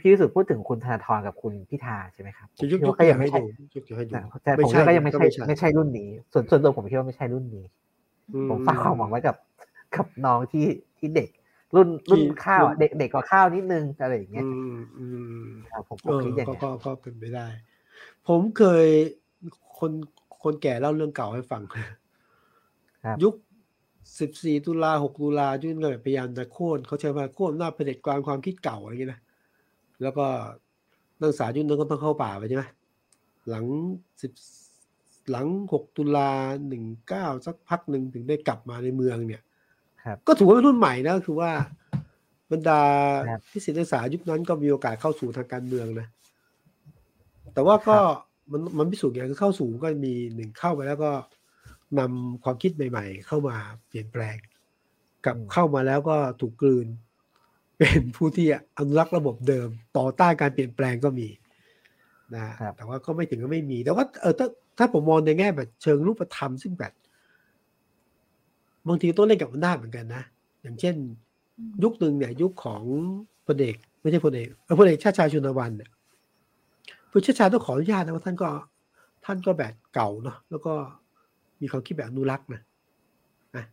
[0.01, 3.41] พี่วิสุทธิ์พูดถึงคุณธนาธรกับคุณพิธาใช่ไหมครับยกก็ยังไม่ใช่
[4.45, 7.65] แต่ผมก็ยังไม่ใช่ไม่ใช่รุ่นนี้ ส่วนส่วนตัวผมคิดว่าไม่ใช่รุ่นนี้
[8.49, 9.37] ผมฝากความหวังไว้กับ
[9.95, 10.67] กับน้องที่
[10.99, 11.29] ที่เด็ก
[11.75, 14.45] รุ่นรุ่นข้าวเด็กเด็กกว่าข้าวนิดนึงอะไรอย่างเงี้ย
[15.89, 17.47] ผมคิดอย่างนี้ก็ก็เป็นไปได้
[18.29, 18.87] ผมเคย
[19.79, 19.93] คน
[20.43, 21.63] คนแก่เล่าเรื่องเก่าให้ฟัง
[23.23, 23.35] ยุค
[24.21, 29.21] สิบสี่ตุลาหกตุลายุ่นก็พยายามจะโค่นเขาใช้ว่าโค่นหน้าเผด็จการความคิดเก่าอะไรอย่างเงี้ยนะ
[30.03, 30.27] แล้วก็
[31.19, 32.65] นักศึกษายุ่นนั้นก็ต้องเข้าป่าไปใช่ไหม
[33.49, 33.65] หลัง
[34.23, 34.33] สิบ
[35.31, 36.31] หลังหกตุลา
[36.69, 39.43] หนึ่งเก้าสักพักหนึ่งถึงได้กลับมาในเมืองเนี่ย
[40.27, 41.51] ก็ถือว่าเป็นรุ่นใหม่นะคือว่า
[42.53, 42.83] บรรดา
[43.51, 46.09] ที่ศิลปศึกษายุคนั้นก็มีโอกาสเข้าสู่ทางการเมืองนะ
[47.55, 47.99] แต่ว่าก็
[48.51, 51.13] มันมันพิสูจน์อย่างคือเข้าสู่ก็มีหนึ่งเข้าไปแล้วก็
[51.99, 53.57] นำความคิดใหม่ ๆ เข้ามา
[53.89, 54.37] เปลี่ยนแปลง
[55.27, 56.87] กับเข้ามาแล้วก็ถูกกลืน
[57.79, 58.47] เป็นผู้ที่
[58.79, 59.69] อนุรักษ์ระบบเดิม
[59.99, 61.29] ต่อต้านการเปลี่ยนแปลงก็มี
[62.37, 64.47] นะแต่ว่าก็ไม่ถึงก็ไม่มี แต่ว่าเออถ้า
[64.79, 66.93] ถ้าผมมองในแง่แบบเชิงรูปธรรมซึ่งแบบ
[68.89, 70.23] บางทีต้องเล่นกับอำนาจเหมือนกันนะ
[70.63, 70.97] อย่างเช่น
[71.83, 72.83] ยุคหนึ่งเนี่ยยุคของ
[73.47, 75.91] พลเอกไม่ใช่พลเอกพลเอกชาติชายชุนวันเนี่ย
[77.13, 78.49] พลชาติชายต้องขออนุญาตนะว่าท่านก็
[79.25, 80.73] ท่านก็แบบเก่าเนาะแล้วก็
[81.61, 82.63] มีความคิดแบบอนุรักษ์นะ
[83.57, 83.65] นะ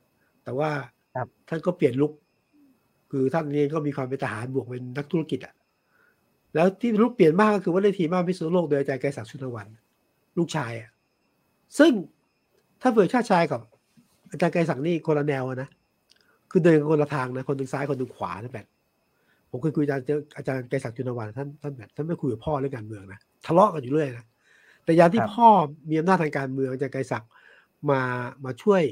[0.44, 0.70] แต่ว่า
[1.50, 2.14] ท่านก็เปลี่ยนลุก
[3.12, 5.54] คือท่านเองก็มีความเป็นทหารบวกเป็นนักธุรกิจอะ
[6.54, 9.68] แล้วที่ลุกเปลี่ยนมากก็คือว่าในทีมากพิษณุโลกโดยอาจารย์ไกรศักดิ์ชุนวัน
[10.38, 10.92] ลูกชายอะ
[11.78, 11.92] ซึ่ง
[12.82, 13.62] ถ้าเปิดชาติชายกับ
[14.32, 15.70] อาจารย์ไกรศักดิ์นี่คนละแนวนะ
[16.52, 18.68] คือเดินคนละทางนะคนหนึ่งซ้ายคนหนึ่งขวานะแบบ
[19.50, 20.06] ผมเคยคุยอาจารย์
[20.38, 24.26] อาจารย์ไกรศักดิ์จุนวันท่านท่านแบบท่านไม่คุยกับพ่อเรื่องการเมืองนะทะเลาะกันอยู่เรื่อยนะ
[24.84, 25.48] แต่ยามที่พ่อ
[25.90, 27.30] มีอำนาจทางการเมืองอาจารย์ไกรศักดิ์
[27.90, 28.02] มา
[28.46, 28.84] มาช่วย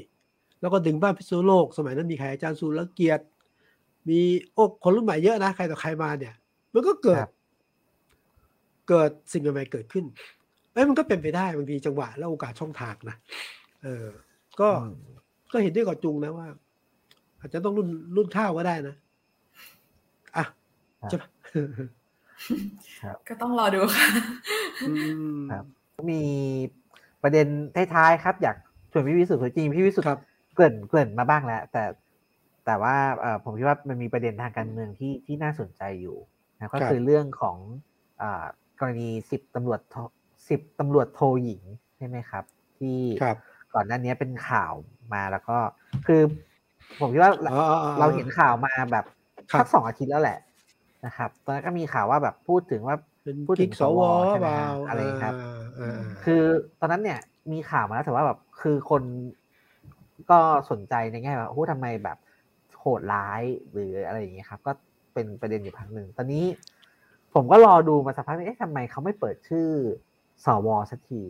[0.61, 3.23] แล้วก็ดึงบ้านพิษณุโลก สมัยนั้นมีใครอาจารย์สุรเกียรติ
[4.09, 4.19] มี
[4.53, 6.33] โอ้คนรุ่นใหม่เยอะนะใครต่อใครมาเนี่ย
[6.73, 7.23] มันก็เกิด
[8.89, 10.05] เกิดสิ่งใหม่ๆเกิดขึ้น
[10.73, 13.17] เอ้ยมันก็เป็นไปได้บางทีจังหวะและโอกาสช่องทางนะ
[13.83, 14.07] เออ
[14.59, 14.69] ก็
[15.51, 16.47] ก็เห็นด้วยกับจุงนะว่า
[17.39, 18.95] อาจจะต้องรุ่นรุ่นข้าวก็ได้นะ
[20.37, 20.45] อะ
[21.09, 21.29] ใช่ปะ
[23.27, 24.07] ก็ต้องรอดูค่ะ
[25.51, 25.65] ครับ
[26.11, 26.23] มี
[27.23, 28.57] ประเด็นท้ายๆครับ อยาก
[28.91, 30.23] ชวนพี่วิสุทธิ์จริงพี่วิสุทธิ์
[30.55, 31.83] เกริ่นเกริ่นมาบ้างแล้ว แต่
[32.65, 32.95] แต่ว่า
[33.43, 36.17] ผมคิดว่ามันมีประเด็นทางการเมืองที่ที่น่าสนใจอยู่
[36.57, 37.57] นะก็คือเรื่องของ
[38.79, 39.79] กรณีสิบตำรวจ
[40.49, 41.61] สิบตำรวจโทหญิง
[41.97, 42.43] ใช่ไหมครับ
[42.77, 42.97] ที่
[43.73, 44.73] ก่อนหน้านี้เป็นข่าว
[45.13, 45.57] มาแล้วก็
[46.07, 46.21] คือ
[46.99, 47.31] ผมคิดว่า
[47.99, 49.05] เราเห็นข่าวมาแบบ
[49.59, 50.39] สักสองอาทิตย์แล้วแหละ
[51.05, 52.95] นะครับ ตอนนั้นก็มีข่าวว่าแบบพูดถึงว่า
[53.47, 54.49] พูดถึงสวใช่ไหม
[54.87, 55.33] อะไรครับ
[56.23, 56.41] คือ
[56.79, 57.19] ตอนนั้นเนี่ย
[57.51, 59.03] มีข่าวมาแล้วแต่ว่าแบบคือคน
[60.31, 62.17] ก็สนใจในแง่ว่าโอ้ทำไมแบบ
[62.79, 64.71] โหดร้ายหรืออะไรอย่างเงี้ยครับ ก็
[65.13, 66.43] เป็นประเด็นอยู่พักหนึ่งตอนนี้
[67.35, 69.67] ผมก็รอดูมาสักพักนึงเอ๊ะทำไมเขาไม่เปิดชื่อ
[70.45, 71.21] สวสักที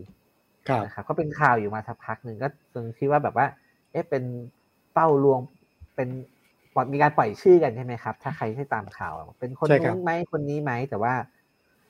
[0.83, 3.47] นะครับก็เป็นข่าวอยู่มาสักพักหนึ่งก็จึงคิดว่าแบบว่า
[3.91, 4.23] เอ๊ะเป็น
[4.93, 5.39] เป้าลวง
[5.95, 6.09] เป็น
[6.93, 11.13] มีการปล่อยชื่อกันใช่ไหมครับ ถ้าใครที่ตามข่าว เป็นคนนู้นไหมคนนี้ไหมแต่ว่า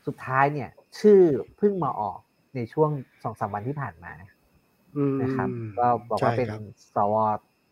[0.06, 1.22] สุดท้ายเนี่ย ชื่อ
[1.58, 2.20] เพิ่งมาออก
[2.56, 2.90] ในช่วง
[3.24, 4.12] สองสามวันที่ผ่านมา
[5.22, 5.50] นะครับ
[5.80, 6.50] ก็บอกว่าเป็น
[6.96, 7.16] สว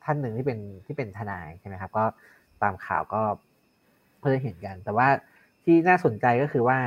[0.03, 2.05] ท่านหนึ่งที่เป็นที่เป็นทนายใช่ไหมครับ ก็
[2.63, 3.21] ตามข่าวก็
[4.19, 5.07] เพื่อเห็นกัน แต่ว่า
[5.63, 6.79] ที่น่าสนใจก็คือว่า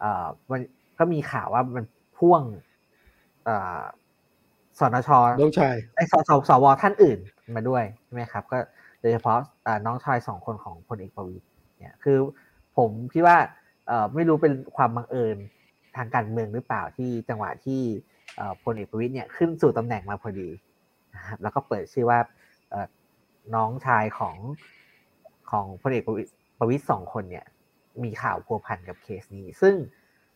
[0.00, 0.60] เอ่อมัน
[0.98, 1.84] ก็มีข่าวว่ามัน
[2.18, 2.42] พ่วง
[4.78, 7.18] สนชน้องชายไอ้สสสวท่านอื่น
[7.56, 8.58] มาด้วยใช่ไหมครับ ก็
[9.00, 9.38] โดยเฉพาะ
[9.86, 11.44] น้องชายสองคนของพลเอกประวิตย
[11.80, 12.18] เนี่ยคือ
[12.76, 13.36] ผมคิดว่า
[14.14, 15.36] ไม่รู้เป็นความบังเอิญ
[15.96, 17.80] ทางการเมืองหรือเปล่าที่จังหวะที่
[18.64, 20.48] พลเอกประวิตยเนี่ยขึ้นสู่ตำแหน่งมาพอดี
[21.14, 22.18] นะครับแล้วก็เปิดชื่อว่า
[23.54, 24.36] น้องชายของ
[25.50, 26.08] ของพลเอกป
[26.60, 27.46] ระวิตยสองคนเนี่ย
[28.04, 29.74] มีข่าวพัวพันกับเคสนี้ ซึ่ง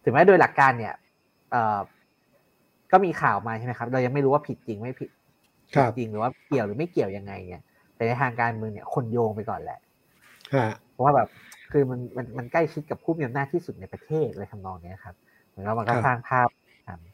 [0.04, 0.94] ถึงแม้โดยหลักการเนี่ย
[2.92, 5.10] ก็มีข่าวมาใช่ไหมครับ เรายังไม่รู้ว่าผิดจริงไม่ผิด
[5.96, 7.62] จริงหรือว่าเกี่ยวหรือไม่เกี่ยวยังไงเนี่ย
[7.94, 9.78] แต่ในทางการเมืองเนี่ยคนโยงไปก่อนแหละ
[10.94, 11.28] ผมราะว่าแบบ
[11.72, 15.14] คือมันมันมันใกล้ชิดกับผู้มีอำนาจที่สุดในประเทศเลยทำนองนี้ครับ
[15.48, 16.48] เหมือนว่ามันก็สร้างภาพ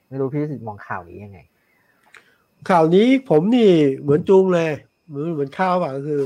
[0.09, 1.40] ไม่รู้พี่สิทธิ์มองข่าวนี้ยังไง
[2.70, 3.70] ข่าวนี้ผมนี่
[4.01, 4.70] เหมือนจูงเลย
[5.09, 6.20] เหมือนเหมือนข่าวอะก็คือ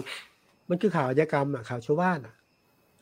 [0.69, 2.35] มันคือข่าวอาชญากรรมอะข่าวชาวบ้านอะ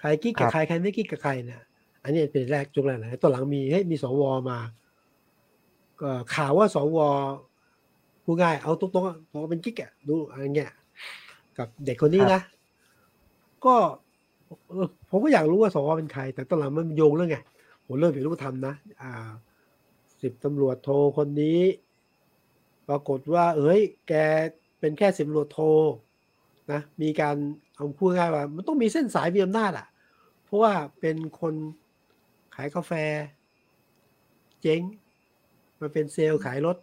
[0.01, 1.61] ใครกิ๊กกับใครใครไม่กิ๊กกับใครเนี่ย
[2.03, 4.59] อันนี้เป็นแรกจุงแรกนะตัวหลังมีให้มีสวมา
[6.01, 6.99] ก็ข่าวว่าสว
[8.25, 10.71] ผู้ง่ายเอาตรงๆบอกเป็นกิ๊กอะดูอะไรเงี้ย
[11.59, 12.41] กับเด็กคนนี้นะ
[13.65, 13.75] ก็
[15.11, 17.39] ผมก็อยากรู้ว่าสวเป็นใคร แต่ตอนหลังมันโยงเรื่องไง
[17.87, 19.31] ผมเริ่มเห็นรูปธรรมนะอ่า
[20.21, 21.61] สิบตำรวจโทคนนี้
[22.89, 24.13] ปรากฏว่า เอ้ย แก
[24.81, 25.61] เป็นแค่สิบตำรวจโท
[26.73, 27.37] นะมีการ
[27.75, 29.87] เอาพูดง่ายว่า มันต้องมีเส้นสายมีอำนาจอะ
[30.51, 31.55] เพราะว่าเป็นคน
[32.55, 32.93] ขายกาแฟ
[34.61, 34.81] เจ๊ง
[35.81, 36.77] มาเป็นเซลล์ขายรถ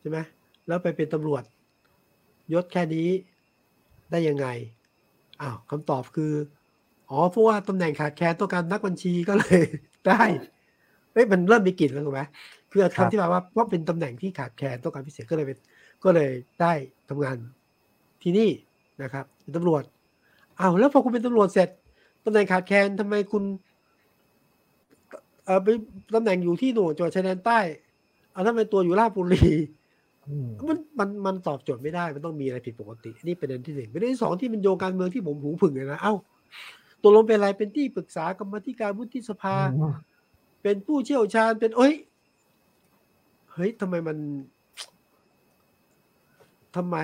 [0.00, 0.18] ใช่ไหม
[0.66, 1.42] แล้วไปเป็นตำรวจ
[2.52, 3.08] ยศแค่นี้
[4.10, 4.46] ได้ยังไง
[5.40, 6.32] อ้าวคำตอบคือ
[7.10, 9.62] อ๋อเพราะว่าตำแหน่งขาดแคลนต้องการนักบัญชีก็เลย
[10.08, 10.22] ได้
[11.12, 12.22] เอ้ยมันเริ่มมีกลิ่นแล้วถูกไหม
[12.70, 15.58] คือคำที่มาว่าเพราะเป็นตำแหน่งที่ขาดแคลนต้องการพิเศษก็เลยเป็น
[16.04, 16.30] ก็เลย
[16.60, 16.72] ได้
[17.08, 17.36] ทำงาน
[18.22, 18.50] ที่นี่
[19.02, 19.82] นะครับเป็นตำรวจ
[20.58, 21.68] อ้าวแล้วพอคุณเป็นตำรวจเสร็จ
[22.28, 23.44] ตำแหน่งขาดแคลนทำไมคุณ
[25.44, 25.68] เออไป
[26.14, 27.58] ตำแหน่งอยู่ที่หน่วยจังหวัดชายแดนใต้
[28.32, 29.46] เอาทำไมตัวอยู่ราชบุรี
[30.68, 36.14] มันมันมันตอบโจทย์ไม่ได้ มันต้องมีอะไรผิดปกติ นี่ประเด็นที่หนึ่งประเด็นที่สองที่มันโยงการเมืองที่ผมหูผึ่งเลยนะเอ้า
[37.02, 39.56] ตัวลงเป็นอะไรเป็นที่ปรึกษากรรมธิการวุฒิสภา
[40.62, 41.94] เป็นผู้เชี่ยวชาญเป็นเอ้ย
[43.52, 44.18] เฮ้ยทำไมมัน
[46.76, 46.96] ทำไม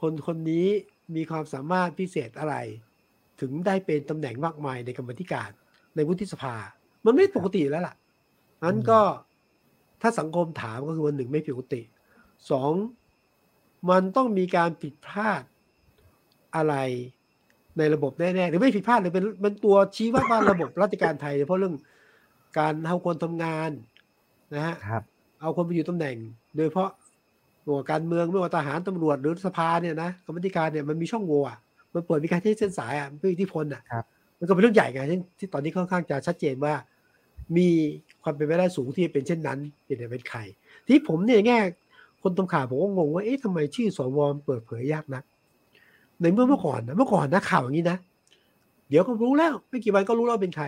[0.00, 0.66] คนคนนี้
[1.16, 2.54] มีความสามารถพิเศษอะไร
[3.42, 5.50] ถึงได้เป็นตำแหน่งมากมายในกรรมธิการ
[5.96, 6.54] ในวุฒิสภา
[7.04, 7.94] มันไม่ปกติแล้วล่ะ
[8.64, 9.00] นั้นก็
[10.02, 11.80] ถ้าสังคมถามก็คือวันหนึ่งไม่ปกติ
[12.50, 12.72] สอง
[13.90, 15.42] มันต้องมีการผิดพลาด
[16.56, 16.74] อะไร
[17.78, 21.74] ในระบบแน่ๆหรือไม่ผิดพลาดหรือเป็นมันตัวชี้วัดว่าระบบราชการไทย เพราะเรื่อง
[22.58, 23.70] การเอาคนทำงาน
[24.54, 24.74] นะฮะ
[25.40, 26.16] เอาคนไปอยู่ตำแหน่ง
[26.56, 26.90] โดยเพราะ
[27.64, 31.40] หน่วยการเมืองไม่ว่าทหารตำรวจหรือสภาเนี่ยนะกรรมธิการเนี่ยมันมีช่องโหว่
[31.94, 33.82] มันเปิดมีการใช้เส้นสายอะเพื่ออิทธิพลอะ
[34.38, 35.00] มันก็เป็นเรื่องใหญ่ไง
[35.38, 36.74] ที่ตอนนี้ค่อนข้างจะชัดเจนว่า
[37.56, 37.68] มี
[38.22, 40.38] ความเป็นไปได้สูงที่เป็นเช่นนั้นเป็นเป็นใคร
[40.86, 41.58] ที่ผมเนี่ยแง่
[42.22, 45.24] คนทำข่าวผมก็งงว่าเอ๊ะทำไมชื่อสวเปิดเผยยากนัก
[46.20, 47.98] ในเมื่อเมื่อก่อนนะเมื่อก่อนนะข่าวอย่างนี้นะ
[48.88, 50.66] เดี๋ยวก็รู้แล้ว ไม่กี่วันก็รู้แล้วเป็นใคร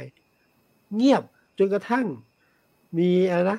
[0.96, 1.22] เงียบ
[1.58, 2.06] จนกระทั่ง
[2.98, 3.58] มีอะไรนะ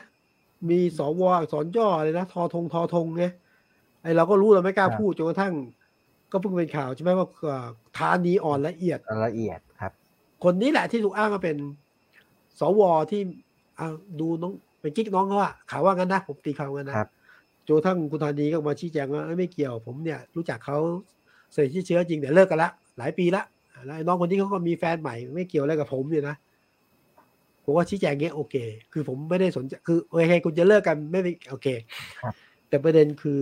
[0.70, 3.26] มีสวสอนย่ออะไรนะทอทงทอทงไง
[4.04, 5.54] ไอเราก็รู้เราไม่กล้าพูดจนกระทั่ง
[6.32, 7.28] ก็เพิ่งเป็นข่าวใช่ไหมว่า
[7.98, 9.92] ทานีอ่อนละเอียดละเอียดครับ
[10.44, 11.58] คนนี้แหละที่ถูกอ้างมาเป็น
[12.60, 13.22] สวที่
[13.78, 16.96] เอาดูน้องเป็นกิ๊กน้องเขาอะข่าวว่างั้นนะผมตีข่าวงั้นนะ
[17.68, 20.78] จนทั้งคุณธานีก็มาชี้แจงว่าไม่เกี่ยวผมเนี่ยรู้จักเขา
[21.56, 23.44] สนิทเชื้อจริงแต่เลิกกันละหลายปีละ
[23.86, 26.36] แล้วน้องคนนี้เขาก็มีแฟนใหม่ ไม่เกี่ยวอะไรกับผมเนี่ยนะ
[27.64, 28.56] ผมว่าชี้แจงเงี้ยโอเค
[28.94, 31.20] คือผมไม่ได้สนใจคือโอเคคุณจะเลิกกันไม่
[31.50, 31.68] โอเค
[32.70, 33.42] แต่ประเด็นคือ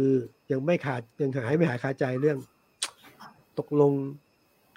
[0.52, 2.38] ยังไม่ขาดยังหายไม่หายคาใจเรื่อง
[3.60, 3.94] ตกลง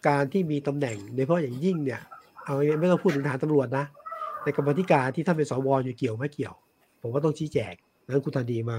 [0.08, 2.00] การที่มีตำแหน่งโดยเฉพาะอย่างยิ่งเนี่ย
[2.44, 3.84] เอาไม่ต้องพูดถึงทหารตำรวจนะ
[4.42, 6.54] ในกรรมธิการที่ท่านเป็นสวอยู่เกี่ยวไม่เกี่ยว
[7.00, 7.74] ผมก็ต้องชี้แจง
[8.06, 8.78] นั้นคุณธานีมา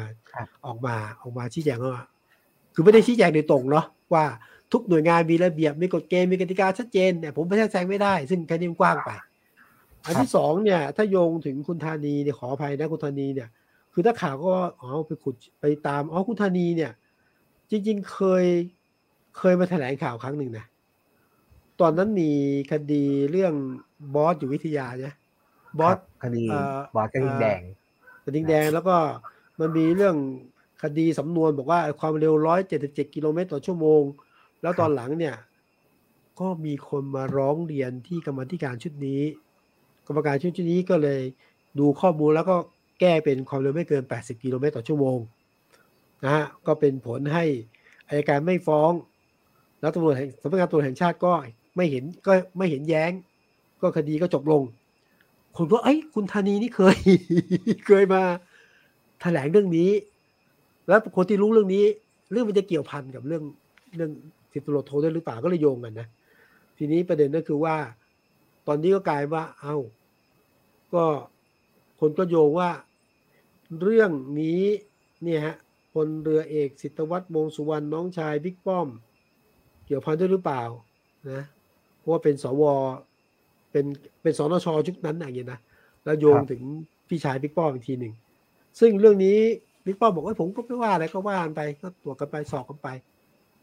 [0.66, 2.06] ออกมาออกมาชี้แจงว่า
[2.74, 4.26] คือไม่ได้ชี้แจงโดยตรงเนาะว่า
[4.72, 9.10] ทุกหน่วยงานมีระเบียบมีกฎเกณฑ์มีกติกาชัดเจนเนี่ยผมไม่แทรกแซงไม่ได้ ซึ่งแค่นี้กว้างไป
[10.06, 13.50] อันที่สองเนี่ยถ้าโยงถึงคุณธานีเนี่ยขออภัยนะคุณธานีเนี่ย
[13.94, 16.92] คือถ้าข่าวก็อ๋อไปขุดไปตามอ๋อคุณธานีเนี่ย
[17.72, 18.46] จริง ๆ เคย
[19.38, 20.66] เคยมาแถลงข่าวครั้งหนึ่งนะ
[21.82, 22.32] ตอนนั้นมี
[22.72, 23.54] คดีเรื่อง
[24.16, 25.16] บอสอยู่วิทยาเนี่ย
[25.80, 26.46] บอสคดี
[26.96, 27.62] บอสกระดิ่งแดง
[28.24, 28.96] กระดิ่งแดงแล้วก็
[29.60, 30.16] มันมีเรื่อง
[30.84, 34.02] คดีสำนวนบอกว่าความเร็วร้อยเจ็ดสิบเจ็ดกิโลเมตรต่อชั่วโมง
[34.62, 35.36] แล้วตอนหลังเนี่ย
[36.40, 39.22] ก็มีคนมาร้องเรียนที่กรรมธิการชุดนี้
[40.08, 41.22] กรรมการชุดนี้ก็เลย
[41.80, 42.56] ดูข้อมูลแล้วก็
[43.00, 45.18] แก้เป็นความเร็วไม่เกิน 80 กิโลเมตรต่อชั่วโมง
[46.24, 47.46] นะฮะก็เป็นผลให้
[48.08, 48.92] อายการไม่ฟ้อง
[49.82, 51.32] แล้วตำรวจสำนักงานตำรวจแห่งชาติก็
[51.76, 53.12] ไม่เห็นก็ไม่เห็นแย้ง
[53.82, 54.64] ก็คดีก็จบลง
[55.58, 56.98] คนก็เอ้ยคุณธานีนี่เคย
[57.88, 58.22] เคยมา
[59.22, 59.92] แถลงเรื่องนี้
[60.88, 61.86] แล้วคนที่รู้เรื่องนี้
[62.32, 63.44] เรื่องมันจะเกี่ยวพันกับเรื่อง
[63.96, 64.12] เรื่อง
[64.54, 66.08] สิบตำรวจโทด้วยหรือเปล่าก็เลยโยงกันนะ
[66.78, 67.76] ทีนี้ประเด็นก็คือว่า
[68.68, 69.78] ตอนนี้ก็กลายว่า เอา้า
[70.94, 71.06] ก็
[72.00, 72.70] คนก็โยงว่า
[73.82, 74.64] เรื่องนี้
[75.24, 75.56] เนี่ยฮะ
[75.94, 78.88] พลเรือเอกสิทธวัฒน์มงสุวรรณน้องชายบิ๊กป้อม
[79.88, 80.64] เกี่ยวพันด้วยหรือเปล่า
[81.32, 81.42] นะ
[81.98, 82.64] เพราะว่าเป็นสว
[83.72, 83.86] เป็น
[84.22, 85.60] เป็นสนชชุดนั้นอย่างเงี้ยนะ
[86.06, 86.62] แล้วโยงถึง
[87.10, 88.14] พี่ชายบิ๊กป้อมอีกทีหนึ่ง
[88.80, 89.38] ซึ่งเรื่องนี้
[89.86, 92.88] บิ๊กป้อมบอกว่าผมก็ไม่ว่าอะไรก็ว่ากันไปก็ตรวจกันไปสอบกันไป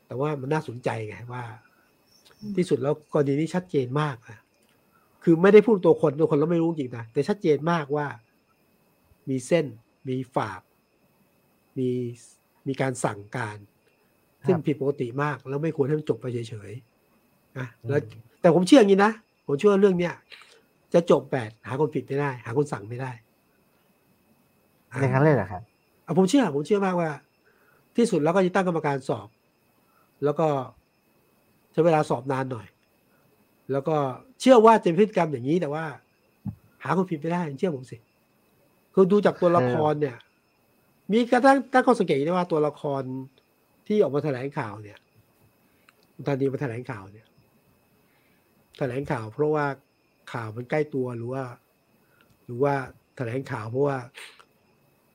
[0.07, 1.45] แต่ว่ามันน่าสนใจไงว่า
[2.57, 4.39] ที่สุดแล้วกรณีนี้ชัดเจนมากนะ
[5.23, 8.07] คือไม่ได้พูดตัวคนตัวคนเราไม่รู้จริงนะแต่ชัดเจนมากว่า
[9.29, 9.67] มีเส้น
[10.09, 10.61] มีฝาก
[11.79, 11.91] มี
[12.67, 13.59] มีการสั่งการ
[14.47, 18.01] ซึ่งผิดปกติมาก แล้วไม่ควรให้มันจบไปเฉยๆนะแล้ว
[18.41, 19.13] แต่ผมเชื่ออย่างนี้นะ
[19.47, 20.15] ผมเชื่อเรื่องเนี้ย
[20.95, 23.11] จะจบแปดหาคนผิดไม่ได้ หาคนสั่งไม่ได้
[25.01, 25.63] ในครั้งเลยเหรอครับ
[26.19, 27.11] ผมเชื่อ ผมเชื่อมากว่า
[27.97, 29.29] ที่สุดแล้วก็จะตั้งกรรมการสอบ
[30.25, 30.47] แล้วก็
[31.73, 32.67] ใช้เวลาสอบนานหน่อย
[33.73, 33.97] แล้วก็
[34.41, 35.85] เชื่อว่าจะพฤติกรรมอย่างนี้แต่ว่า
[36.85, 37.97] หาคนผิดไม่ได้ เชื่อผมสิ
[38.95, 40.17] คือดูจากตัวละครเนี่ย
[41.13, 43.03] มีกระทั่งตั้งข้อสังเกตได้ว่าตัวละคร
[43.87, 44.99] ที่ออกมาแถลงข่าวเนี่ย
[46.27, 47.27] ตอนนี้มาแถลงข่าวเนี่ย
[48.79, 49.67] แถลงข่าวเพราะว่า
[50.33, 51.45] ข่าวมันใกล้ตัวหรือว่า
[52.45, 52.75] หรือว่า
[53.17, 53.97] แถลงข่าวเพราะว่า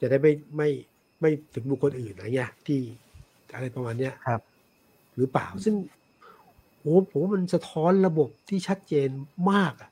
[0.02, 0.70] จะได้ไม่ไม่
[1.22, 2.80] ไม่ถึงบุคคลอื่นอะไรเงี้ยที่
[3.54, 4.42] อะไรประมาณเนี้ยครับ
[5.16, 5.76] หรือเปล่าซึ่ง
[6.82, 9.10] โอ้ผมมันสะท้อนระบบที่ชัดเจน
[9.52, 9.92] มากอะ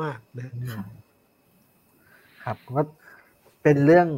[0.00, 0.50] มากนะ
[2.44, 2.82] ครับก็
[3.62, 4.08] เป็นเรื่อง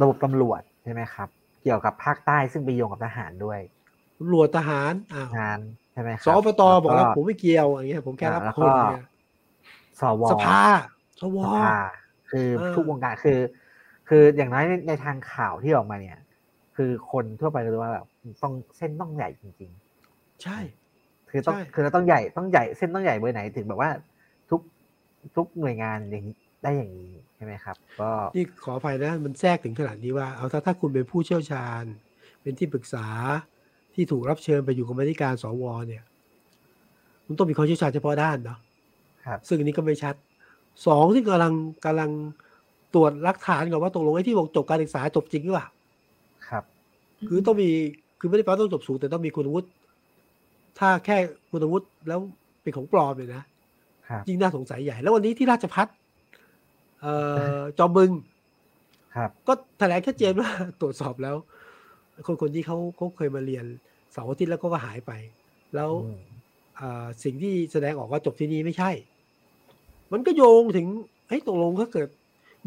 [0.00, 1.28] ระบบตำรวจใช่ไหมครับ
[1.62, 3.60] เกี่ยวกับภาคใต้ซึ่งไปโยงกับทหารด้วย
[4.18, 5.58] ตำรวจทหารอ่างาน
[5.92, 9.04] ใช่ไหมครับสปตบอกแล้วผมไม่เกี่ยวอย่างเงี้ยผมแค่รับคนเนี่ย
[10.00, 10.62] สวสภา
[11.20, 11.38] สว
[12.30, 13.38] คือทุกวงการคือ
[14.08, 16.18] คืออย่างน้อยในทางข่าวที่ออกมาเนี่ย
[16.76, 18.06] คือคนทั่วไปก็รู้ว่าแบบ
[18.42, 19.70] ต้องเส้นต้องใหญ่จริง
[20.06, 20.58] ๆ ใช่
[21.30, 23.90] คือต้องคือเราต้องใหญ่ต้องใหญ่เส้นต้องใหญ่เบอร์ไหนถึงแบบว่า
[24.50, 24.60] ทุก
[25.36, 31.84] ทุกหน่วยงานอย่างนี้ ได้อย่างนี้ใช่ไหมครับ ก็นี่ขออภัยนะมันแทรกถึงขนาดนี้ว่าเอาถ้าถ้าคุณเป็นผู้เชี่ยวชาญ
[32.42, 33.06] เป็นที่ปรึกษา
[33.94, 36.04] ที่ถูกรับเชิญไปอยู่กรรมธิการสวเนี่ย
[37.26, 38.58] มันต้องมีความเชี่ยวชาญเฉพาะด้านเนาะ
[39.26, 40.14] ครับ ซึ่งอันนี้ก็ไม่ชัด
[40.86, 41.54] สองที่กำลัง
[41.84, 42.10] กำลัง
[42.94, 45.68] ตรวจรักฐานก่อนว่าตกลงไอ้ที่บอกจบการศึกษาจบจริงหรือเปล่า
[46.48, 46.64] ครับ
[47.28, 47.70] คือต้องมี
[48.20, 49.68] คือไม่ได้แปลว่าต้องจบสูงแต่ต้องมีคุณวุฒิ
[50.78, 51.16] ถ้าแค่
[51.50, 52.18] คุณวุฒิแล้ว
[52.62, 53.42] เป็นของปลอมเลยนะ
[54.28, 55.86] ยิ่งน่าสงสัยใหญ่ แล้ววันนี้ที่ราชพัฒ
[57.02, 57.14] เอ่
[57.56, 58.10] อจอมบึง
[59.16, 61.36] ครับ ก็แถลงชัดเจนว่าตรวจสอบแล้ว
[62.26, 63.64] คนคนที่เขาเขาเคยมาเรียน
[64.12, 65.12] เสาร์อาทิตย์แล้วก็หายไป
[65.74, 65.90] แล้ว
[67.24, 68.90] สิ่งที่แสดงออกว่าจบที่นี่ไม่ใช่
[70.12, 70.86] มันก็โยงถึง
[71.28, 72.08] เฮ้ยตกลงถ้าเกิด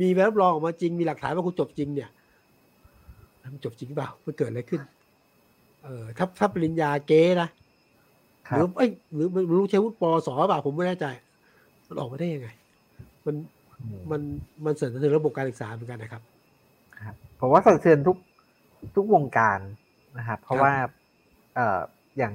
[0.02, 2.10] มีใบรับรองออกมาจริงมีหลักฐานว่าคุณจบจริงเนี่ย
[3.54, 4.82] มันจบจริงเปล่ามันเกิดอะไรขึ้น
[5.84, 7.50] เออถ้าถ้าปริญญาเก๊นะ
[8.50, 11.06] หรือไอ้หรือมันรู้ใช้วุฒิปสเปล่าผมไม่แน่ใจ
[11.88, 12.50] มันออกมาได้ยังไง
[13.26, 13.36] มัน
[14.12, 14.22] มัน
[14.66, 16.24] มันเสริมถึงระบบการศึกษาเหมือนกันนะครับ
[17.06, 18.18] ครับผมว่าสะเทือนทุก
[18.96, 19.60] ทุกวงการ
[20.18, 20.74] นะครับ เพราะว่า
[21.56, 21.80] เอ่อ
[22.18, 22.34] อย่าง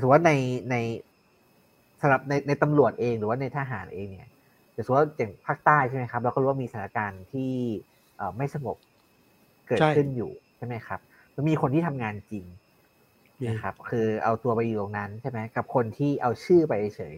[0.00, 0.32] สมมติว่าใน
[0.70, 0.76] ใน
[2.00, 4.32] สำหรับในในตำรวจเองหรือว่าในทหารเองเนี่ย
[4.72, 7.52] แต่ส่วนอย่างภาคใต้ใช่ไหมครับเราก็รู้ว่ามีสถานการณ์ที่
[8.36, 8.76] ไม่สงบ
[9.66, 11.00] เกิดขึ้นอยู่ใช่ไหมครับ
[11.34, 12.44] มันมีคนที่ทำงานจริง
[13.48, 17.14] นะครับ คือเอาตัวไปอยู่ตรงนั้นใช่ไหมกับคนที่เอาชื่อไปเฉย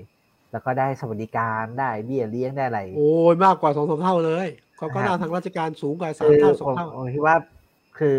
[0.53, 7.37] แล้วก็ได้สวัสดิการได้เบี้ยเลี้ยงได้อะไร โอ้ยมากกว่าสองสามเท่าเลยเขาก็น่าทางราชการสูงกว่าสามเท่าสองเท่าผมคิดว่า
[7.99, 8.17] คือ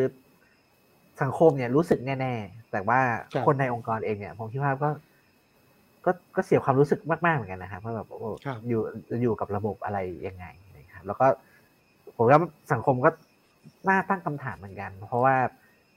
[1.21, 2.99] สังคมเนี่ยรู้สึกแน่ๆ แต่ว่า
[3.45, 4.89] คนในองค์กรเองเนี่ย ผมคิดว่าก็
[6.05, 8.07] ก็ก็เสียความรู้สึกมากๆเหมือนกันนะครับว่าแบบ
[8.67, 8.81] อยู่
[9.23, 11.25] อยู่กับระบบอะไรยังไงนะครับแล้วก็
[12.15, 12.39] ผมว่า
[12.73, 13.09] สังคมก็
[13.89, 15.36] น่าตั้งคำถามเหมือนกัน เพราะว่า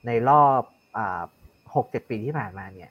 [0.06, 0.62] ในรอบ
[1.74, 2.90] หกเจ็ดปีที่ผ่านมาเนี่ย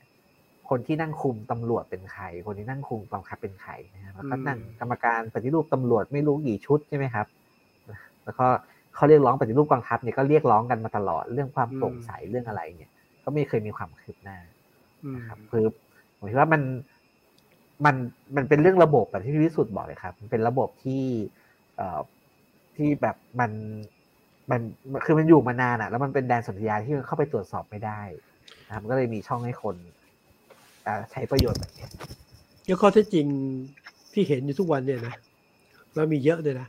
[0.70, 7.28] คนที่นั่งคุมตำรวจเป็นใคร คนที่นั่งคุมกองทัพเป็นใครนะครับแล้วก็นั่งกรรมการปฏิรูปตำรวจไม่รู้กี่ชุดใช่ไหมครับ
[8.26, 8.48] แล้วก็
[8.96, 12.92] เขาเรียกร้องปฏิรูปกองทัพเนี่ยก็เรียกร้องกันมาตลอดเรื่องความโปร่งใสเรื่องอะไรเนี่ย
[13.24, 14.38] ก็ไม่เคยมีความคืบหน้า
[15.18, 15.66] นะครับคือ
[16.18, 16.62] ผมคิดว่ามัน
[17.86, 17.96] มัน
[18.36, 21.04] มันเป็นเรื่องระบบแบบที่พี่วิสุทธ์บอกเลยครับ มันเป็นระบบที่
[21.78, 22.00] เอ่อ
[22.76, 23.52] ที่แบบมัน
[24.52, 24.62] มัน
[25.06, 28.02] คือมันอยู่มานานอะแล้วมันเป็นแดนสนธยาที่มันเข้าไปตรวจสอบไม่ได้
[28.68, 29.76] นะครับก็เลยมีช่องให้คน
[31.12, 31.88] ใช้ประโยชน์แบบนี้
[32.66, 33.26] เยอะข้อเท็จจริง
[34.14, 35.16] ที่เห็นอยู่ทุกวันเนี่ยนะ
[35.94, 36.68] แล้วมีเยอะเลยนะ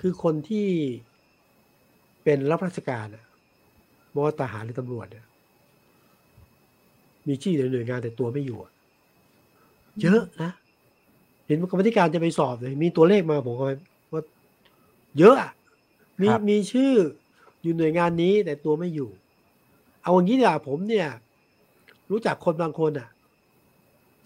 [0.00, 0.68] คือคนที่
[2.24, 3.24] เป็นรับราชการอะ
[4.14, 5.26] มว่าทหารหรือตำรวจเนี่ย
[7.28, 8.58] มีชื่อในหน่วยงานแต่ตัวไม่อยู่
[10.02, 10.50] เยอะนะ
[11.46, 13.64] เห็นกรรมธิการจะไปสอบเลยมีตัวเลขมาผมก็
[14.12, 14.22] ว่า
[15.18, 15.36] เยอะ
[16.20, 16.92] มีมีชื่อ
[17.62, 19.10] อยู่หน่วยงานนี้แต่ตัวไม่อยู่
[20.02, 21.08] เอาอย่างนี้เนีผมเนี่ย
[22.10, 23.08] รู้จักคนบางคนอะ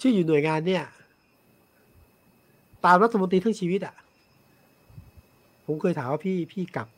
[0.00, 0.84] ชื่ออยู่หน่วยงานเนี่ย
[2.84, 3.94] ตามรัฐมนตรีทั้งชีวิตอะ
[5.66, 6.88] ผมเคยถามว่าพี่พี่กลับ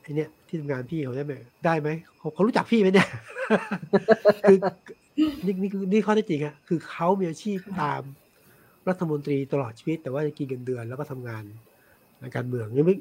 [0.00, 1.32] ไอเนี้ยที่ทำงานพี่เขาได้ไหม
[1.64, 3.08] ได้ไหมเขาเขารู้จักพี่ไหมเนี่ย
[4.48, 4.56] คือ
[5.44, 8.02] นี่นี่นี่ข้อที่จริงอะคือเขามีอาชีพตาม
[8.88, 11.44] รัฐมนตรีตลอดชีวิต แต่ว่าจะกินเงินเดือนแล้วก็ทำงาน
[12.20, 12.94] ในการเมืองนี่มี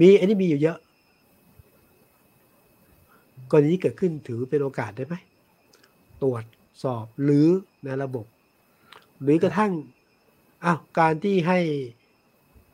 [0.00, 0.78] มีอันนี้มีอยู่เยอะ
[3.50, 5.14] กรณีนี้เกิดขึ้นถือเป็นโอกาสได้ไหม
[6.22, 6.44] ตรวจ
[6.84, 7.46] สอบหรือ
[7.84, 8.26] ในระบบ
[9.22, 9.72] หรือกระทั่ง
[10.64, 11.58] อ้าวการที่ให้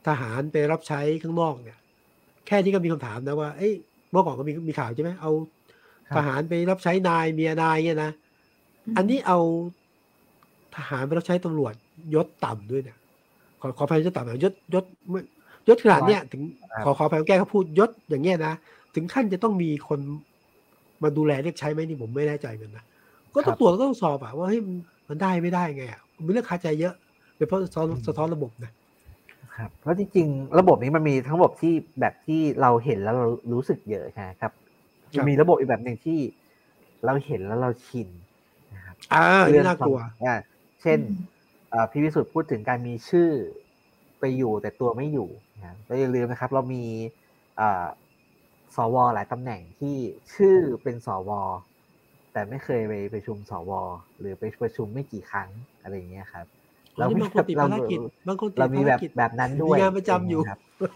[0.06, 1.78] ทหารไปรับใช้ข้างนอกเนี่ย
[2.46, 3.74] แค่ที่ก็มีคำถามนะว่าเอ้ย
[4.10, 5.30] เมื่อก่อนก็มีมีข่าวใช่ไหมเอา
[6.16, 8.12] ทหารไปรับใช้นายเมียนายเนี่ยนะ
[8.96, 9.38] อันนี้เอา
[10.76, 11.74] ทหารไปรับใช้ตำรวจ
[12.14, 12.98] ยศต่ำด้วยเนี่ย
[13.60, 14.84] ขอขอพายยศต่ำยศยศ
[15.68, 16.42] ยศขนาดเนี้ยถึง
[16.84, 18.54] ขอขอพายแก้เขาพูดยศอย่างเงี้ยนะ
[18.94, 20.00] ถึงขั้นจะต้องมีคน
[21.02, 22.84] มาดูแลเรียกใช้ไหมนี่ผมไม่แน่ใจกันนะ
[23.36, 24.60] ก็ต้องตรวจต้องสอบอะว่าเฮ้ย
[25.08, 26.94] มันได้ไม่ได้ไงอะมันเรื่องคาใจเยอะ
[27.36, 28.72] โดยเฉพาะสะท้อนสะท้อนระบบนะ
[29.56, 34.04] ครับเพราะจริงๆ ระบบนี้มันมีทั้งระบบที่แบบที่เราเห็นแล้วเรารู้สึกเยอะ
[34.40, 34.52] ครับ
[35.28, 36.18] มีระบบอีกแบบหนึ่งที่
[37.06, 38.08] เราเห็นแล้วเราชิน
[38.74, 40.36] นะครับอ่าเรื่องน่ากลัวอ่า
[40.82, 40.98] เช่น
[41.90, 43.30] พี่วิสุทธ์พูดถึงการมีชื่อ
[44.20, 46.84] ไปอยู่แต่ตัวไม่อยู่นะเราอย่าลืมนะครับ เรามี
[48.76, 49.96] สวหลายตำแหน่งที่
[50.34, 51.30] ชื่อเป็นสว
[52.36, 53.70] แต่ไม่เคยไปประชุมสว
[54.18, 55.50] หรือไปประชุมไม่กี่ครั้ง
[55.82, 56.46] อะไรอย่างเงี้ยครับ
[56.98, 57.66] เรามีแบบเรา
[58.28, 60.42] บางคนเรามีแบบแบบนั้นด้วยงานประจำอยู่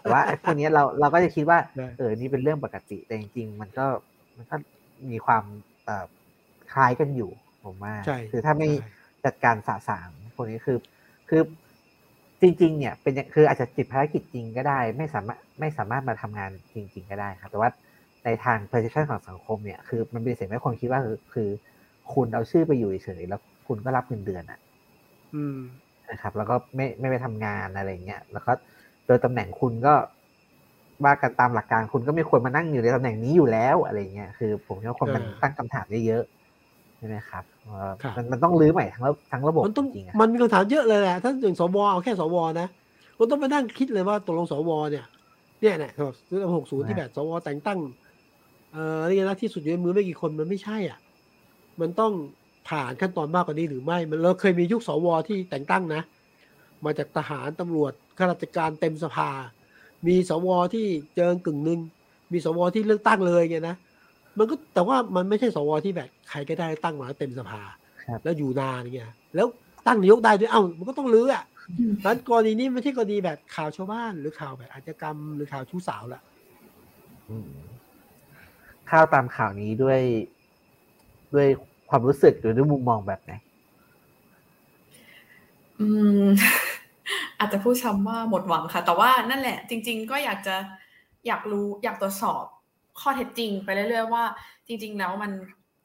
[0.01, 1.59] แต่ว่าไอ้พวกนี้เราเราก็จะคิดว่า
[1.97, 3.85] เออนี่เป็นเรื่องปกติแต่จริงๆมันก็
[4.37, 4.55] มันก็
[5.11, 5.43] มีความ
[6.73, 7.31] คล้ายกันอยู่
[7.65, 7.93] ผมว่า
[8.31, 8.69] คือถ้าไม่
[9.25, 10.77] จัดการสะสางพวกนี้คือ
[11.29, 11.41] คือ
[12.41, 17.69] จริง ๆ เนี่ยเป็นคืออาจจะติดภารกิจจริงก็ได้ ไม่สามารถไม่สามารถมาทำงานจริง ๆ ก็ได้ครับ แต่ว่า
[18.25, 21.01] ในทาง perception ของสังคมเนี่ยคือมันเป็นสิ่งที่คนคิดว่า
[21.33, 21.49] คือ
[22.13, 24.59] คุณเอาชื่อไปอยู่เฉยแล้วคุณก็รับเงินเดือนอะ
[26.11, 28.51] นะครับ แล้วก็ไม่ไม่ไปทำงานอะไรเงี้ยแล้วก็
[29.07, 29.93] โดยตำแหน่งคุณก็
[31.05, 36.23] ว่ากันตามหลักการคุณก็ไม่ควรมานั่งอยู่ในตำแหน่งนี้อยู่แล้วอะไรเงี้ยคือ ผมว่าคนมันตั้งคำถามเยอะ
[36.97, 37.43] ใช่ไหมครับ
[38.17, 42.67] มันมันต้องรื้อใหม่ทั้งทั้งระบบจริงๆมันมีคำถามเยอะเลยแหละถ้าอย่างสวเอาแค่สวนะ
[43.17, 45.05] คุณต้องไปนั่งคิดเลยว่าตกลงสวเนี่ย
[45.61, 45.91] เนี่ยเนี่ย
[46.29, 47.79] ซื้อหกศูนย์ที่แบบสวแต่งตั้ง
[48.71, 50.99] เอ่ออะไรนะที่สุดอยู่ในมือไม่กี่คนมันไม่ใช่อะ
[51.81, 52.13] มันต้อง
[52.69, 56.01] ผ่านขั้นตอนมากกว่านี้หรือไม่ มันเราเคยมียุคสวที่แต่งตั้งนะ
[56.85, 59.29] มาจากทหารตำรวจข้าราชการเต็มสภา
[60.07, 61.79] มีสวที่เจอกึ่งหนึ่ง
[62.31, 63.75] มีสวที่เลือกตั้งเลยไงนะ
[64.37, 67.61] มันก็แต่ว่ามันไม่ใช่สวที่แบบใครก็ได้ตั้งมาเต็มสภา
[68.23, 69.47] แล้วอยู่นานเงี้ยแล้ว
[69.87, 71.43] ตั้งนายกได้ด้วยเอ้ามันก็ต้องลื้ออะ
[72.05, 76.21] นั้นกรณีนี้ไม่ใช่กรณีแบบข่าวชาวบ้านหรือข่าวแบบอาชญากรรมหรือข่าวชู้สาวละ
[78.89, 80.01] ข้าวตามข่าวนี้ด้วย
[81.33, 81.47] ด้วย
[81.89, 83.31] ความรู้สึกหรือด้วยมุมมองแบบไหน
[85.79, 85.87] อื
[86.23, 86.27] ม
[87.39, 90.55] อาจจะพูดช้ำว่าหมดหวังค่ะ แต่ว่านั่นแหละ จริง ๆ ก็อยากจะ
[91.27, 92.43] อยากรู้อยากตรวจสอบ
[92.99, 94.23] ข้อเท็จจริง ไปเรื่อยๆว่า
[94.67, 95.31] จริง ๆ แล้วมัน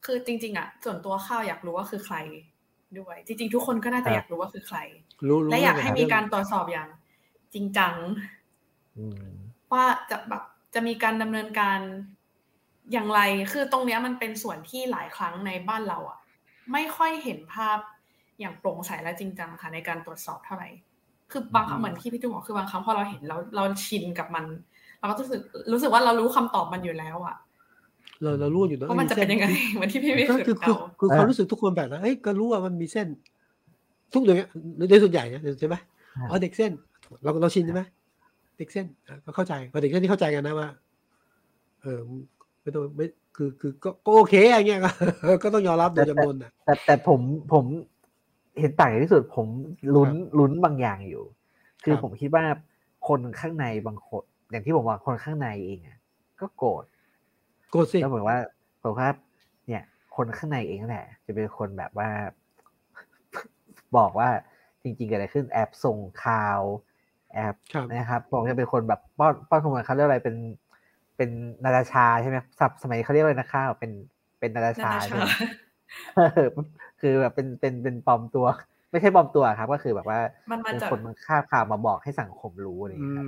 [0.05, 2.17] คือจริง ๆ อะ ส่วนตัวข้าวอยากรู้ว่าคือใคร
[2.99, 4.77] ด้วย จริง ๆ ทุกคนก็น่าจะอยากรู้ว่าคือใคร
[5.49, 6.89] และอยากให้มีการตรวจสอบอย่าง
[7.53, 7.93] จริงจัง
[9.71, 10.43] ว่าจะแบบ
[10.73, 11.79] จะมีการดำเนินการ
[12.91, 13.21] อย่างไร
[13.51, 16.19] คือตรงเนี้ยมันเป็นส่วนที่หลายครั้งในบ้านเราอะ
[16.71, 17.77] ไม่ค่อยเห็นภาพ
[18.39, 20.69] อย่างโปร่งใสและจริงจังค่ะในการตรวจสอบเท่าไหร่
[21.31, 24.45] คือบางครั้งเหมือนที่พี่ตุ้มบอกคือบางครั้งพอเราเห็นเราเราชินกับมัน
[24.99, 27.37] เราก็รู้สึกรู้สึกว่าเรารู้คำตอบมันอยู่แล้วอะ
[28.23, 33.07] เราเรารู้อยู่แล้วว่ามันจะเป็นยังไงเหมือนที่พี่วิสุทธ์เราคือความรู้สึกทุกคนแบบนั้นเอ้ยก็รู้ว่ามันมีเส้น
[34.13, 34.37] ทุกอย่าง
[34.89, 35.75] โดยส่วนใหญ่เนี่ยใช่ไหม
[36.29, 36.71] อ๋อเด็กเส้น
[37.23, 37.81] เราเราชินใช่ไหม
[38.57, 38.85] เด็กเส้น
[39.25, 40.69] ก็เข้าใจพอเด็กเส้นที่เข้าใจกันนะว่า
[41.81, 42.01] เออ
[42.67, 44.79] ไม่ต้องไม่คือคือก็โอเคอย่างเงี้ย
[45.43, 47.19] ก็ต้องยอมรับโดยจำนวนอะแต่แต่ผม
[47.53, 47.65] ผม
[48.59, 49.47] เห็นต่างที่สุดผม
[49.95, 50.09] ลุ้น
[50.39, 51.23] ลุ้นบางอย่างอยู่
[51.83, 52.45] คือผมคิดว่า
[53.07, 55.97] คนข้างในบางคนอย่างที่ผมว่าคนข้างในเองอะ
[56.39, 56.83] ก็โกรธ
[57.71, 58.37] โกรธสิก็เหมือนว่า
[58.81, 59.09] ผมว่า
[59.67, 59.83] เนี่ย
[60.15, 62.09] คนข้างในเองแหละจะเป็นคนแบบว่า
[63.97, 64.29] บอกว่า
[64.83, 66.59] จริงๆเกิดอะไรขึ้นแอบส่งข่าว
[67.33, 67.55] แอบ
[67.89, 70.35] นะครับผมจะเป็นคนแบบป้อนป้อนข้อมูลเขาเรียกอะไรเป็น
[71.17, 71.29] เป็น
[71.63, 73.91] นาดาชาใช่ไหมสับสมัยเขาเรียกอะไรนะข้าวเป็น
[74.39, 75.23] เป็นนาดาชาใช่ไหม
[77.01, 78.45] คือแบบเป็นเป็นเป็นปลอมตัว
[78.91, 80.19] ไม่ใช่ปลอมตัวครับ ก็คือแบบว่า
[80.63, 83.25] เป็นคนมันคาบข่าวมาบอกให้สังคมรู้อะไรอย่างเงี้ย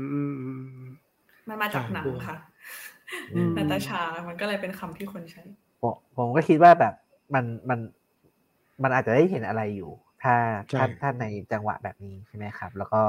[1.48, 2.36] มันมาจากหนังค่ะ
[3.58, 5.44] นาตาชา มันก็เลยเป็นคำที่คนใช้
[6.18, 6.94] ผมก็คิดว่าแบบ
[7.34, 7.80] มันมัน
[8.84, 9.92] มันอาจจะได้เห็นอะไรอยู่
[10.24, 10.36] ถ้า
[10.78, 13.02] ถ้าถ้าในจังหวะแบบนี้ใช่ไหมครับ แล้วก็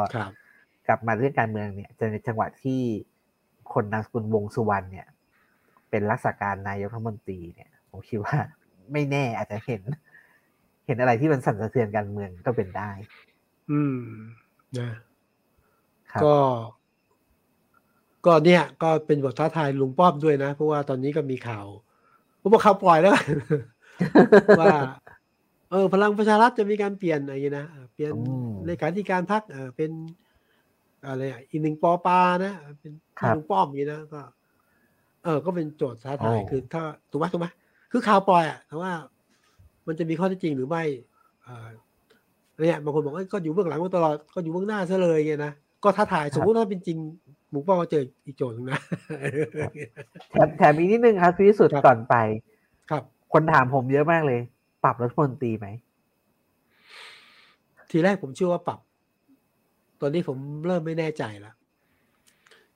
[0.89, 2.81] กลับมาเรื่องการเมืองเนี่ยจะในจังหวะที่
[3.75, 5.07] คนนามสกุลวงสุวรรณเนี่ย
[5.91, 8.37] เป็นรักษาการนายกรัฐมนตรีเนี่ยผมคิดว่า
[8.93, 9.83] ไม่แน่อาจจะเห็น
[10.87, 12.91] เห็นอะไรที่มันสั่นสะเทือนการเมืองก็เป็นได้
[13.71, 13.99] อืม
[14.79, 14.91] นะ
[16.25, 16.35] ก็
[18.27, 21.67] ก็เนี่ย ก็เป็นบทท้าทายลุงป้อมด้วยนะ เพราะว่าตอนนี้ก็มีข่าว
[22.41, 23.15] ผมบอกข่าวปล่อยแล้ว
[24.61, 24.77] ว่า
[25.71, 28.11] เออ พลังประชารัฐจะมีการเปลี่ยนอะไรนะเปลี่ยน
[28.67, 29.91] เลขาธิการพักเออเป็น
[31.07, 32.93] อะไรอีกหนึ่งปอปานะเป็น
[33.37, 34.23] ลุงป้อมอย่างนี้นะก็
[35.25, 37.47] เออ ก็เป็นโจทย์ท้าทายคือ ถ้าถูกไหมถูกไหม
[37.93, 38.93] คือข่าวปล่อยอะแต่ว่า
[39.87, 40.83] มันจะมีข้อเท็จจริงหรือไม่
[41.47, 41.69] อ่า
[42.61, 45.53] เนี่ยบางคนบอกว่าก็อยู่เบื้องหลังมาตลอดก็อยู่เบื้องหน้าซะเลยไงนะ
[45.85, 46.99] ก็ท้าทายสมมติว่าเป็นจริง
[47.51, 48.81] หมูป้อก็เจออีกโจทย์นึงนะ
[50.31, 52.15] แถมแถมอีกนิดนึงครับพี่สุดก่อนไป
[52.91, 54.41] ครับ คนถามผมเยอะมากเลย
[54.85, 55.67] ปรับรัฐมนตรีไหม
[57.91, 58.81] ทีแรกผมเชื่อว่าปรับ
[60.01, 61.55] ตอนนี้ผมเริ่มไม่แน่ใจแล้ว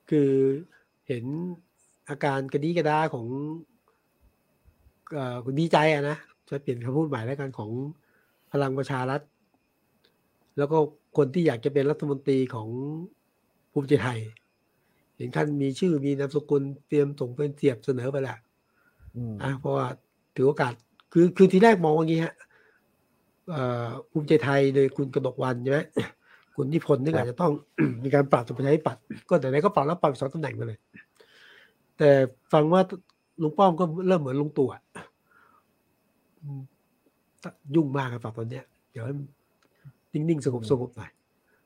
[0.09, 0.29] คือ
[1.07, 1.23] เห็น
[2.09, 3.27] อาการกระดีกระดาของ
[5.45, 6.17] คุณดีใจอะนะ
[6.49, 7.71] จะเปลี่ยนคำพูดใหม่แล้วกันของ
[8.51, 9.21] พลังประชารัฐ
[10.57, 10.77] แล้วก็
[11.17, 12.69] คนที่อยากจะเป็นรัฐมนตรีของ
[13.71, 14.19] ภูมิใจไทย
[15.17, 18.37] เห็นท่านมีชื่อมีนามสกุลเตรียมส่งเป็นเสียบเสนอไปแล้ว
[19.41, 19.87] อะเพราะว่า
[20.35, 20.73] ถือโอกาส
[21.13, 22.33] คือคือทีแรกมองว่างี้ฮะ
[24.11, 25.79] ภูมิใจไทยโดยคุณกนกวันใช่ไหม
[26.55, 27.51] คุณนิพนธ์นี่อาจจะต้อง
[28.03, 30.77] มีการปรับตัวประชาธิปัตย์ก็แต่ไหนก็ปรับแล้วปรับสองตำแหน่งไปเลย
[31.97, 32.09] แต่
[32.53, 32.81] ฟังว่า
[33.41, 34.67] ลุงป้อมก็เริ่มเหมือนลุงตู่
[37.75, 39.05] ยุ่งมากครับตอนเนี้ยเดี๋ยว
[40.13, 41.11] นิ่งๆสงบสงบหน่อย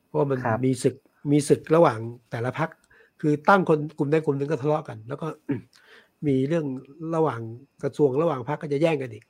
[0.08, 0.96] เพราะมันมีศึก
[1.32, 2.00] มีศึกระหว่าง
[2.32, 2.70] แต่ละพรรค
[3.22, 5.28] คือตั้งคนกลุ่มใดกลุ่มหนึ่งก็ทะเลาะกัน แล้วก็
[6.28, 6.66] มีเรื่อง
[7.16, 7.42] ระหว่าง
[7.84, 9.24] กระทรวงระหว่างพรรคก็จะแย่งกันอีก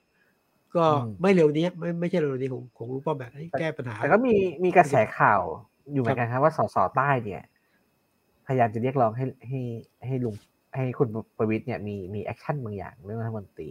[0.76, 0.86] ก็
[1.22, 5.42] ไม่เร็วนี้ไม่ไม่ใช่เร็วนี้ของของลุงป้อมแบบแก้ปัญหา แต่ก็มีมีกระแสข่าว
[5.94, 7.42] อยู่เหมือนกันครับว่าสสใต้เนี่ย
[8.48, 9.60] พยายามจะเรียกร้องให้ให้
[10.06, 10.36] ให้ลุง
[10.76, 11.08] ให้คุณ
[11.38, 13.70] ประวิตรเนี่ยมีมี action บางอย่างเรื่องรัฐมนตรี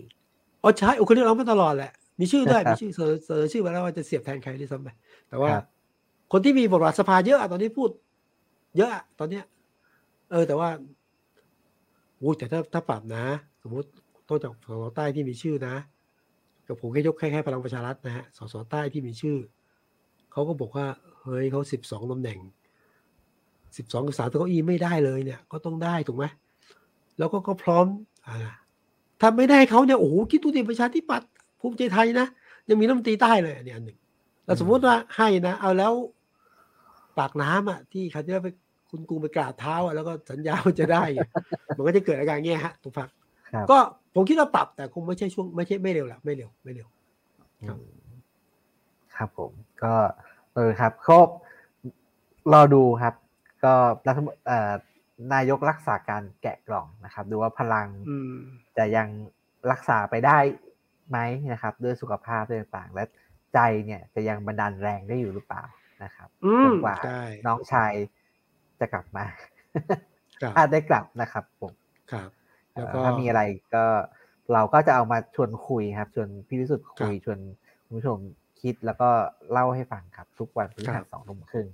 [0.62, 4.88] อ๋อใช่โอ้คนเรียกร้องมาตลอดแหละมีชื่อด้วยมีชื่อเสอเสอชื่อมาแล้วว่าจะเสียบแทนใครด้วยซ้ำไป
[5.28, 5.50] แต่ว่า
[6.32, 7.90] คนที่มีบทบาทสภาเยอะตอนนี้พูด
[8.76, 9.44] เยอะตอนเนี้ย
[10.30, 10.68] เออ แต่ว่า
[12.18, 13.24] โอ้แต่ถ้าถ้าปรับนะ
[13.62, 13.88] สมมติ
[14.28, 15.74] ต้นจากสสใต้ที่มีชื่อนะ
[16.68, 19.38] กับผมแค่ยกแค่แค่พลังประชารัฐนะฮะสสใต้ที่มีชื่อ
[20.32, 20.86] เขาก็บอกว่า
[21.22, 22.38] เฮ้ยเขาสิบสองตำแหน่ง
[23.76, 26.24] สิบสองกับสามตัวเก้าอี้ไม่ได้เลยเนี่ย ก็ต้องได้ถูกไหม
[27.18, 27.86] แล้วก็ก็พร้อม
[28.28, 28.38] อ่า
[29.20, 31.28] ถ้าไม่ได้เขาเนี่ยโอ้โหคิดดูดิประชาธิปัตย์
[31.60, 32.26] ภูมิใจไทยนะ
[32.68, 33.98] ยังมีรัฐมนตรีใต้เลยอันนี้อันหนึ่ง
[34.44, 35.92] แล้วสมมติว่าให้นะเอาแล้ว
[37.18, 38.48] ปากน้ำอะที่เขาจะไป
[38.90, 41.04] คุณกูไปกราบเท้าอะแล้วก็สัญญาว่าจะได้
[41.76, 43.08] มันก็จะเกิดอาการเงี้ยฮะทุกฝัก
[43.70, 43.78] ก็
[44.14, 46.88] ผมคิดว่าปรับแต่คงไม่ใช่ช่วงไม่ใช่ไม่เร็วแหละไม่เร็วไม่เร็ว
[47.68, 47.78] ครับ
[49.16, 49.52] ครับผม
[49.82, 49.94] ก็
[50.54, 51.28] เออครับครบ
[52.52, 53.14] รอดูครับ
[53.64, 53.74] ก็
[54.06, 54.72] รัฐเอ่อ
[55.34, 57.86] นายกรักษาการแกะกล่องนะครับ ดูว่าพลัง
[58.76, 59.08] จะยัง
[59.70, 60.38] รักษาไปได้
[61.08, 61.18] ไหม
[61.52, 63.04] นะครับ ด้วยสุขภาพต่างๆและ
[63.54, 65.62] ใจเนี่ยจะยังบันดาลแรงได้อยู่หรือเปล่า
[66.04, 66.28] นะครับ
[66.64, 66.96] จนกว่า
[67.46, 67.92] น้องชาย
[68.80, 69.24] จะกลับมา
[70.56, 71.72] ถ้าได้กลับนะครับผม
[72.12, 72.28] ครับ
[72.78, 73.42] แล้วก็ถ้ามีอะไร
[73.74, 73.84] ก็
[74.52, 77.38] เราก็จะเอามาชวนคุยครับ ชวนพี่วิสุทธ์คุยชวน
[77.84, 78.18] คุณผู้ชม
[78.60, 79.08] คิดแล้วก็
[79.52, 81.66] เล่าให้ฟังครับ ทุกวันพฤหัสสองทุ่มครึ่ง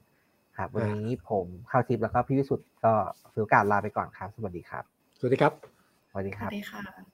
[0.59, 2.93] ครับ วันนี้ผมเข้าทิปแล้วก็พี่วิสุทธ์ก็
[3.33, 4.85] ถือโอกาสลาไปก่อนครับ สวัสดีครับ
[5.19, 5.53] สวัสดีครับ
[6.11, 7.14] สวัสดีครับสวัสดีค่ะ